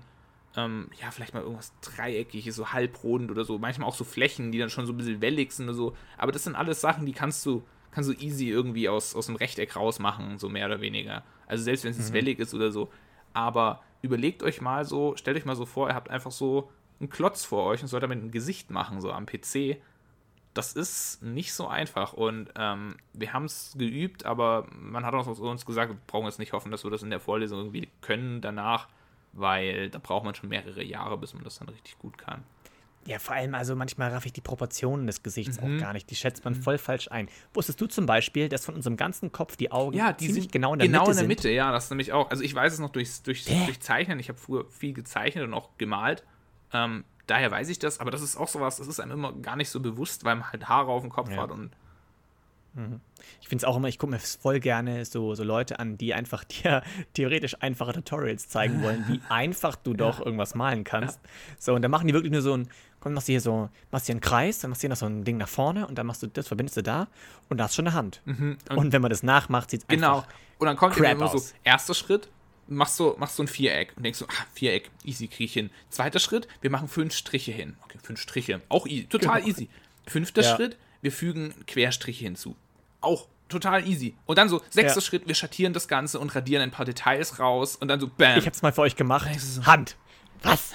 ähm, 0.55 0.89
ja, 0.99 1.11
vielleicht 1.11 1.33
mal 1.35 1.43
irgendwas 1.43 1.71
dreieckiges, 1.81 2.55
so 2.55 2.73
halbrund 2.73 3.29
oder 3.29 3.43
so, 3.45 3.59
manchmal 3.59 3.87
auch 3.87 3.93
so 3.95 4.03
Flächen, 4.03 4.51
die 4.51 4.57
dann 4.57 4.69
schon 4.71 4.87
so 4.87 4.93
ein 4.93 4.97
bisschen 4.97 5.21
wellig 5.21 5.51
sind 5.51 5.67
oder 5.67 5.75
so. 5.75 5.95
Aber 6.17 6.31
das 6.31 6.43
sind 6.43 6.55
alles 6.55 6.81
Sachen, 6.81 7.05
die 7.05 7.13
kannst 7.13 7.45
du, 7.45 7.61
kannst 7.91 8.09
du 8.09 8.13
easy 8.13 8.49
irgendwie 8.49 8.89
aus, 8.89 9.15
aus 9.15 9.27
dem 9.27 9.35
Rechteck 9.35 9.75
rausmachen, 9.75 10.39
so 10.39 10.49
mehr 10.49 10.65
oder 10.65 10.81
weniger. 10.81 11.23
Also 11.47 11.63
selbst 11.63 11.83
wenn 11.83 11.91
es 11.91 11.97
jetzt 11.99 12.13
wellig 12.13 12.39
ist 12.39 12.53
oder 12.55 12.71
so. 12.71 12.89
Aber 13.33 13.81
überlegt 14.01 14.41
euch 14.41 14.61
mal 14.61 14.85
so, 14.85 15.15
stellt 15.15 15.37
euch 15.37 15.45
mal 15.45 15.55
so 15.55 15.67
vor, 15.67 15.89
ihr 15.89 15.95
habt 15.95 16.09
einfach 16.09 16.31
so 16.31 16.71
einen 16.99 17.09
Klotz 17.09 17.45
vor 17.45 17.65
euch 17.65 17.81
und 17.83 17.87
sollt 17.87 18.01
damit 18.03 18.21
ein 18.23 18.31
Gesicht 18.31 18.71
machen, 18.71 18.99
so 19.01 19.11
am 19.11 19.25
PC 19.27 19.77
das 20.59 20.73
ist 20.73 21.23
nicht 21.23 21.53
so 21.53 21.67
einfach 21.67 22.11
und 22.11 22.49
ähm, 22.57 22.97
wir 23.13 23.31
haben 23.31 23.45
es 23.45 23.73
geübt, 23.77 24.25
aber 24.25 24.67
man 24.71 25.05
hat 25.05 25.13
auch 25.13 25.25
uns 25.25 25.65
gesagt, 25.65 25.91
wir 25.91 25.97
brauchen 26.05 26.25
jetzt 26.25 26.39
nicht 26.39 26.51
hoffen, 26.51 26.69
dass 26.69 26.83
wir 26.83 26.91
das 26.91 27.01
in 27.01 27.09
der 27.09 27.21
Vorlesung 27.21 27.59
irgendwie 27.59 27.87
können 28.01 28.41
danach, 28.41 28.89
weil 29.31 29.89
da 29.89 29.99
braucht 29.99 30.25
man 30.25 30.35
schon 30.35 30.49
mehrere 30.49 30.83
Jahre, 30.83 31.17
bis 31.17 31.33
man 31.33 31.43
das 31.45 31.59
dann 31.59 31.69
richtig 31.69 31.97
gut 31.99 32.17
kann. 32.17 32.43
Ja, 33.05 33.17
vor 33.17 33.33
allem, 33.35 33.55
also 33.55 33.77
manchmal 33.77 34.11
raff 34.11 34.25
ich 34.25 34.33
die 34.33 34.41
Proportionen 34.41 35.07
des 35.07 35.23
Gesichts 35.23 35.59
Mhm. 35.61 35.77
auch 35.77 35.79
gar 35.79 35.93
nicht. 35.93 36.09
Die 36.09 36.15
schätzt 36.15 36.43
man 36.43 36.53
voll 36.53 36.77
falsch 36.77 37.09
ein. 37.09 37.29
Wusstest 37.53 37.79
du 37.79 37.87
zum 37.87 38.05
Beispiel, 38.05 38.49
dass 38.49 38.65
von 38.65 38.75
unserem 38.75 38.97
ganzen 38.97 39.31
Kopf 39.31 39.55
die 39.55 39.71
Augen 39.71 39.95
Ja, 39.97 40.11
die 40.11 40.25
ziemlich 40.25 40.43
sind 40.43 40.51
genau 40.51 40.73
in 40.73 40.79
der 40.79 40.87
genau 40.89 40.99
Mitte 40.99 41.11
in 41.11 41.15
der 41.15 41.21
sind? 41.21 41.27
Mitte, 41.29 41.49
ja, 41.49 41.71
das 41.71 41.85
ist 41.85 41.89
nämlich 41.91 42.11
auch. 42.11 42.29
Also 42.29 42.43
ich 42.43 42.53
weiß 42.53 42.73
es 42.73 42.79
noch 42.79 42.89
durchs, 42.89 43.23
durchs, 43.23 43.45
durch 43.45 43.79
Zeichnen. 43.79 44.19
Ich 44.19 44.27
habe 44.27 44.37
früher 44.37 44.65
viel 44.69 44.93
gezeichnet 44.93 45.45
und 45.45 45.53
auch 45.53 45.69
gemalt. 45.77 46.23
Ähm, 46.73 47.05
daher 47.29 47.51
weiß 47.51 47.69
ich 47.69 47.79
das, 47.79 47.99
aber 47.99 48.11
das 48.11 48.21
ist 48.21 48.37
auch 48.37 48.47
sowas, 48.47 48.77
das 48.77 48.87
ist 48.87 48.99
einem 48.99 49.11
immer 49.11 49.33
gar 49.33 49.55
nicht 49.55 49.69
so 49.69 49.79
bewusst, 49.79 50.23
weil 50.25 50.35
man 50.35 50.51
halt 50.51 50.67
Haare 50.67 50.91
auf 50.91 51.01
dem 51.01 51.11
Kopf 51.11 51.29
Ja. 51.31 51.37
hat 51.43 51.51
und 51.51 51.71
Ich 53.41 53.47
finde 53.49 53.63
es 53.63 53.65
auch 53.65 53.75
immer, 53.75 53.87
ich 53.89 53.97
gucke 53.99 54.11
mir 54.11 54.19
voll 54.19 54.59
gerne 54.59 55.03
so, 55.03 55.35
so 55.35 55.43
Leute 55.43 55.79
an, 55.79 55.97
die 55.97 56.13
einfach 56.13 56.43
dir 56.45 56.81
theoretisch 57.13 57.57
einfache 57.61 57.91
Tutorials 57.93 58.47
zeigen 58.47 58.81
wollen, 58.81 59.05
wie 59.07 59.19
einfach 59.29 59.75
du 59.75 59.93
doch 59.93 60.19
irgendwas 60.23 60.55
malen 60.55 60.83
kannst. 60.83 61.19
So, 61.57 61.73
und 61.73 61.81
dann 61.81 61.91
machen 61.91 62.07
die 62.07 62.13
wirklich 62.13 62.31
nur 62.31 62.41
so 62.41 62.55
ein, 62.55 62.69
komm, 63.01 63.13
machst 63.13 63.27
du 63.27 63.33
hier 63.33 63.41
so, 63.41 63.69
machst 63.91 64.05
hier 64.05 64.13
einen 64.13 64.21
Kreis, 64.21 64.59
dann 64.59 64.69
machst 64.69 64.81
du 64.81 64.83
hier 64.83 64.89
noch 64.91 64.97
so 64.97 65.07
ein 65.07 65.23
Ding 65.25 65.37
nach 65.37 65.49
vorne 65.49 65.87
und 65.87 65.97
dann 65.97 66.05
machst 66.07 66.23
du 66.23 66.27
das, 66.27 66.47
verbindest 66.47 66.77
du 66.77 66.83
da 66.83 67.07
und 67.49 67.57
da 67.57 67.65
hast 67.65 67.75
schon 67.75 67.87
eine 67.87 67.95
Hand. 67.95 68.21
Und, 68.25 68.93
wenn 68.93 69.01
man 69.01 69.09
das 69.09 69.23
nachmacht, 69.23 69.71
sieht 69.71 69.81
es 69.81 69.87
Genau. 69.87 70.19
einfach 70.19 70.29
Und 70.59 70.67
dann 70.67 70.77
kommt 70.77 70.95
immer 70.97 71.27
so, 71.27 71.43
erster 71.63 71.93
Schritt, 71.95 72.29
machst 72.69 72.99
du, 72.99 73.15
machst 73.17 73.37
du 73.39 73.43
ein 73.43 73.47
Viereck 73.47 73.93
und 73.97 74.03
denkst 74.03 74.19
so, 74.19 74.25
ah, 74.27 74.45
Viereck, 74.53 74.89
easy 75.03 75.27
krieg 75.27 75.45
ich 75.45 75.53
hin. 75.53 75.69
Zweiter 75.89 76.19
Schritt, 76.19 76.47
wir 76.61 76.69
machen 76.69 76.87
fünf 76.87 77.13
Striche 77.13 77.51
hin. 77.51 77.75
Okay, 77.83 77.97
fünf 78.01 78.19
Striche, 78.21 78.61
auch 78.69 78.85
easy, 78.87 79.05
total 79.07 79.41
Genau. 79.41 79.47
easy. 79.49 79.69
Fünfter 80.07 80.41
Ja. 80.41 80.55
Schritt, 80.55 80.77
wir 81.01 81.11
fügen 81.11 81.53
Querstriche 81.67 82.25
hinzu. 82.25 82.55
Auch 83.01 83.27
total 83.47 83.87
easy. 83.87 84.15
Und 84.25 84.37
dann 84.37 84.49
so, 84.49 84.61
sechster 84.69 84.99
Ja. 84.99 85.05
Schritt, 85.05 85.27
wir 85.27 85.35
schattieren 85.35 85.73
das 85.73 85.87
Ganze 85.87 86.19
und 86.19 86.35
radieren 86.35 86.61
ein 86.63 86.71
paar 86.71 86.85
Details 86.85 87.39
raus 87.39 87.75
und 87.75 87.87
dann 87.87 87.99
so, 87.99 88.07
bam. 88.07 88.37
Ich 88.37 88.45
hab's 88.45 88.61
mal 88.61 88.71
für 88.71 88.81
euch 88.81 88.95
gemacht. 88.95 89.27
So- 89.39 89.65
Hand. 89.65 89.95
Was? 90.43 90.71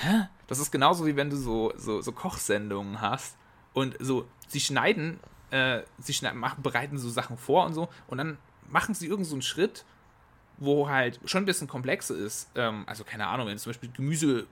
Das 0.47 0.59
ist 0.59 0.71
genauso 0.73 1.07
wie 1.07 1.17
wenn 1.17 1.31
du 1.31 1.37
so, 1.37 1.73
so, 1.77 2.03
so 2.03 2.13
Kochsendungen 2.13 3.01
hast 3.01 3.37
und 3.73 3.97
so, 3.99 4.29
sie 4.47 4.61
schneiden, 4.61 5.19
äh, 5.51 5.83
sie 5.99 6.13
schneiden, 6.13 6.39
machen, 6.39 6.63
bereiten 6.63 6.99
so 6.99 7.09
Sachen 7.09 7.39
vor 7.39 7.65
und 7.65 7.73
so 7.75 7.89
und 8.09 8.19
dann 8.19 8.37
machen 8.69 8.95
sie 8.95 9.07
irgend 9.07 9.27
so 9.27 9.35
einen 9.35 9.43
Schritt, 9.43 9.85
wo 10.59 10.89
halt 10.89 11.19
schon 11.25 11.43
ein 11.43 11.47
bisschen 11.47 11.67
komplexer 11.69 12.15
ist. 12.17 12.51
Ähm, 12.55 12.85
also 12.87 13.05
keine 13.05 13.27
Ahnung, 13.27 13.47
wenn 13.49 13.59
zum 13.59 13.71
Beispiel 13.71 13.91
Gemüse 13.93 14.47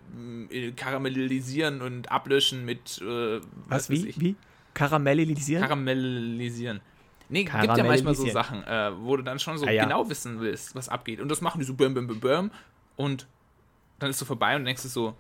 äh, 0.51 0.73
karamellisieren 0.73 1.81
und 1.83 2.11
ablöschen 2.11 2.65
mit 2.65 3.01
äh, 3.01 3.41
Was, 3.69 3.89
weiß 3.89 3.91
wie? 3.91 4.09
ich, 4.09 4.21
Wie? 4.21 4.37
Karamellisieren? 4.75 5.63
karamellisieren. 5.63 6.81
Nee, 7.29 7.45
gibt 7.45 7.55
ja 7.77 7.85
manchmal 7.85 8.15
so. 8.15 8.29
Sachen, 8.29 8.63
äh, 8.65 8.91
wo 9.01 9.17
du 9.17 9.23
dann 9.23 9.39
schon 9.39 9.57
so 9.59 9.67
Ah, 9.67 9.71
ja. 9.71 9.85
genau 9.85 10.09
wissen 10.11 10.41
willst, 10.41 10.75
was 10.75 10.89
abgeht. 10.89 11.21
Und 11.21 11.29
das 11.29 11.41
machen 11.41 11.61
die 11.61 11.65
so 11.65 11.75
bäm, 11.75 11.95
bäm, 11.95 12.07
bäm, 12.07 12.21
bäm. 12.21 12.51
Und 12.97 13.27
dann 13.99 14.11
ist 14.11 14.19
so 14.19 14.25
vorbei 14.25 14.55
und 14.57 14.65
denkst 14.65 14.83
du 14.83 14.89
so, 14.89 15.15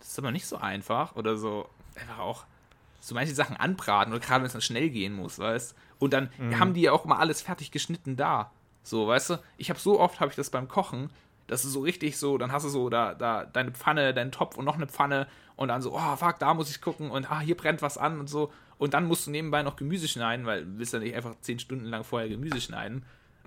das 0.00 0.08
ist 0.08 0.18
aber 0.18 0.30
nicht 0.32 0.46
so 0.46 0.56
einfach. 0.56 1.14
Oder 1.14 1.36
so 1.36 1.68
einfach 1.94 2.18
auch 2.18 2.44
so 3.00 3.14
manche 3.14 3.34
Sachen 3.34 3.56
anbraten 3.56 4.12
oder 4.12 4.20
gerade 4.24 4.40
wenn 4.40 4.46
es 4.46 4.52
dann 4.52 4.60
schnell 4.62 4.90
gehen 4.90 5.12
muss, 5.14 5.38
weißt 5.38 5.74
Und 6.00 6.12
dann 6.12 6.30
Mhm. 6.38 6.58
haben 6.58 6.74
die 6.74 6.82
ja 6.82 6.92
auch 6.92 7.04
mal 7.04 7.18
alles 7.18 7.42
fertig 7.42 7.70
geschnitten 7.70 8.16
da. 8.16 8.50
So, 8.82 9.06
weißt 9.06 9.30
du? 9.30 9.36
Ich 9.56 9.70
habe 9.70 9.78
so 9.80 10.00
oft, 10.00 10.20
habe 10.20 10.30
ich 10.30 10.36
das 10.36 10.50
beim 10.50 10.68
Kochen, 10.68 11.10
dass 11.46 11.62
du 11.62 11.68
so 11.68 11.80
richtig 11.80 12.18
so, 12.18 12.38
dann 12.38 12.52
hast 12.52 12.64
du 12.64 12.68
so 12.68 12.88
da, 12.90 13.14
da 13.14 13.44
deine 13.44 13.72
Pfanne, 13.72 14.14
deinen 14.14 14.32
Topf 14.32 14.56
und 14.56 14.64
noch 14.64 14.76
eine 14.76 14.86
Pfanne 14.86 15.26
und 15.56 15.68
dann 15.68 15.82
so, 15.82 15.94
oh 15.94 16.16
fuck, 16.16 16.38
da 16.38 16.54
muss 16.54 16.70
ich 16.70 16.80
gucken 16.80 17.10
und 17.10 17.30
ah, 17.30 17.40
hier 17.40 17.56
brennt 17.56 17.82
was 17.82 17.98
an 17.98 18.20
und 18.20 18.28
so. 18.28 18.52
Und 18.78 18.94
dann 18.94 19.06
musst 19.06 19.26
du 19.26 19.30
nebenbei 19.30 19.62
noch 19.62 19.76
Gemüse 19.76 20.06
schneiden, 20.06 20.46
weil 20.46 20.64
du 20.64 20.78
willst 20.78 20.92
ja 20.92 21.00
nicht 21.00 21.14
einfach 21.16 21.34
zehn 21.40 21.58
Stunden 21.58 21.86
lang 21.86 22.04
vorher 22.04 22.28
Gemüse 22.28 22.60
schneiden. 22.60 23.04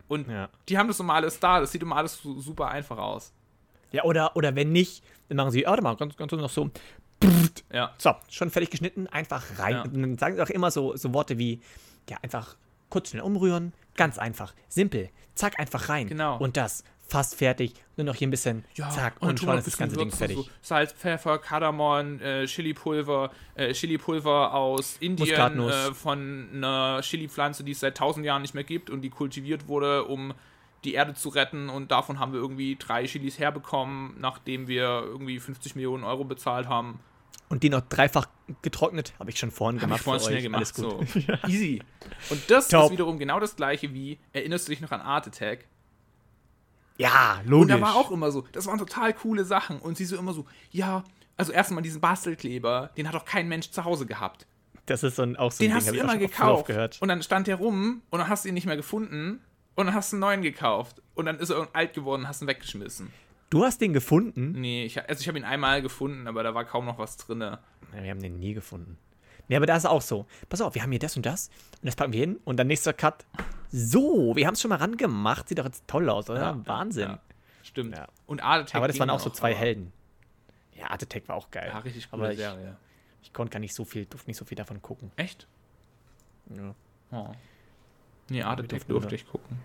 Und 0.08 0.28
Ja. 0.28 0.50
die 0.68 0.78
haben 0.78 0.88
das 0.88 1.00
immer 1.00 1.14
alles 1.14 1.40
da, 1.40 1.60
das 1.62 1.72
sieht 1.72 1.82
immer 1.84 1.96
alles 1.96 2.18
so 2.22 2.40
super 2.42 2.68
einfach 2.68 2.98
aus. 2.98 3.32
Ja, 3.92 4.04
oder, 4.04 4.36
oder 4.36 4.56
wenn 4.56 4.72
nicht, 4.72 5.04
dann 5.30 5.38
machen 5.38 5.52
sie, 5.52 5.66
oh, 5.66 5.70
warte 5.70 5.84
mal, 5.84 5.96
ganz, 5.96 6.18
ganz 6.18 6.32
noch 6.34 6.50
so. 6.50 6.70
Ja. 7.72 7.94
So, 7.98 8.14
schon 8.30 8.50
fertig 8.50 8.72
geschnitten, 8.72 9.08
einfach 9.08 9.44
rein. 9.60 9.74
Ja. 9.76 9.82
Und 9.84 10.02
dann 10.02 10.18
sagen 10.18 10.36
sie 10.36 10.42
auch 10.42 10.50
immer 10.50 10.72
so, 10.72 10.96
so 10.98 11.14
Worte 11.14 11.38
wie, 11.38 11.62
ja, 12.10 12.18
einfach 12.22 12.56
kurz 12.92 13.10
schnell 13.10 13.24
umrühren, 13.24 13.74
ganz 13.96 14.20
einfach, 14.20 14.54
simpel, 14.70 15.10
zack, 15.34 15.60
einfach 15.60 15.90
rein. 15.90 16.08
Genau. 16.08 16.38
Und 16.38 16.58
das, 16.58 16.84
fast 17.12 17.36
fertig, 17.36 17.74
nur 17.98 18.06
noch 18.06 18.16
hier 18.16 18.28
ein 18.28 18.32
bisschen, 18.32 18.64
zack, 18.76 19.16
und, 19.20 19.42
wir 19.42 19.48
schon 19.48 19.58
ist 19.58 19.68
das 19.68 19.78
ganze 19.78 19.98
Ding 19.98 20.12
fertig. 20.12 20.38
So 20.38 20.46
Salz, 20.62 20.94
Pfeffer, 20.94 21.40
Kardamom, 21.40 22.22
äh, 22.22 22.46
Chilipulver, 22.46 23.32
äh, 23.56 23.74
Chilipulver 23.74 24.54
aus 24.54 24.98
Indien 25.00 25.60
äh, 25.60 25.94
von 25.94 26.50
einer 26.54 27.02
Chilipflanze, 27.02 27.64
die 27.64 27.72
es 27.72 27.82
seit 27.82 27.98
tausend 27.98 28.26
Jahren 28.26 28.42
nicht 28.44 28.54
mehr 28.54 28.64
gibt 28.64 28.90
und 28.90 29.02
die 29.02 29.10
kultiviert 29.10 29.68
wurde, 29.68 30.06
um 30.06 30.34
die 30.86 30.94
Erde 30.94 31.14
zu 31.14 31.30
retten. 31.30 31.70
Und 31.70 31.92
davon 31.92 32.18
haben 32.20 32.34
wir 32.34 32.40
irgendwie 32.40 32.78
drei 32.78 33.06
Chilis 33.06 33.40
herbekommen, 33.40 34.16
nachdem 34.20 34.68
wir 34.68 35.04
irgendwie 35.06 35.40
50 35.40 35.76
Millionen 35.76 36.04
Euro 36.04 36.24
bezahlt 36.24 36.68
haben. 36.68 37.00
Und 37.52 37.64
die 37.64 37.70
noch 37.70 37.82
dreifach 37.82 38.28
getrocknet, 38.62 39.14
habe 39.20 39.30
ich 39.30 39.38
schon 39.38 39.52
vorhin 39.52 39.80
Hab 39.82 39.88
gemacht. 39.88 40.00
ich 40.00 40.04
vorhin 40.06 40.24
schnell 40.24 40.42
gemacht. 40.42 40.60
Alles 40.62 40.70
So. 40.76 40.98
gut. 41.00 41.50
Easy. 41.50 41.82
Und 42.30 42.50
das 42.50 42.70
Top. 42.70 42.86
ist 42.86 42.92
wiederum 42.92 43.20
genau 43.20 43.40
das 43.40 43.56
gleiche 43.56 43.94
wie, 43.94 44.20
erinnerst 44.34 44.68
du 44.68 44.72
dich 44.72 44.80
noch 44.82 44.92
an 44.92 45.02
Art 45.02 45.28
Attack? 45.28 45.66
Ja, 46.98 47.40
Und 47.44 47.50
logisch. 47.50 47.76
da 47.76 47.82
war 47.82 47.96
auch 47.96 48.12
immer 48.12 48.32
so, 48.32 48.46
das 48.52 48.68
waren 48.68 48.78
total 48.78 49.14
coole 49.14 49.44
Sachen. 49.46 49.80
Und 49.80 49.98
sie 49.98 50.06
so 50.06 50.18
immer 50.18 50.34
so, 50.34 50.46
ja, 50.72 51.04
Also 51.38 51.52
erstmal 51.52 51.82
diesen 51.84 52.00
Bastelkleber, 52.02 52.92
den 52.98 53.08
hat 53.08 53.16
doch 53.16 53.26
kein 53.26 53.48
Mensch 53.48 53.72
zu 53.72 53.84
Hause 53.84 54.06
gehabt. 54.06 54.46
Das 54.86 55.04
ist 55.04 55.16
so 55.16 55.24
ein, 55.24 55.36
auch 55.36 55.52
so 55.52 55.64
Den 55.64 55.72
ein 55.72 55.78
hast 55.78 55.90
du 55.90 55.96
immer 55.96 56.18
gekauft. 56.18 56.68
gehört. 56.68 57.02
Und 57.02 57.08
dann 57.08 57.22
stand 57.24 57.48
der 57.48 57.56
rum 57.58 58.02
und 58.12 58.20
dann 58.20 58.28
hast 58.30 58.46
du 58.46 58.50
ihn 58.50 58.54
nicht 58.54 58.66
mehr 58.66 58.78
gefunden. 58.78 59.42
Und 59.76 59.86
dann 59.88 59.96
hast 59.96 60.12
du 60.12 60.16
einen 60.18 60.22
neuen 60.22 60.42
gekauft. 60.42 61.02
Und 61.16 61.26
dann 61.26 61.38
ist 61.40 61.50
er 61.50 61.68
alt 61.74 61.94
geworden 61.94 62.22
und 62.24 62.28
hast 62.28 62.42
ihn 62.42 62.48
weggeschmissen. 62.48 63.12
Du 63.52 63.66
hast 63.66 63.82
den 63.82 63.92
gefunden? 63.92 64.54
Nee, 64.54 64.86
ich, 64.86 64.98
also 65.10 65.20
ich 65.22 65.28
habe 65.28 65.38
ihn 65.38 65.44
einmal 65.44 65.82
gefunden, 65.82 66.26
aber 66.26 66.42
da 66.42 66.56
war 66.56 66.64
kaum 66.64 66.86
noch 66.86 66.98
was 66.98 67.18
drin. 67.18 67.42
Ja, 67.42 67.60
wir 67.92 68.10
haben 68.10 68.22
den 68.22 68.40
nie 68.40 68.54
gefunden. 68.54 68.98
Nee, 69.50 69.58
aber 69.58 69.66
da 69.66 69.76
ist 69.76 69.86
auch 69.86 70.02
so. 70.02 70.26
Pass 70.48 70.62
auf, 70.62 70.74
wir 70.74 70.82
haben 70.82 70.92
hier 70.92 71.00
das 71.00 71.18
und 71.18 71.26
das 71.26 71.50
und 71.82 71.86
das 71.86 71.98
packen 71.98 72.14
wir 72.14 72.22
hin 72.22 72.40
und 72.46 72.58
dann 72.58 72.68
nächster 72.68 72.94
Cut. 72.94 73.26
So, 73.70 74.38
wir 74.38 74.48
haben 74.48 74.54
es 74.54 74.62
schon 74.62 74.70
mal 74.70 74.78
rangemacht. 74.78 75.50
Sieht 75.50 75.60
doch 75.60 75.66
jetzt 75.66 75.86
toll 75.86 76.10
aus, 76.10 76.30
oder? 76.30 76.66
Wahnsinn. 76.66 77.10
Ja, 77.10 77.20
stimmt. 77.62 77.98
Ja. 77.98 78.08
Und 78.26 78.42
Art 78.42 78.62
Attack 78.62 78.76
Aber 78.76 78.88
das 78.88 78.98
waren 79.00 79.10
auch 79.10 79.20
so 79.20 79.30
zwei 79.30 79.54
Helden. 79.54 79.92
Ja, 80.74 80.90
Art 80.90 81.04
Attack 81.04 81.28
war 81.28 81.36
auch 81.36 81.52
geil. 81.52 81.68
Ja, 81.68 81.80
richtig 81.80 82.10
coole 82.10 82.24
aber 82.24 82.32
ich, 82.32 82.40
Serie. 82.40 82.78
ich 83.22 83.34
konnte 83.34 83.52
gar 83.52 83.60
nicht 83.60 83.76
so 83.76 83.84
viel, 83.84 84.06
durfte 84.06 84.30
nicht 84.30 84.38
so 84.38 84.46
viel 84.46 84.56
davon 84.56 84.82
gucken. 84.82 85.12
Echt? 85.18 85.46
Ja. 86.56 86.74
Oh. 87.12 87.32
Nee, 88.30 88.44
Art 88.44 88.62
Attack 88.62 88.88
durfte 88.88 89.14
ich 89.16 89.28
gucken. 89.28 89.60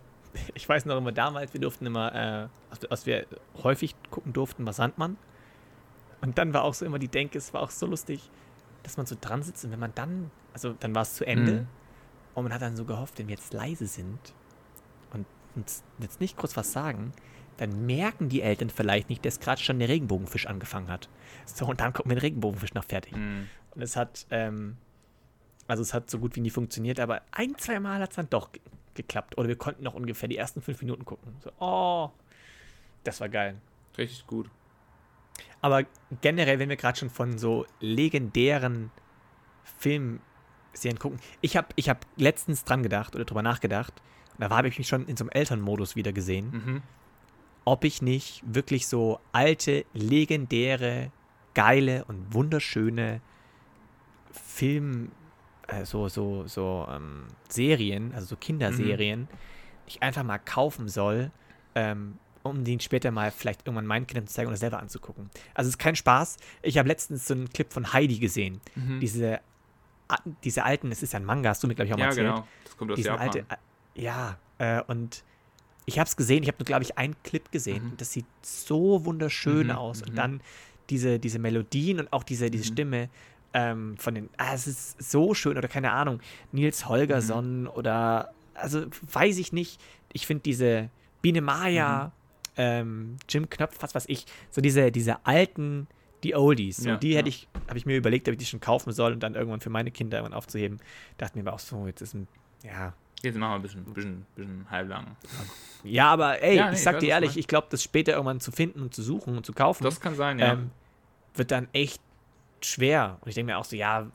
Ich 0.54 0.68
weiß 0.68 0.84
noch 0.86 0.96
immer 0.96 1.12
damals, 1.12 1.52
wir 1.54 1.60
durften 1.60 1.86
immer, 1.86 2.14
äh, 2.14 2.48
was, 2.88 3.06
wir 3.06 3.26
häufig 3.62 3.94
gucken 4.10 4.32
durften, 4.32 4.66
war 4.66 4.72
Sandmann. 4.72 5.16
Und 6.20 6.38
dann 6.38 6.54
war 6.54 6.64
auch 6.64 6.74
so 6.74 6.84
immer 6.86 6.98
die 6.98 7.08
Denke, 7.08 7.38
es 7.38 7.52
war 7.54 7.62
auch 7.62 7.70
so 7.70 7.86
lustig, 7.86 8.30
dass 8.82 8.96
man 8.96 9.06
so 9.06 9.16
dran 9.20 9.42
sitzt 9.42 9.64
und 9.64 9.72
wenn 9.72 9.78
man 9.80 9.92
dann, 9.94 10.30
also 10.52 10.72
dann 10.78 10.94
war 10.94 11.02
es 11.02 11.14
zu 11.14 11.26
Ende 11.26 11.52
Mhm. 11.52 11.66
und 12.34 12.44
man 12.44 12.52
hat 12.54 12.62
dann 12.62 12.76
so 12.76 12.84
gehofft, 12.84 13.18
wenn 13.18 13.28
wir 13.28 13.34
jetzt 13.34 13.52
leise 13.52 13.86
sind 13.86 14.18
und 15.12 15.26
uns 15.54 15.82
jetzt 15.98 16.20
nicht 16.20 16.36
kurz 16.36 16.56
was 16.56 16.72
sagen, 16.72 17.12
dann 17.58 17.86
merken 17.86 18.28
die 18.28 18.42
Eltern 18.42 18.70
vielleicht 18.70 19.08
nicht, 19.08 19.24
dass 19.24 19.40
gerade 19.40 19.60
schon 19.60 19.78
der 19.78 19.88
Regenbogenfisch 19.88 20.46
angefangen 20.46 20.88
hat. 20.88 21.08
So, 21.46 21.66
und 21.66 21.80
dann 21.80 21.92
gucken 21.92 22.10
wir 22.10 22.16
den 22.16 22.20
Regenbogenfisch 22.20 22.74
noch 22.74 22.84
fertig. 22.84 23.16
Mhm. 23.16 23.48
Und 23.74 23.82
es 23.82 23.96
hat, 23.96 24.26
ähm, 24.30 24.76
also 25.66 25.82
es 25.82 25.92
hat 25.94 26.08
so 26.10 26.18
gut 26.18 26.36
wie 26.36 26.40
nie 26.40 26.50
funktioniert, 26.50 27.00
aber 27.00 27.22
ein, 27.32 27.56
zwei 27.58 27.80
Mal 27.80 28.00
hat 28.00 28.10
es 28.10 28.16
dann 28.16 28.30
doch 28.30 28.50
geklappt. 28.96 29.38
Oder 29.38 29.48
wir 29.48 29.56
konnten 29.56 29.84
noch 29.84 29.94
ungefähr 29.94 30.28
die 30.28 30.36
ersten 30.36 30.60
fünf 30.62 30.80
Minuten 30.80 31.04
gucken. 31.04 31.36
So, 31.40 31.50
oh, 31.60 32.10
das 33.04 33.20
war 33.20 33.28
geil. 33.28 33.56
Richtig 33.96 34.26
gut. 34.26 34.50
Aber 35.60 35.84
generell, 36.20 36.58
wenn 36.58 36.68
wir 36.68 36.76
gerade 36.76 36.98
schon 36.98 37.10
von 37.10 37.38
so 37.38 37.66
legendären 37.80 38.90
Filmserien 39.78 40.98
gucken, 40.98 41.20
ich 41.40 41.56
habe 41.56 41.68
ich 41.76 41.88
hab 41.88 42.06
letztens 42.16 42.64
dran 42.64 42.82
gedacht 42.82 43.14
oder 43.14 43.24
drüber 43.24 43.42
nachgedacht, 43.42 43.92
da 44.38 44.50
habe 44.50 44.68
ich 44.68 44.78
mich 44.78 44.88
schon 44.88 45.06
in 45.06 45.16
so 45.16 45.24
einem 45.24 45.30
Elternmodus 45.30 45.96
wieder 45.96 46.12
gesehen, 46.12 46.50
Mhm. 46.52 46.82
ob 47.64 47.84
ich 47.84 48.02
nicht 48.02 48.42
wirklich 48.46 48.86
so 48.86 49.18
alte, 49.32 49.84
legendäre, 49.94 51.10
geile 51.54 52.04
und 52.04 52.34
wunderschöne 52.34 53.20
Film, 54.30 55.10
äh, 55.68 55.84
so, 55.84 56.08
so, 56.08 56.46
so 56.46 56.86
ähm, 56.90 57.24
Serien, 57.48 58.12
also 58.14 58.26
so 58.26 58.36
Kinderserien, 58.36 59.28
ich 59.86 60.02
einfach 60.02 60.22
mal 60.22 60.38
kaufen 60.38 60.88
soll, 60.88 61.30
ähm, 61.74 62.18
um 62.42 62.62
den 62.64 62.78
später 62.80 63.10
mal 63.10 63.30
vielleicht 63.32 63.66
irgendwann 63.66 63.86
meinen 63.86 64.06
Kindern 64.06 64.26
zu 64.26 64.34
zeigen 64.34 64.48
oder 64.48 64.56
selber 64.56 64.78
anzugucken. 64.78 65.30
Also 65.54 65.68
es 65.68 65.74
ist 65.74 65.78
kein 65.78 65.96
Spaß. 65.96 66.36
Ich 66.62 66.78
habe 66.78 66.88
letztens 66.88 67.26
so 67.26 67.34
einen 67.34 67.48
Clip 67.50 67.72
von 67.72 67.92
Heidi 67.92 68.18
gesehen. 68.18 68.60
Mhm. 68.76 69.00
Diese, 69.00 69.40
diese 70.44 70.64
alten, 70.64 70.92
es 70.92 71.02
ist 71.02 71.12
ja 71.12 71.18
ein 71.18 71.24
Manga, 71.24 71.50
hast 71.50 71.62
du 71.62 71.66
mir, 71.66 71.74
glaube 71.74 71.88
ich, 71.88 71.94
auch 71.94 71.98
mal 71.98 72.04
Ja, 72.04 72.08
erzählt 72.10 72.26
genau. 72.28 72.48
Das 72.64 72.76
kommt 72.76 72.92
aus 72.92 72.96
diesen 72.96 73.08
Japan. 73.10 73.26
alte, 73.26 73.38
äh, 73.40 74.00
ja, 74.00 74.38
äh, 74.58 74.80
und 74.86 75.24
ich 75.86 75.98
habe 75.98 76.06
es 76.08 76.16
gesehen, 76.16 76.42
ich 76.42 76.48
habe 76.48 76.58
nur, 76.58 76.66
glaube 76.66 76.82
ich, 76.84 76.96
einen 76.98 77.16
Clip 77.24 77.50
gesehen 77.50 77.84
Mhm. 77.84 77.90
und 77.92 78.00
das 78.00 78.12
sieht 78.12 78.26
so 78.42 79.04
wunderschön 79.04 79.66
Mhm, 79.68 79.72
aus. 79.72 80.02
Und 80.02 80.12
mhm. 80.12 80.16
dann 80.16 80.40
diese, 80.90 81.18
diese 81.18 81.38
Melodien 81.40 81.98
und 81.98 82.12
auch 82.12 82.22
diese, 82.22 82.48
diese 82.50 82.64
Mhm. 82.70 82.72
Stimme 82.74 83.08
ähm, 83.58 83.96
von 83.96 84.14
den, 84.14 84.28
ah, 84.36 84.52
es 84.52 84.66
ist 84.66 85.02
so 85.10 85.32
schön 85.32 85.56
oder 85.56 85.68
keine 85.68 85.92
Ahnung, 85.92 86.20
Nils 86.52 86.86
Holgersson 86.88 87.62
Mhm. 87.62 87.68
oder, 87.68 88.32
also 88.54 88.84
weiß 89.12 89.38
ich 89.38 89.52
nicht, 89.52 89.80
ich 90.12 90.26
finde 90.26 90.42
diese 90.42 90.90
Biene 91.22 91.40
Maya, 91.40 92.06
Mhm. 92.08 92.12
ähm, 92.58 93.16
Jim 93.28 93.48
Knopf, 93.48 93.76
was 93.80 93.94
weiß 93.94 94.04
ich, 94.08 94.26
so 94.50 94.60
diese, 94.60 94.92
diese 94.92 95.24
alten, 95.24 95.86
die 96.22 96.34
Oldies, 96.34 96.84
Ja, 96.84 96.96
die 96.96 97.16
hätte 97.16 97.28
ja. 97.30 97.34
ich, 97.36 97.48
habe 97.68 97.78
ich 97.78 97.86
mir 97.86 97.96
überlegt, 97.96 98.28
ob 98.28 98.32
ich 98.32 98.38
die 98.38 98.44
schon 98.46 98.60
kaufen 98.60 98.92
soll 98.92 99.12
und 99.12 99.20
dann 99.22 99.34
irgendwann 99.34 99.60
für 99.60 99.70
meine 99.70 99.90
Kinder 99.90 100.18
irgendwann 100.18 100.36
aufzuheben. 100.36 100.78
Dachte 101.18 101.38
mir 101.38 101.44
aber 101.46 101.54
auch 101.54 101.58
so, 101.60 101.86
jetzt 101.86 102.00
ist 102.02 102.14
ein, 102.14 102.28
ja, 102.62 102.92
Jetzt 103.22 103.38
machen 103.38 103.52
wir 103.52 103.56
ein 103.56 103.62
bisschen, 103.62 103.84
bisschen, 103.94 104.26
bisschen 104.36 104.70
halblang. 104.70 105.16
ja, 105.82 106.10
aber 106.10 106.42
ey, 106.42 106.56
Ja, 106.56 106.64
nee, 106.66 106.72
ich 106.72 106.78
ich 106.78 106.84
sag 106.84 106.96
weiß, 106.96 107.00
dir 107.00 107.08
ehrlich, 107.10 107.38
ich 107.38 107.46
glaube, 107.48 107.68
das 107.70 107.82
später 107.82 108.12
irgendwann 108.12 108.40
zu 108.40 108.52
finden 108.52 108.82
und 108.82 108.92
zu 108.94 109.02
suchen 109.02 109.36
und 109.38 109.46
zu 109.46 109.54
kaufen, 109.54 109.84
Das 109.84 110.00
kann 110.00 110.14
sein, 110.14 110.38
ja. 110.38 110.52
ähm, 110.52 110.70
wird 111.34 111.50
dann 111.50 111.68
echt 111.72 112.00
schwer. 112.62 113.18
Und 113.20 113.28
ich 113.28 113.34
denke 113.34 113.52
mir 113.52 113.58
auch 113.58 113.64
so, 113.64 113.76
ja, 113.76 114.06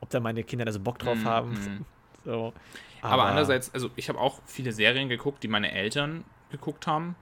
ob 0.00 0.10
da 0.10 0.20
meine 0.20 0.42
Kinder 0.44 0.64
da 0.64 0.72
so 0.72 0.80
Bock 0.80 0.98
drauf 0.98 1.18
Mhm, 1.18 1.24
haben. 1.24 1.50
mhm. 1.50 1.84
So. 2.24 2.52
aber, 3.00 3.24
andererseits, 3.24 3.72
also 3.72 3.90
ich 3.96 4.08
habe 4.10 4.18
auch 4.18 4.40
viele 4.44 4.72
Serien 4.72 5.08
geguckt, 5.08 5.42
die 5.42 5.48
meine 5.48 5.72
Eltern 5.72 6.24
geguckt 6.50 6.86
haben. 6.86 7.14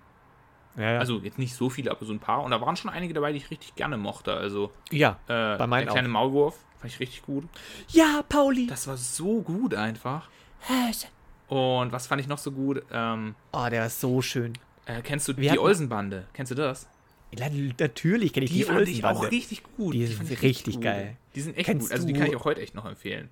ja, 0.77 0.93
ja. 0.95 0.99
Also 0.99 1.19
jetzt 1.19 1.39
nicht 1.39 1.55
so 1.55 1.71
viele, 1.71 1.91
aber 1.93 2.05
so 2.05 2.13
ein 2.13 2.19
paar. 2.19 2.43
Und 2.43 2.51
da 2.51 2.61
waren 2.61 2.77
schon 2.77 2.91
einige 2.91 3.15
dabei, 3.15 3.31
die 3.33 3.39
ich 3.39 3.51
richtig 3.51 3.75
gerne 3.77 3.97
mochte. 3.99 4.33
Also 4.35 4.73
ja. 4.91 5.19
äh, 5.29 5.57
Bei 5.59 5.67
meinen 5.67 5.85
der 5.85 5.93
kleine 5.93 6.09
Maulwurf 6.09 6.57
fand 6.79 6.93
ich 6.93 6.99
richtig 6.99 7.23
gut. 7.23 7.45
Ja, 7.91 8.23
Pauli. 8.29 8.67
Das 8.67 8.87
war 8.89 8.97
so 8.97 9.43
gut 9.43 9.75
einfach. 9.75 10.29
Und 11.49 11.93
was 11.93 12.07
fand 12.09 12.21
ich 12.21 12.27
noch 12.27 12.39
so 12.39 12.51
gut? 12.51 12.83
Ähm, 12.91 13.35
Oh, 13.53 13.67
der 13.71 13.87
ist 13.87 14.01
so 14.01 14.21
schön. 14.23 14.55
äh, 14.87 15.03
kennst 15.03 15.29
du 15.29 15.37
Wir 15.37 15.53
die 15.53 15.59
Olsenbande? 15.59 16.27
Kennst 16.33 16.51
du 16.51 16.57
das? 16.57 16.89
Ja, 17.39 17.49
Natürlich 17.81 18.33
kenne 18.33 18.45
ich 18.45 18.53
die, 18.53 18.59
Die, 18.59 18.65
fand 18.65 18.89
ich 18.89 19.05
auch 19.05 19.31
richtig 19.31 19.63
gut. 19.77 19.95
Die 19.95 20.07
fand 20.07 20.29
sind 20.29 20.37
ich 20.39 20.43
richtig 20.43 20.75
gut. 20.75 20.85
geil. 20.85 21.17
Die 21.35 21.41
sind 21.41 21.57
echt 21.57 21.67
Kennst 21.67 21.89
gut. 21.89 21.93
Also 21.93 22.07
die 22.07 22.13
kann 22.13 22.27
ich 22.29 22.37
auch 22.37 22.45
heute 22.45 22.61
echt 22.61 22.75
noch 22.75 22.85
empfehlen. 22.85 23.29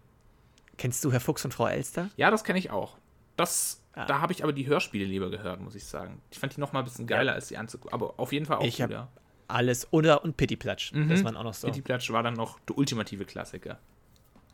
Kennst 0.76 1.04
du 1.04 1.12
Herr 1.12 1.20
Fuchs 1.20 1.44
und 1.44 1.54
Frau 1.54 1.66
Elster? 1.68 2.10
Ja, 2.16 2.30
das 2.30 2.44
kenne 2.44 2.58
ich 2.58 2.70
auch. 2.70 2.96
Das, 3.36 3.80
Ah. 3.96 4.06
Da 4.06 4.20
habe 4.20 4.32
ich 4.32 4.42
aber 4.42 4.52
die 4.52 4.66
Hörspiele 4.66 5.04
lieber 5.04 5.30
gehört, 5.30 5.60
muss 5.60 5.76
ich 5.76 5.84
sagen. 5.84 6.20
Ich 6.32 6.40
fand 6.40 6.56
die 6.56 6.60
noch 6.60 6.72
mal 6.72 6.80
ein 6.80 6.84
bisschen 6.84 7.06
geiler, 7.06 7.32
als 7.34 7.46
die 7.46 7.56
anzugucken. 7.56 7.92
Aber 7.94 8.14
auf 8.16 8.32
jeden 8.32 8.44
Fall 8.44 8.56
auch 8.56 8.64
Ich 8.64 8.78
cooler. 8.78 9.06
Alles. 9.46 9.86
Oder 9.92 10.24
und 10.24 10.36
Pittiplatsch. 10.36 10.92
Mhm. 10.92 11.08
Das 11.10 11.22
waren 11.22 11.36
auch 11.36 11.44
noch 11.44 11.54
so. 11.54 11.68
Kitty 11.68 11.80
Platsch 11.80 12.10
war 12.10 12.24
dann 12.24 12.34
noch 12.34 12.58
der 12.68 12.76
ultimative 12.76 13.24
Klassiker. 13.24 13.78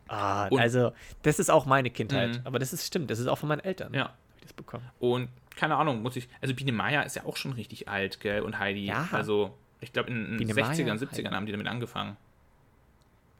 Ah, 0.08 0.48
Und- 0.48 0.60
also, 0.60 0.92
das 1.22 1.38
ist 1.38 1.50
auch 1.50 1.64
meine 1.64 1.88
Kindheit. 1.88 2.34
Mhm. 2.34 2.40
Aber 2.44 2.58
das 2.58 2.74
ist 2.74 2.86
stimmt. 2.86 3.10
Das 3.10 3.18
ist 3.18 3.28
auch 3.28 3.38
von 3.38 3.48
meinen 3.48 3.60
Eltern. 3.60 3.94
Ja. 3.94 4.14
Ich 4.36 4.42
das 4.42 4.52
bekommen. 4.52 4.84
Und 4.98 5.30
keine 5.56 5.76
Ahnung, 5.76 6.02
muss 6.02 6.16
ich. 6.16 6.28
Also 6.40 6.54
Biene 6.54 6.72
Meier 6.72 7.04
ist 7.04 7.16
ja 7.16 7.24
auch 7.24 7.36
schon 7.36 7.52
richtig 7.52 7.88
alt, 7.88 8.20
gell? 8.20 8.42
Und 8.42 8.58
Heidi. 8.58 8.86
Ja. 8.86 9.08
Also, 9.12 9.56
ich 9.80 9.92
glaube, 9.92 10.10
in 10.10 10.24
den 10.24 10.36
Biene 10.38 10.52
60ern, 10.52 10.84
Meier, 10.84 10.94
70ern 10.96 11.16
Heidi. 11.16 11.34
haben 11.34 11.46
die 11.46 11.52
damit 11.52 11.66
angefangen. 11.66 12.16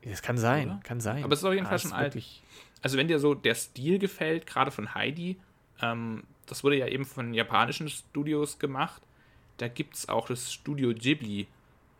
Das 0.02 0.22
kann 0.22 0.38
sein. 0.38 0.70
Oder? 0.70 0.80
Kann 0.82 1.00
sein. 1.00 1.22
Aber 1.24 1.32
es 1.32 1.40
ist 1.40 1.44
auf 1.44 1.52
jeden 1.52 1.66
Ah, 1.66 1.70
Fall 1.70 1.76
es 1.76 1.82
schon 1.82 1.92
alt. 1.92 2.16
Also, 2.82 2.96
wenn 2.96 3.08
dir 3.08 3.18
so 3.18 3.34
der 3.34 3.54
Stil 3.54 3.98
gefällt, 3.98 4.46
gerade 4.46 4.70
von 4.70 4.94
Heidi, 4.94 5.38
ähm, 5.82 6.24
das 6.46 6.64
wurde 6.64 6.76
ja 6.76 6.86
eben 6.88 7.04
von 7.04 7.34
japanischen 7.34 7.88
Studios 7.88 8.58
gemacht. 8.58 9.02
Da 9.58 9.68
gibt 9.68 9.94
es 9.94 10.08
auch 10.08 10.26
das 10.28 10.52
Studio 10.52 10.92
Ghibli, 10.94 11.46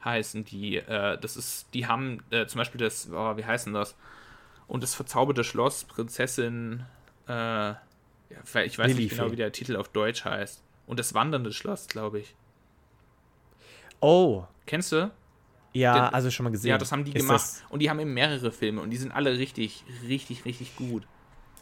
heißen 0.05 0.45
die. 0.47 0.77
Äh, 0.77 1.19
das 1.19 1.37
ist, 1.37 1.69
die 1.75 1.87
haben 1.87 2.23
äh, 2.31 2.47
zum 2.47 2.59
Beispiel 2.59 2.81
das, 2.81 3.11
oh, 3.13 3.37
wie 3.37 3.45
heißen 3.45 3.73
das? 3.75 3.95
Und 4.67 4.83
das 4.83 4.95
verzauberte 4.95 5.45
Schloss, 5.45 5.85
Prinzessin, 5.85 6.85
äh, 7.27 7.75
ja, 8.31 8.63
ich 8.63 8.79
weiß 8.79 8.87
nicht 8.89 8.97
Lilifee. 8.97 9.17
genau, 9.17 9.33
wie 9.33 9.37
der 9.37 9.53
Titel 9.53 9.77
auf 9.77 9.89
Deutsch 9.89 10.25
heißt. 10.25 10.63
Und 10.87 10.99
das 10.99 11.15
wandernde 11.15 11.53
Schloss, 11.53 11.87
glaube 11.89 12.21
ich. 12.21 12.35
Oh, 14.01 14.45
Kennst 14.67 14.93
du? 14.93 15.11
ja, 15.73 15.95
Den- 16.09 16.15
also 16.15 16.31
schon 16.31 16.45
mal 16.45 16.51
gesehen. 16.51 16.71
Ja, 16.71 16.79
das 16.79 16.91
haben 16.93 17.05
die 17.05 17.13
Ist 17.13 17.27
gemacht. 17.27 17.41
Und 17.69 17.81
die 17.81 17.91
haben 17.91 18.01
eben 18.01 18.13
mehrere 18.15 18.51
Filme 18.53 18.81
und 18.81 18.91
die 18.91 18.97
sind 18.97 19.13
alle 19.13 19.37
richtig, 19.39 19.85
richtig, 20.07 20.45
richtig 20.45 20.75
gut. 20.77 21.07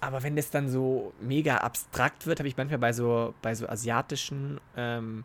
aber 0.01 0.23
wenn 0.23 0.37
das 0.37 0.51
dann 0.51 0.69
so 0.71 1.13
mega 1.21 1.57
abstrakt 1.59 2.27
wird, 2.27 2.39
habe 2.39 2.49
ich 2.49 2.57
manchmal 2.57 2.79
bei 2.79 2.93
so, 2.93 3.35
bei 3.43 3.55
so 3.55 3.67
asiatischen 3.69 4.61
ähm, 4.77 5.25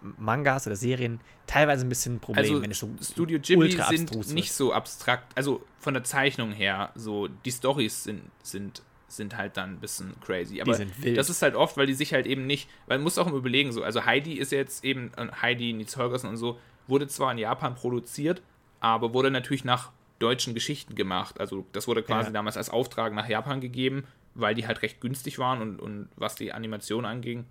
Mangas 0.00 0.66
oder 0.66 0.76
Serien 0.76 1.20
teilweise 1.46 1.84
ein 1.84 1.88
bisschen 1.88 2.16
ein 2.16 2.20
Problem, 2.20 2.44
Also 2.44 2.62
wenn 2.62 2.70
es 2.70 2.78
so 2.78 2.88
Studio 3.02 3.38
Ghibli 3.40 3.72
sind 3.88 4.32
nicht 4.34 4.52
so 4.52 4.72
abstrakt, 4.72 5.36
also 5.36 5.64
von 5.80 5.92
der 5.94 6.04
Zeichnung 6.04 6.52
her, 6.52 6.92
so 6.94 7.28
die 7.28 7.50
Stories 7.52 8.04
sind, 8.04 8.22
sind, 8.42 8.82
sind 9.08 9.36
halt 9.36 9.56
dann 9.56 9.74
ein 9.74 9.80
bisschen 9.80 10.14
crazy. 10.20 10.60
Aber 10.60 10.74
sind 10.74 11.02
wild. 11.02 11.16
das 11.16 11.30
ist 11.30 11.42
halt 11.42 11.54
oft, 11.54 11.76
weil 11.76 11.86
die 11.86 11.94
sich 11.94 12.12
halt 12.12 12.26
eben 12.26 12.46
nicht, 12.46 12.68
weil 12.86 12.98
man 12.98 13.04
muss 13.04 13.18
auch 13.18 13.26
immer 13.26 13.36
überlegen, 13.36 13.72
so, 13.72 13.82
also 13.82 14.04
Heidi 14.04 14.34
ist 14.34 14.52
jetzt 14.52 14.84
eben, 14.84 15.12
Heidi, 15.40 15.72
Nils 15.72 15.96
Holgersen 15.96 16.28
und 16.28 16.36
so, 16.36 16.58
wurde 16.88 17.06
zwar 17.08 17.32
in 17.32 17.38
Japan 17.38 17.74
produziert, 17.74 18.42
aber 18.80 19.12
wurde 19.14 19.30
natürlich 19.30 19.64
nach 19.64 19.90
deutschen 20.18 20.54
Geschichten 20.54 20.94
gemacht. 20.94 21.38
Also 21.40 21.66
das 21.72 21.86
wurde 21.86 22.02
quasi 22.02 22.28
Ja. 22.28 22.32
damals 22.32 22.56
als 22.56 22.70
Auftrag 22.70 23.12
nach 23.12 23.28
Japan 23.28 23.60
gegeben, 23.60 24.04
weil 24.34 24.54
die 24.54 24.66
halt 24.66 24.82
recht 24.82 25.00
günstig 25.00 25.38
waren 25.38 25.60
und, 25.62 25.80
und 25.80 26.08
was 26.16 26.34
die 26.34 26.52
Animation 26.52 27.04
anging. 27.04 27.44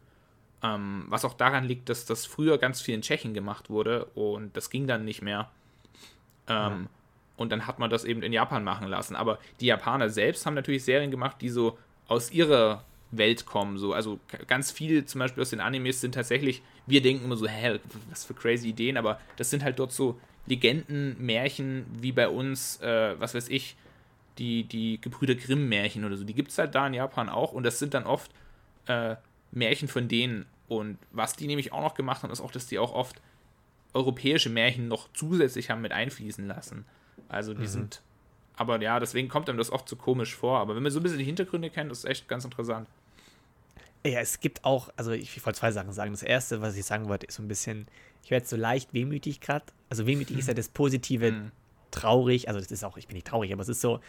Ähm, 0.64 1.06
was 1.10 1.26
auch 1.26 1.34
daran 1.34 1.66
liegt, 1.66 1.90
dass 1.90 2.06
das 2.06 2.26
früher 2.26 2.58
ganz 2.58 2.82
viel 2.82 2.96
in 2.96 3.02
Tschechien 3.02 3.34
gemacht 3.34 3.70
wurde 3.70 4.06
und 4.16 4.56
das 4.58 4.70
ging 4.70 4.88
dann 4.88 5.06
nicht 5.06 5.22
mehr. 5.22 5.52
Ähm, 6.48 6.88
Und 7.38 7.52
dann 7.52 7.68
hat 7.68 7.80
man 7.80 7.90
das 7.90 8.06
eben 8.06 8.24
in 8.24 8.34
Japan 8.34 8.64
machen 8.64 8.88
lassen. 8.88 9.16
Aber 9.16 9.40
die 9.60 9.66
Japaner 9.66 10.10
selbst 10.10 10.46
haben 10.46 10.54
natürlich 10.54 10.84
Serien 10.84 11.12
gemacht, 11.12 11.38
die 11.42 11.50
so 11.50 11.78
aus 12.08 12.32
ihrer 12.32 12.84
Welt 13.12 13.46
kommen. 13.46 13.78
So. 13.78 13.94
Also 13.94 14.20
ganz 14.48 14.72
viel 14.72 15.06
zum 15.06 15.20
Beispiel 15.20 15.42
aus 15.42 15.50
den 15.50 15.60
Animes 15.60 16.02
sind 16.02 16.16
tatsächlich, 16.16 16.62
wir 16.88 17.02
denken 17.02 17.26
immer 17.26 17.38
so, 17.38 17.48
hä, 17.48 17.80
was 18.10 18.26
für 18.26 18.34
crazy 18.34 18.70
Ideen, 18.70 18.98
aber 18.98 19.20
das 19.38 19.50
sind 19.50 19.64
halt 19.64 19.80
dort 19.80 19.92
so 19.92 20.20
Legenden, 20.48 21.16
Märchen, 21.20 21.86
wie 22.00 22.12
bei 22.12 22.30
uns, 22.30 22.80
äh, 22.82 23.20
was 23.20 23.34
weiß 23.34 23.50
ich, 23.50 23.76
die, 24.38 24.64
die 24.64 25.00
Gebrüder 25.02 25.36
Grimm-Märchen 25.36 26.06
oder 26.06 26.18
so. 26.18 26.24
Die 26.24 26.34
gibt 26.34 26.52
es 26.52 26.58
halt 26.58 26.76
da 26.76 26.86
in 26.88 26.94
Japan 26.94 27.30
auch 27.30 27.52
und 27.52 27.64
das 27.64 27.80
sind 27.80 27.94
dann 27.94 28.06
oft 28.06 28.32
äh, 28.88 29.16
Märchen 29.52 29.88
von 29.88 30.08
denen. 30.08 30.46
Und 30.68 30.98
was 31.12 31.36
die 31.36 31.48
nämlich 31.48 31.74
auch 31.74 31.82
noch 31.82 31.96
gemacht 31.96 32.24
haben, 32.24 32.32
ist 32.32 32.42
auch, 32.42 32.52
dass 32.52 32.68
die 32.68 32.80
auch 32.80 32.94
oft 32.94 33.22
europäische 33.94 34.50
Märchen 34.50 34.88
noch 34.88 35.08
zusätzlich 35.14 35.70
haben 35.70 35.82
mit 35.82 35.94
einfließen 35.94 36.46
lassen. 36.48 36.86
Also 37.28 37.54
die 37.54 37.62
mhm. 37.62 37.68
sind, 37.68 38.02
aber 38.56 38.82
ja, 38.82 39.00
deswegen 39.00 39.28
kommt 39.28 39.50
einem 39.50 39.58
das 39.58 39.72
oft 39.72 39.88
so 39.88 39.96
komisch 39.96 40.36
vor. 40.36 40.60
Aber 40.60 40.76
wenn 40.76 40.84
man 40.84 40.92
so 40.92 41.00
ein 41.00 41.04
bisschen 41.04 41.20
die 41.20 41.26
Hintergründe 41.26 41.70
kennt, 41.70 41.92
ist 41.92 42.06
echt 42.06 42.28
ganz 42.28 42.46
interessant. 42.46 42.88
Ja, 44.06 44.20
es 44.20 44.40
gibt 44.40 44.64
auch, 44.64 44.90
also 44.98 45.12
ich 45.12 45.44
wollte 45.46 45.60
zwei 45.60 45.72
Sachen 45.72 45.92
sagen. 45.92 46.12
Das 46.12 46.24
erste, 46.24 46.62
was 46.62 46.76
ich 46.78 46.86
sagen 46.86 47.10
wollte, 47.10 47.26
ist 47.26 47.36
so 47.36 47.44
ein 47.44 47.48
bisschen, 47.48 47.88
ich 48.24 48.32
werde 48.32 48.46
so 48.46 48.56
leicht 48.56 48.94
wehmütig 48.94 49.42
gerade. 49.42 49.66
Also 49.90 50.06
wehmütig 50.06 50.38
ist 50.38 50.48
ja 50.48 50.54
das 50.54 50.70
Positive, 50.70 51.32
mhm. 51.32 51.52
traurig. 51.92 52.48
Also 52.48 52.60
das 52.60 52.72
ist 52.72 52.84
auch, 52.84 52.98
ich 52.98 53.08
bin 53.08 53.16
nicht 53.16 53.28
traurig, 53.28 53.52
aber 53.52 53.64
es 53.64 53.70
ist 53.70 53.82
so, 53.82 54.00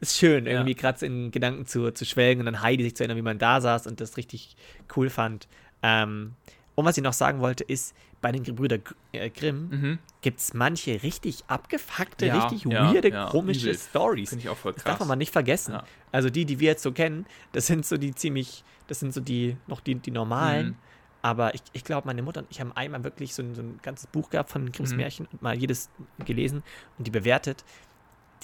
ist 0.00 0.16
schön, 0.16 0.46
irgendwie 0.46 0.72
ja. 0.72 0.76
gerade 0.76 1.04
in 1.04 1.30
Gedanken 1.30 1.66
zu, 1.66 1.90
zu 1.92 2.04
schwelgen 2.04 2.40
und 2.40 2.46
dann 2.46 2.62
Heidi 2.62 2.84
sich 2.84 2.94
zu 2.94 3.02
erinnern, 3.02 3.16
wie 3.16 3.22
man 3.22 3.38
da 3.38 3.60
saß 3.60 3.86
und 3.86 4.00
das 4.00 4.16
richtig 4.16 4.56
cool 4.96 5.10
fand. 5.10 5.48
Ähm, 5.82 6.34
und 6.74 6.84
was 6.84 6.96
ich 6.96 7.02
noch 7.02 7.12
sagen 7.12 7.40
wollte, 7.40 7.64
ist, 7.64 7.94
bei 8.20 8.32
den 8.32 8.42
Gebrüder 8.42 8.78
äh, 9.12 9.30
Grimm 9.30 9.68
mhm. 9.70 9.98
gibt 10.20 10.40
es 10.40 10.54
manche 10.54 11.02
richtig 11.02 11.44
abgefuckte, 11.46 12.26
ja, 12.26 12.46
richtig 12.46 12.70
ja, 12.70 12.92
weirde, 12.92 13.10
ja, 13.10 13.26
komische 13.26 13.74
Stories. 13.74 14.30
Finde 14.30 14.44
ich 14.44 14.48
auch 14.48 14.56
voll 14.56 14.72
krass. 14.72 14.84
Das 14.84 14.92
darf 14.92 15.00
man 15.00 15.08
mal 15.08 15.16
nicht 15.16 15.32
vergessen. 15.32 15.78
Also 16.10 16.30
die, 16.30 16.44
die 16.44 16.58
wir 16.58 16.68
jetzt 16.68 16.82
so 16.82 16.92
kennen, 16.92 17.26
das 17.52 17.66
sind 17.66 17.86
so 17.86 17.96
die 17.96 18.14
ziemlich, 18.14 18.64
das 18.86 19.00
sind 19.00 19.14
so 19.14 19.20
die, 19.20 19.56
noch 19.66 19.80
die, 19.80 19.94
die 19.94 20.10
normalen. 20.10 20.68
Mhm. 20.68 20.76
Aber 21.20 21.54
ich, 21.54 21.62
ich 21.72 21.84
glaube, 21.84 22.06
meine 22.06 22.22
Mutter 22.22 22.40
und 22.40 22.46
ich 22.50 22.60
haben 22.60 22.72
einmal 22.72 23.02
wirklich 23.02 23.34
so 23.34 23.42
ein, 23.42 23.54
so 23.54 23.62
ein 23.62 23.78
ganzes 23.82 24.06
Buch 24.06 24.30
gehabt 24.30 24.50
von 24.50 24.70
Grimms 24.70 24.92
mhm. 24.92 24.98
Märchen 24.98 25.26
und 25.32 25.42
mal 25.42 25.56
jedes 25.56 25.90
gelesen 26.24 26.62
und 26.96 27.06
die 27.06 27.10
bewertet. 27.10 27.64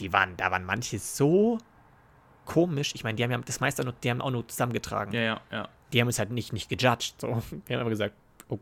Die 0.00 0.12
waren, 0.12 0.36
da 0.36 0.50
waren 0.50 0.64
manche 0.64 0.98
so 0.98 1.58
komisch. 2.44 2.92
Ich 2.94 3.04
meine, 3.04 3.16
die 3.16 3.22
haben 3.22 3.30
ja 3.30 3.38
das 3.38 3.60
meiste 3.60 3.84
die 4.02 4.10
haben 4.10 4.20
auch 4.20 4.30
nur 4.30 4.46
zusammengetragen. 4.46 5.12
Ja, 5.12 5.20
ja, 5.20 5.40
ja. 5.50 5.68
Die 5.92 6.00
haben 6.00 6.08
uns 6.08 6.18
halt 6.18 6.30
nicht, 6.30 6.52
nicht 6.52 6.68
gejudged. 6.68 7.20
So. 7.20 7.42
Die 7.68 7.74
haben 7.74 7.80
aber 7.80 7.90
gesagt, 7.90 8.14
okay, 8.48 8.60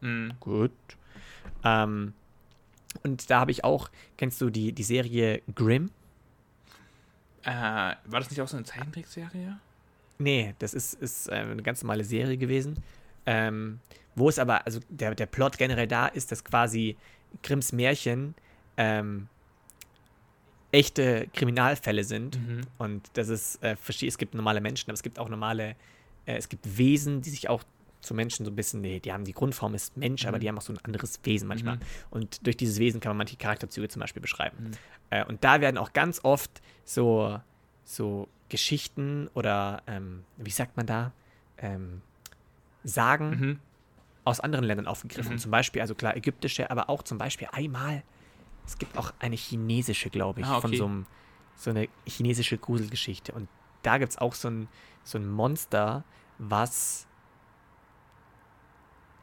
mhm. 0.00 0.32
gut. 0.40 0.72
Ähm, 1.64 2.14
und 3.02 3.30
da 3.30 3.40
habe 3.40 3.50
ich 3.50 3.64
auch, 3.64 3.90
kennst 4.16 4.40
du 4.40 4.50
die, 4.50 4.72
die 4.72 4.82
Serie 4.82 5.42
Grimm? 5.54 5.90
Äh, 7.42 7.50
war 7.50 7.96
das 8.20 8.30
nicht 8.30 8.40
auch 8.40 8.48
so 8.48 8.56
eine 8.56 8.66
Zeichentrickserie? 8.66 9.58
Nee, 10.18 10.54
das 10.58 10.74
ist, 10.74 10.94
ist 10.94 11.28
äh, 11.28 11.32
eine 11.32 11.62
ganz 11.62 11.82
normale 11.82 12.04
Serie 12.04 12.36
gewesen. 12.36 12.82
Ähm, 13.26 13.80
wo 14.14 14.28
es 14.28 14.38
aber, 14.38 14.66
also 14.66 14.80
der, 14.88 15.14
der 15.14 15.26
Plot 15.26 15.56
generell 15.56 15.86
da 15.86 16.06
ist, 16.06 16.32
dass 16.32 16.44
quasi 16.44 16.96
Grimms 17.42 17.72
Märchen 17.72 18.34
ähm, 18.76 19.28
echte 20.72 21.28
Kriminalfälle 21.32 22.04
sind. 22.04 22.38
Mhm. 22.38 22.60
Und 22.78 23.08
das 23.14 23.28
ist, 23.28 23.62
äh, 23.62 23.76
es 24.06 24.18
gibt 24.18 24.34
normale 24.34 24.60
Menschen, 24.60 24.90
aber 24.90 24.94
es 24.94 25.02
gibt 25.02 25.18
auch 25.18 25.28
normale, 25.28 25.76
äh, 26.26 26.36
es 26.36 26.48
gibt 26.48 26.76
Wesen, 26.76 27.22
die 27.22 27.30
sich 27.30 27.48
auch 27.48 27.62
zu 28.00 28.14
Menschen 28.14 28.44
so 28.44 28.50
ein 28.50 28.56
bisschen, 28.56 28.80
nee, 28.80 29.00
die 29.00 29.12
haben 29.12 29.24
die 29.24 29.32
Grundform 29.32 29.74
ist 29.74 29.96
Mensch, 29.96 30.22
mhm. 30.22 30.28
aber 30.28 30.38
die 30.38 30.48
haben 30.48 30.58
auch 30.58 30.62
so 30.62 30.72
ein 30.72 30.78
anderes 30.82 31.20
Wesen 31.24 31.48
manchmal. 31.48 31.76
Mhm. 31.76 31.82
Und 32.10 32.46
durch 32.46 32.56
dieses 32.56 32.78
Wesen 32.78 33.00
kann 33.00 33.10
man 33.10 33.18
manche 33.18 33.36
Charakterzüge 33.36 33.88
zum 33.88 34.00
Beispiel 34.00 34.22
beschreiben. 34.22 34.56
Mhm. 34.58 34.70
Äh, 35.10 35.24
und 35.24 35.44
da 35.44 35.60
werden 35.60 35.76
auch 35.78 35.92
ganz 35.92 36.20
oft 36.24 36.62
so, 36.84 37.40
so 37.84 38.28
Geschichten 38.48 39.28
oder, 39.34 39.82
ähm, 39.86 40.24
wie 40.36 40.50
sagt 40.50 40.76
man 40.76 40.86
da, 40.86 41.12
ähm, 41.58 42.02
Sagen 42.82 43.30
mhm. 43.30 43.60
aus 44.24 44.40
anderen 44.40 44.64
Ländern 44.64 44.86
aufgegriffen. 44.86 45.34
Mhm. 45.34 45.38
Zum 45.38 45.50
Beispiel, 45.50 45.82
also 45.82 45.94
klar, 45.94 46.16
ägyptische, 46.16 46.70
aber 46.70 46.88
auch 46.88 47.02
zum 47.02 47.18
Beispiel 47.18 47.48
einmal, 47.52 48.02
es 48.66 48.78
gibt 48.78 48.96
auch 48.96 49.12
eine 49.18 49.36
chinesische, 49.36 50.08
glaube 50.08 50.40
ich, 50.40 50.46
ah, 50.46 50.56
okay. 50.56 50.60
von 50.62 50.76
so 50.76 50.84
einem, 50.86 51.06
so 51.56 51.70
eine 51.70 51.88
chinesische 52.06 52.56
Gruselgeschichte. 52.56 53.32
Und 53.32 53.48
da 53.82 53.98
gibt 53.98 54.12
es 54.12 54.18
auch 54.18 54.34
so 54.34 54.48
ein, 54.48 54.68
so 55.04 55.18
ein 55.18 55.28
Monster, 55.28 56.04
was 56.38 57.06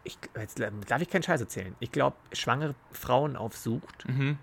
ich, 0.08 0.18
jetzt 0.36 0.60
darf 0.60 1.02
ich 1.02 1.10
keinen 1.10 1.24
Scheiß 1.24 1.42
erzählen. 1.42 1.76
Ich 1.80 1.92
glaube, 1.92 2.16
schwangere 2.32 2.76
Frauen 2.92 3.36
aufsucht 3.36 4.08
mhm. 4.08 4.38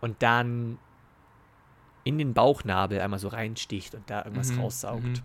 und 0.00 0.22
dann 0.22 0.78
in 2.04 2.16
den 2.16 2.32
Bauchnabel 2.32 3.00
einmal 3.00 3.18
so 3.18 3.28
reinsticht 3.28 3.94
und 3.94 4.08
da 4.08 4.24
irgendwas 4.24 4.52
mhm. 4.52 4.60
raussaugt. 4.60 5.02
Mhm. 5.02 5.22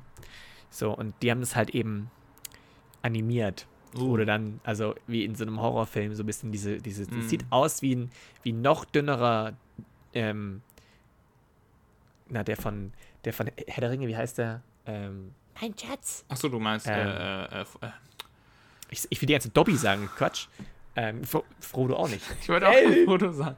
So, 0.70 0.92
und 0.92 1.16
die 1.22 1.32
haben 1.32 1.40
das 1.40 1.56
halt 1.56 1.70
eben 1.70 2.12
animiert. 3.02 3.68
Uh. 3.96 4.12
Oder 4.12 4.26
dann, 4.26 4.60
also 4.64 4.96
wie 5.08 5.24
in 5.24 5.36
so 5.36 5.46
einem 5.46 5.62
Horrorfilm, 5.62 6.14
so 6.16 6.24
ein 6.24 6.26
bisschen 6.26 6.52
diese, 6.52 6.80
diese, 6.80 7.06
das 7.06 7.16
mhm. 7.16 7.30
sieht 7.30 7.46
aus 7.52 7.82
wie 7.82 7.96
ein, 7.96 8.12
wie 8.42 8.52
ein 8.52 8.62
noch 8.62 8.84
dünnerer, 8.84 9.54
ähm, 10.14 10.62
na, 12.28 12.44
der 12.44 12.58
von, 12.58 12.92
der 13.24 13.34
von 13.34 13.50
Herr 13.68 13.82
der 13.82 13.92
Ringe, 13.92 14.08
wie 14.08 14.18
heißt 14.18 14.40
der? 14.40 14.62
Ähm, 14.86 15.34
mein 15.62 15.78
Schatz. 15.78 16.26
Achso, 16.28 16.50
du 16.50 16.60
meinst, 16.60 16.88
ähm, 16.88 16.94
äh, 16.94 17.62
äh, 17.62 17.62
äh 17.62 17.92
ich, 18.90 19.08
ich 19.10 19.22
will 19.22 19.28
die 19.28 19.34
ganze 19.34 19.50
Dobby 19.50 19.76
sagen, 19.76 20.10
Quatsch. 20.18 20.48
Ähm, 20.96 21.22
Frodo 21.60 21.96
auch 21.96 22.10
nicht. 22.10 22.24
Ich 22.42 22.50
wollte 22.50 22.68
auch. 22.68 22.74
Frodo 23.06 23.32
sagen. 23.32 23.58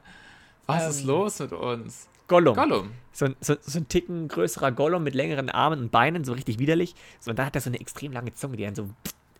Was 0.66 0.84
ähm, 0.84 0.90
ist 0.90 1.04
los 1.04 1.38
mit 1.38 1.52
uns? 1.52 2.08
Gollum. 2.28 2.56
Gollum. 2.56 2.90
So, 3.12 3.28
so, 3.40 3.56
so, 3.60 3.78
ein 3.78 3.88
Ticken 3.88 4.28
größerer 4.28 4.72
Gollum 4.72 5.04
mit 5.04 5.14
längeren 5.14 5.48
Armen 5.48 5.80
und 5.80 5.92
Beinen, 5.92 6.24
so 6.24 6.32
richtig 6.32 6.58
widerlich. 6.58 6.94
So, 7.20 7.30
und 7.30 7.38
dann 7.38 7.46
hat 7.46 7.54
er 7.54 7.60
so 7.60 7.70
eine 7.70 7.80
extrem 7.80 8.12
lange 8.12 8.34
Zunge, 8.34 8.56
die 8.56 8.64
dann 8.64 8.74
so 8.74 8.90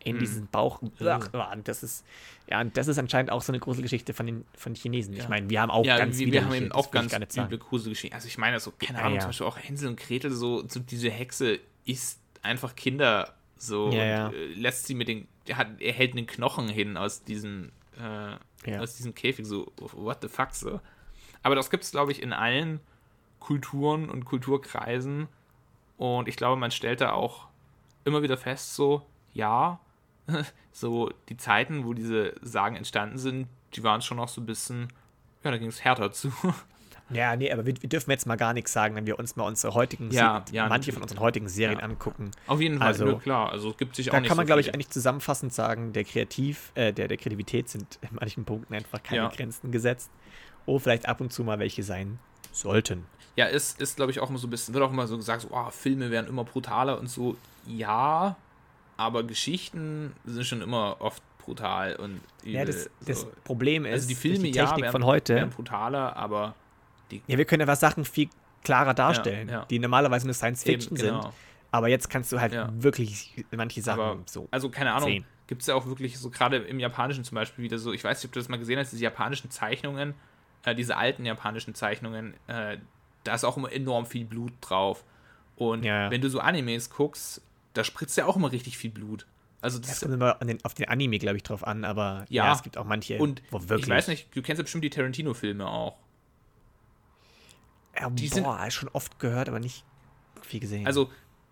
in 0.05 0.17
mm. 0.17 0.19
diesen 0.21 0.47
Bauch. 0.47 0.81
Ach, 1.01 1.53
und 1.53 1.67
das 1.67 1.83
ist, 1.83 2.05
ja, 2.49 2.61
und 2.61 2.77
das 2.77 2.87
ist 2.87 2.99
anscheinend 2.99 3.33
auch 3.33 3.43
so 3.43 3.53
eine 3.53 3.59
Gruselgeschichte 3.59 4.15
von 4.15 4.27
den, 4.27 4.45
von 4.57 4.73
den 4.73 4.81
Chinesen. 4.81 5.15
Ja. 5.15 5.25
Ich 5.25 5.29
meine, 5.29 5.51
wir 5.51 5.61
haben 5.61 5.71
auch 5.71 5.85
ja, 5.85 5.99
ganz 5.99 6.17
wir, 6.19 6.31
wir 6.31 6.45
haben 6.45 6.55
eben 6.55 6.73
auch 6.73 6.91
ganz 6.93 7.13
üble 7.13 7.59
Gruselgeschichten. 7.59 8.15
Also 8.15 8.29
ich 8.29 8.39
meine, 8.39 8.61
so, 8.61 8.73
keine 8.79 9.01
Ahnung, 9.01 9.15
ja, 9.15 9.21
zum 9.21 9.31
Beispiel 9.31 9.47
auch 9.47 9.59
Hänsel 9.59 9.89
und 9.89 9.99
Gretel, 9.99 10.31
so, 10.31 10.67
so 10.69 10.79
diese 10.79 11.11
Hexe 11.11 11.59
ist 11.85 12.21
einfach 12.43 12.77
Kinder 12.77 13.35
so 13.57 13.91
ja, 13.91 14.29
äh, 14.29 14.47
lässt 14.55 14.87
sie 14.87 14.95
mit 14.95 15.09
den 15.09 15.29
er, 15.49 15.57
hat, 15.57 15.81
er 15.81 15.93
hält 15.93 16.13
einen 16.13 16.27
Knochen 16.27 16.69
hin 16.69 16.97
aus 16.97 17.25
diesem, 17.25 17.73
äh, 17.99 18.79
aus 18.79 18.97
diesem 18.97 19.15
Käfig, 19.15 19.47
so, 19.47 19.73
what 19.77 20.19
the 20.23 20.29
fuck, 20.29 20.53
so. 20.53 20.81
Aber 21.43 21.55
das 21.55 21.71
gibt 21.71 21.85
es, 21.85 21.93
glaube 21.93 22.13
ich, 22.13 22.23
in 22.23 22.33
allen 22.33 22.81
Kulturen 23.39 24.11
und 24.11 24.25
Kulturkreisen. 24.25 25.29
Und 25.97 26.29
ich 26.29 26.37
glaube, 26.37 26.59
man 26.59 26.71
stellt 26.71 27.01
da 27.01 27.13
auch 27.13 27.49
immer 28.05 28.23
wieder 28.23 28.37
fest, 28.37 28.75
so, 28.75 29.07
ja, 29.33 29.81
so 30.73 31.11
die 31.29 31.37
Zeiten, 31.37 31.85
wo 31.85 31.95
diese 31.95 32.35
Sagen 32.43 32.77
entstanden 32.77 33.19
sind, 33.19 33.49
die 33.75 33.83
waren 33.83 34.03
schon 34.03 34.17
noch 34.17 34.29
so 34.29 34.41
ein 34.41 34.47
bisschen, 34.47 34.89
ja, 35.45 35.51
da 35.51 35.59
ging 35.59 35.69
es 35.69 35.85
härter 35.85 36.13
zu. 36.13 36.33
Ja, 37.11 37.37
nee, 37.37 37.53
aber 37.53 37.67
wir, 37.67 37.75
wir, 37.81 37.89
dürfen 37.89 38.11
jetzt 38.11 38.27
mal 38.27 38.37
gar 38.37 38.53
nichts 38.53 38.73
sagen, 38.73 38.97
wenn 38.97 39.07
wir 39.07 39.19
uns 39.19 39.37
mal 39.37 39.45
unsere 39.45 39.75
heutigen, 39.75 40.11
ja, 40.11 40.45
ja, 40.51 40.69
manche 40.69 40.93
von 40.93 41.03
unseren 41.03 41.21
heutigen 41.21 41.49
Serien 41.49 41.79
ja. 41.79 41.85
angucken. 41.85 42.33
Auf 42.49 42.61
jeden 42.61 42.79
Fall, 42.79 42.89
also, 42.89 43.19
klar. 43.19 43.53
Also 43.53 43.73
gibt 43.75 43.95
sich 43.95 44.11
auch 44.11 44.15
Da 44.15 44.21
kann 44.23 44.37
man, 44.37 44.45
so 44.45 44.49
glaube 44.49 44.61
ich, 44.61 44.75
eigentlich 44.75 44.91
zusammenfassend 44.91 45.53
sagen, 45.53 45.93
der 45.93 46.05
Kreativ, 46.05 46.73
äh, 46.75 46.93
der, 46.93 47.07
der 47.07 47.17
Kreativität 47.17 47.69
sind 47.69 47.99
in 48.03 48.09
manchen 48.19 48.45
Punkten 48.45 48.75
einfach 48.75 49.03
keine 49.03 49.23
ja. 49.23 49.29
Grenzen 49.29 49.71
gesetzt. 49.71 50.11
Oh, 50.67 50.81
vielleicht 50.81 51.09
ab 51.09 51.21
und 51.21 51.33
zu 51.33 51.45
mal 51.45 51.61
welche 51.61 51.85
sein 51.85 52.19
sollten. 52.51 53.05
Ja, 53.37 53.47
ist, 53.47 53.81
ist 53.81 53.97
glaube 53.97 54.11
ich, 54.11 54.19
auch 54.19 54.31
immer 54.31 54.39
so 54.39 54.49
ein 54.49 54.51
bisschen, 54.51 54.75
wird 54.75 54.83
auch 54.83 54.91
immer 54.91 55.07
so 55.07 55.17
gesagt, 55.17 55.43
so, 55.43 55.49
oh, 55.53 55.71
Filme 55.71 56.11
werden 56.11 56.27
immer 56.27 56.43
brutaler 56.43 56.99
und 56.99 57.09
so. 57.09 57.37
Ja, 57.67 58.37
aber 58.97 59.23
Geschichten 59.23 60.13
sind 60.25 60.45
schon 60.45 60.63
immer 60.63 60.97
oft 61.01 61.23
brutal 61.39 61.97
und 61.97 62.21
übel, 62.43 62.55
Ja, 62.55 62.65
das, 62.65 62.89
so. 63.21 63.31
Problem 63.45 63.85
ist, 63.85 63.93
also 63.93 64.09
die 64.09 64.15
Filme, 64.15 64.39
die 64.39 64.51
Technik 64.51 64.57
ja, 64.57 64.77
werden, 64.77 64.93
von 64.93 65.05
heute 65.05 65.35
werden 65.37 65.51
brutaler, 65.51 66.17
aber 66.17 66.55
ja, 67.11 67.39
wir 67.39 67.45
können 67.45 67.63
einfach 67.63 67.77
Sachen 67.77 68.05
viel 68.05 68.29
klarer 68.63 68.95
darstellen, 68.95 69.49
ja, 69.49 69.61
ja. 69.61 69.65
die 69.67 69.79
normalerweise 69.79 70.27
nur 70.27 70.35
Science 70.35 70.65
Fiction 70.65 70.97
Eben, 70.97 71.07
genau. 71.07 71.23
sind. 71.23 71.33
Aber 71.71 71.89
jetzt 71.89 72.09
kannst 72.09 72.33
du 72.33 72.41
halt 72.41 72.53
ja. 72.53 72.71
wirklich 72.73 73.45
manche 73.55 73.83
Sachen 73.83 74.01
Aber, 74.01 74.23
so. 74.27 74.49
Also, 74.51 74.71
keine 74.71 74.93
Ahnung, 74.93 75.25
gibt 75.47 75.63
es 75.63 75.69
ja 75.69 75.75
auch 75.75 75.87
wirklich 75.87 76.19
so, 76.19 76.31
gerade 76.31 76.57
im 76.57 76.81
Japanischen 76.81 77.25
zum 77.25 77.35
Beispiel 77.35 77.65
wieder 77.65 77.79
so, 77.79 77.93
ich 77.93 78.03
weiß 78.03 78.19
nicht, 78.19 78.27
ob 78.27 78.33
du 78.33 78.41
das 78.41 78.49
mal 78.49 78.59
gesehen 78.59 78.79
hast, 78.79 78.93
diese 78.93 79.03
japanischen 79.03 79.51
Zeichnungen, 79.51 80.15
äh, 80.65 80.75
diese 80.75 80.97
alten 80.97 81.25
japanischen 81.25 81.75
Zeichnungen, 81.75 82.35
äh, 82.47 82.79
da 83.25 83.35
ist 83.35 83.45
auch 83.45 83.57
immer 83.57 83.73
enorm 83.73 84.07
viel 84.07 84.25
Blut 84.25 84.53
drauf. 84.61 85.05
Und 85.57 85.85
wenn 85.85 86.21
du 86.21 86.29
so 86.29 86.39
Animes 86.41 86.91
guckst, 86.91 87.41
da 87.73 87.83
spritzt 87.83 88.17
ja 88.17 88.27
auch 88.27 88.37
immer 88.37 88.53
richtig 88.53 88.77
viel 88.77 88.91
Blut. 88.91 89.27
Also 89.63 89.79
das, 89.79 89.89
das 89.89 90.01
kommt 90.01 90.15
immer 90.15 90.35
den, 90.35 90.63
auf 90.65 90.75
den 90.75 90.89
Anime, 90.89 91.19
glaube 91.19 91.39
ich, 91.39 91.43
drauf 91.43 91.67
an, 91.67 91.85
aber 91.85 92.25
ja, 92.29 92.53
es 92.53 92.63
gibt 92.63 92.77
auch 92.77 92.85
manche, 92.85 93.19
und 93.19 93.43
wo 93.51 93.61
wirklich. 93.61 93.89
Ich 93.89 93.89
weiß 93.89 94.09
nicht, 94.09 94.29
du 94.37 94.43
kennst 94.43 94.59
ja 94.59 94.63
bestimmt 94.63 94.85
die 94.85 94.91
Tarantino-Filme 94.91 95.67
auch. 95.67 95.97
Ja, 97.99 98.11
die 98.11 98.29
boah, 98.29 98.59
sind, 98.63 98.73
schon 98.73 98.89
oft 98.91 99.19
gehört, 99.19 99.49
aber 99.49 99.61
nicht 99.61 99.85
viel 100.43 100.61
gesehen. 100.61 100.87
Also, 100.87 101.11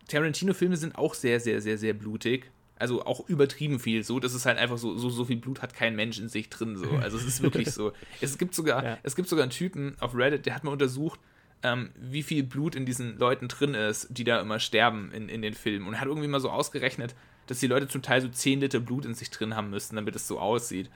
Tarantino-Filme 0.09 0.77
sind 0.77 0.97
auch 0.97 1.15
sehr, 1.15 1.41
sehr, 1.41 1.61
sehr, 1.61 1.79
sehr 1.79 1.95
blutig. 1.95 2.51
Also 2.77 3.05
auch 3.07 3.29
übertrieben 3.29 3.79
viel. 3.79 4.03
So, 4.03 4.19
das 4.19 4.35
ist 4.35 4.47
halt 4.47 4.59
einfach 4.59 4.79
so, 4.79 4.99
so, 4.99 5.09
so 5.09 5.25
viel 5.25 5.37
Blut 5.37 5.63
hat 5.63 5.75
kein 5.75 5.95
Mensch 5.95 6.19
in 6.19 6.29
sich 6.29 6.51
drin. 6.51 6.77
So. 6.77 6.91
Also 6.97 7.17
es 7.17 7.25
ist 7.25 7.41
wirklich 7.41 7.71
so. 7.71 7.93
Es 8.21 8.37
gibt 8.37 8.55
sogar, 8.55 8.85
ja. 8.85 8.99
es 9.05 9.15
gibt 9.15 9.29
sogar 9.29 9.45
einen 9.45 9.53
Typen 9.53 9.97
auf 10.01 10.15
Reddit, 10.15 10.45
der 10.45 10.57
hat 10.57 10.65
mal 10.65 10.73
untersucht, 10.73 11.21
ähm, 11.63 11.91
wie 11.97 12.23
viel 12.23 12.43
Blut 12.43 12.75
in 12.75 12.85
diesen 12.85 13.17
Leuten 13.17 13.47
drin 13.47 13.75
ist, 13.75 14.09
die 14.11 14.25
da 14.25 14.41
immer 14.41 14.59
sterben 14.59 15.13
in, 15.13 15.29
in 15.29 15.41
den 15.41 15.55
Filmen. 15.55 15.87
Und 15.87 16.01
hat 16.01 16.09
irgendwie 16.09 16.27
mal 16.29 16.41
so 16.41 16.51
ausgerechnet, 16.51 17.15
dass 17.47 17.61
die 17.61 17.69
Leute 17.69 17.87
zum 17.87 18.03
Teil 18.03 18.21
so 18.21 18.29
10 18.29 18.61
Liter 18.61 18.81
Blut 18.81 19.07
in 19.07 19.15
sich 19.15 19.31
drin 19.31 19.55
haben 19.55 19.71
müssten, 19.71 19.97
damit 19.97 20.17
es 20.17 20.27
so 20.27 20.41
aussieht. 20.41 20.91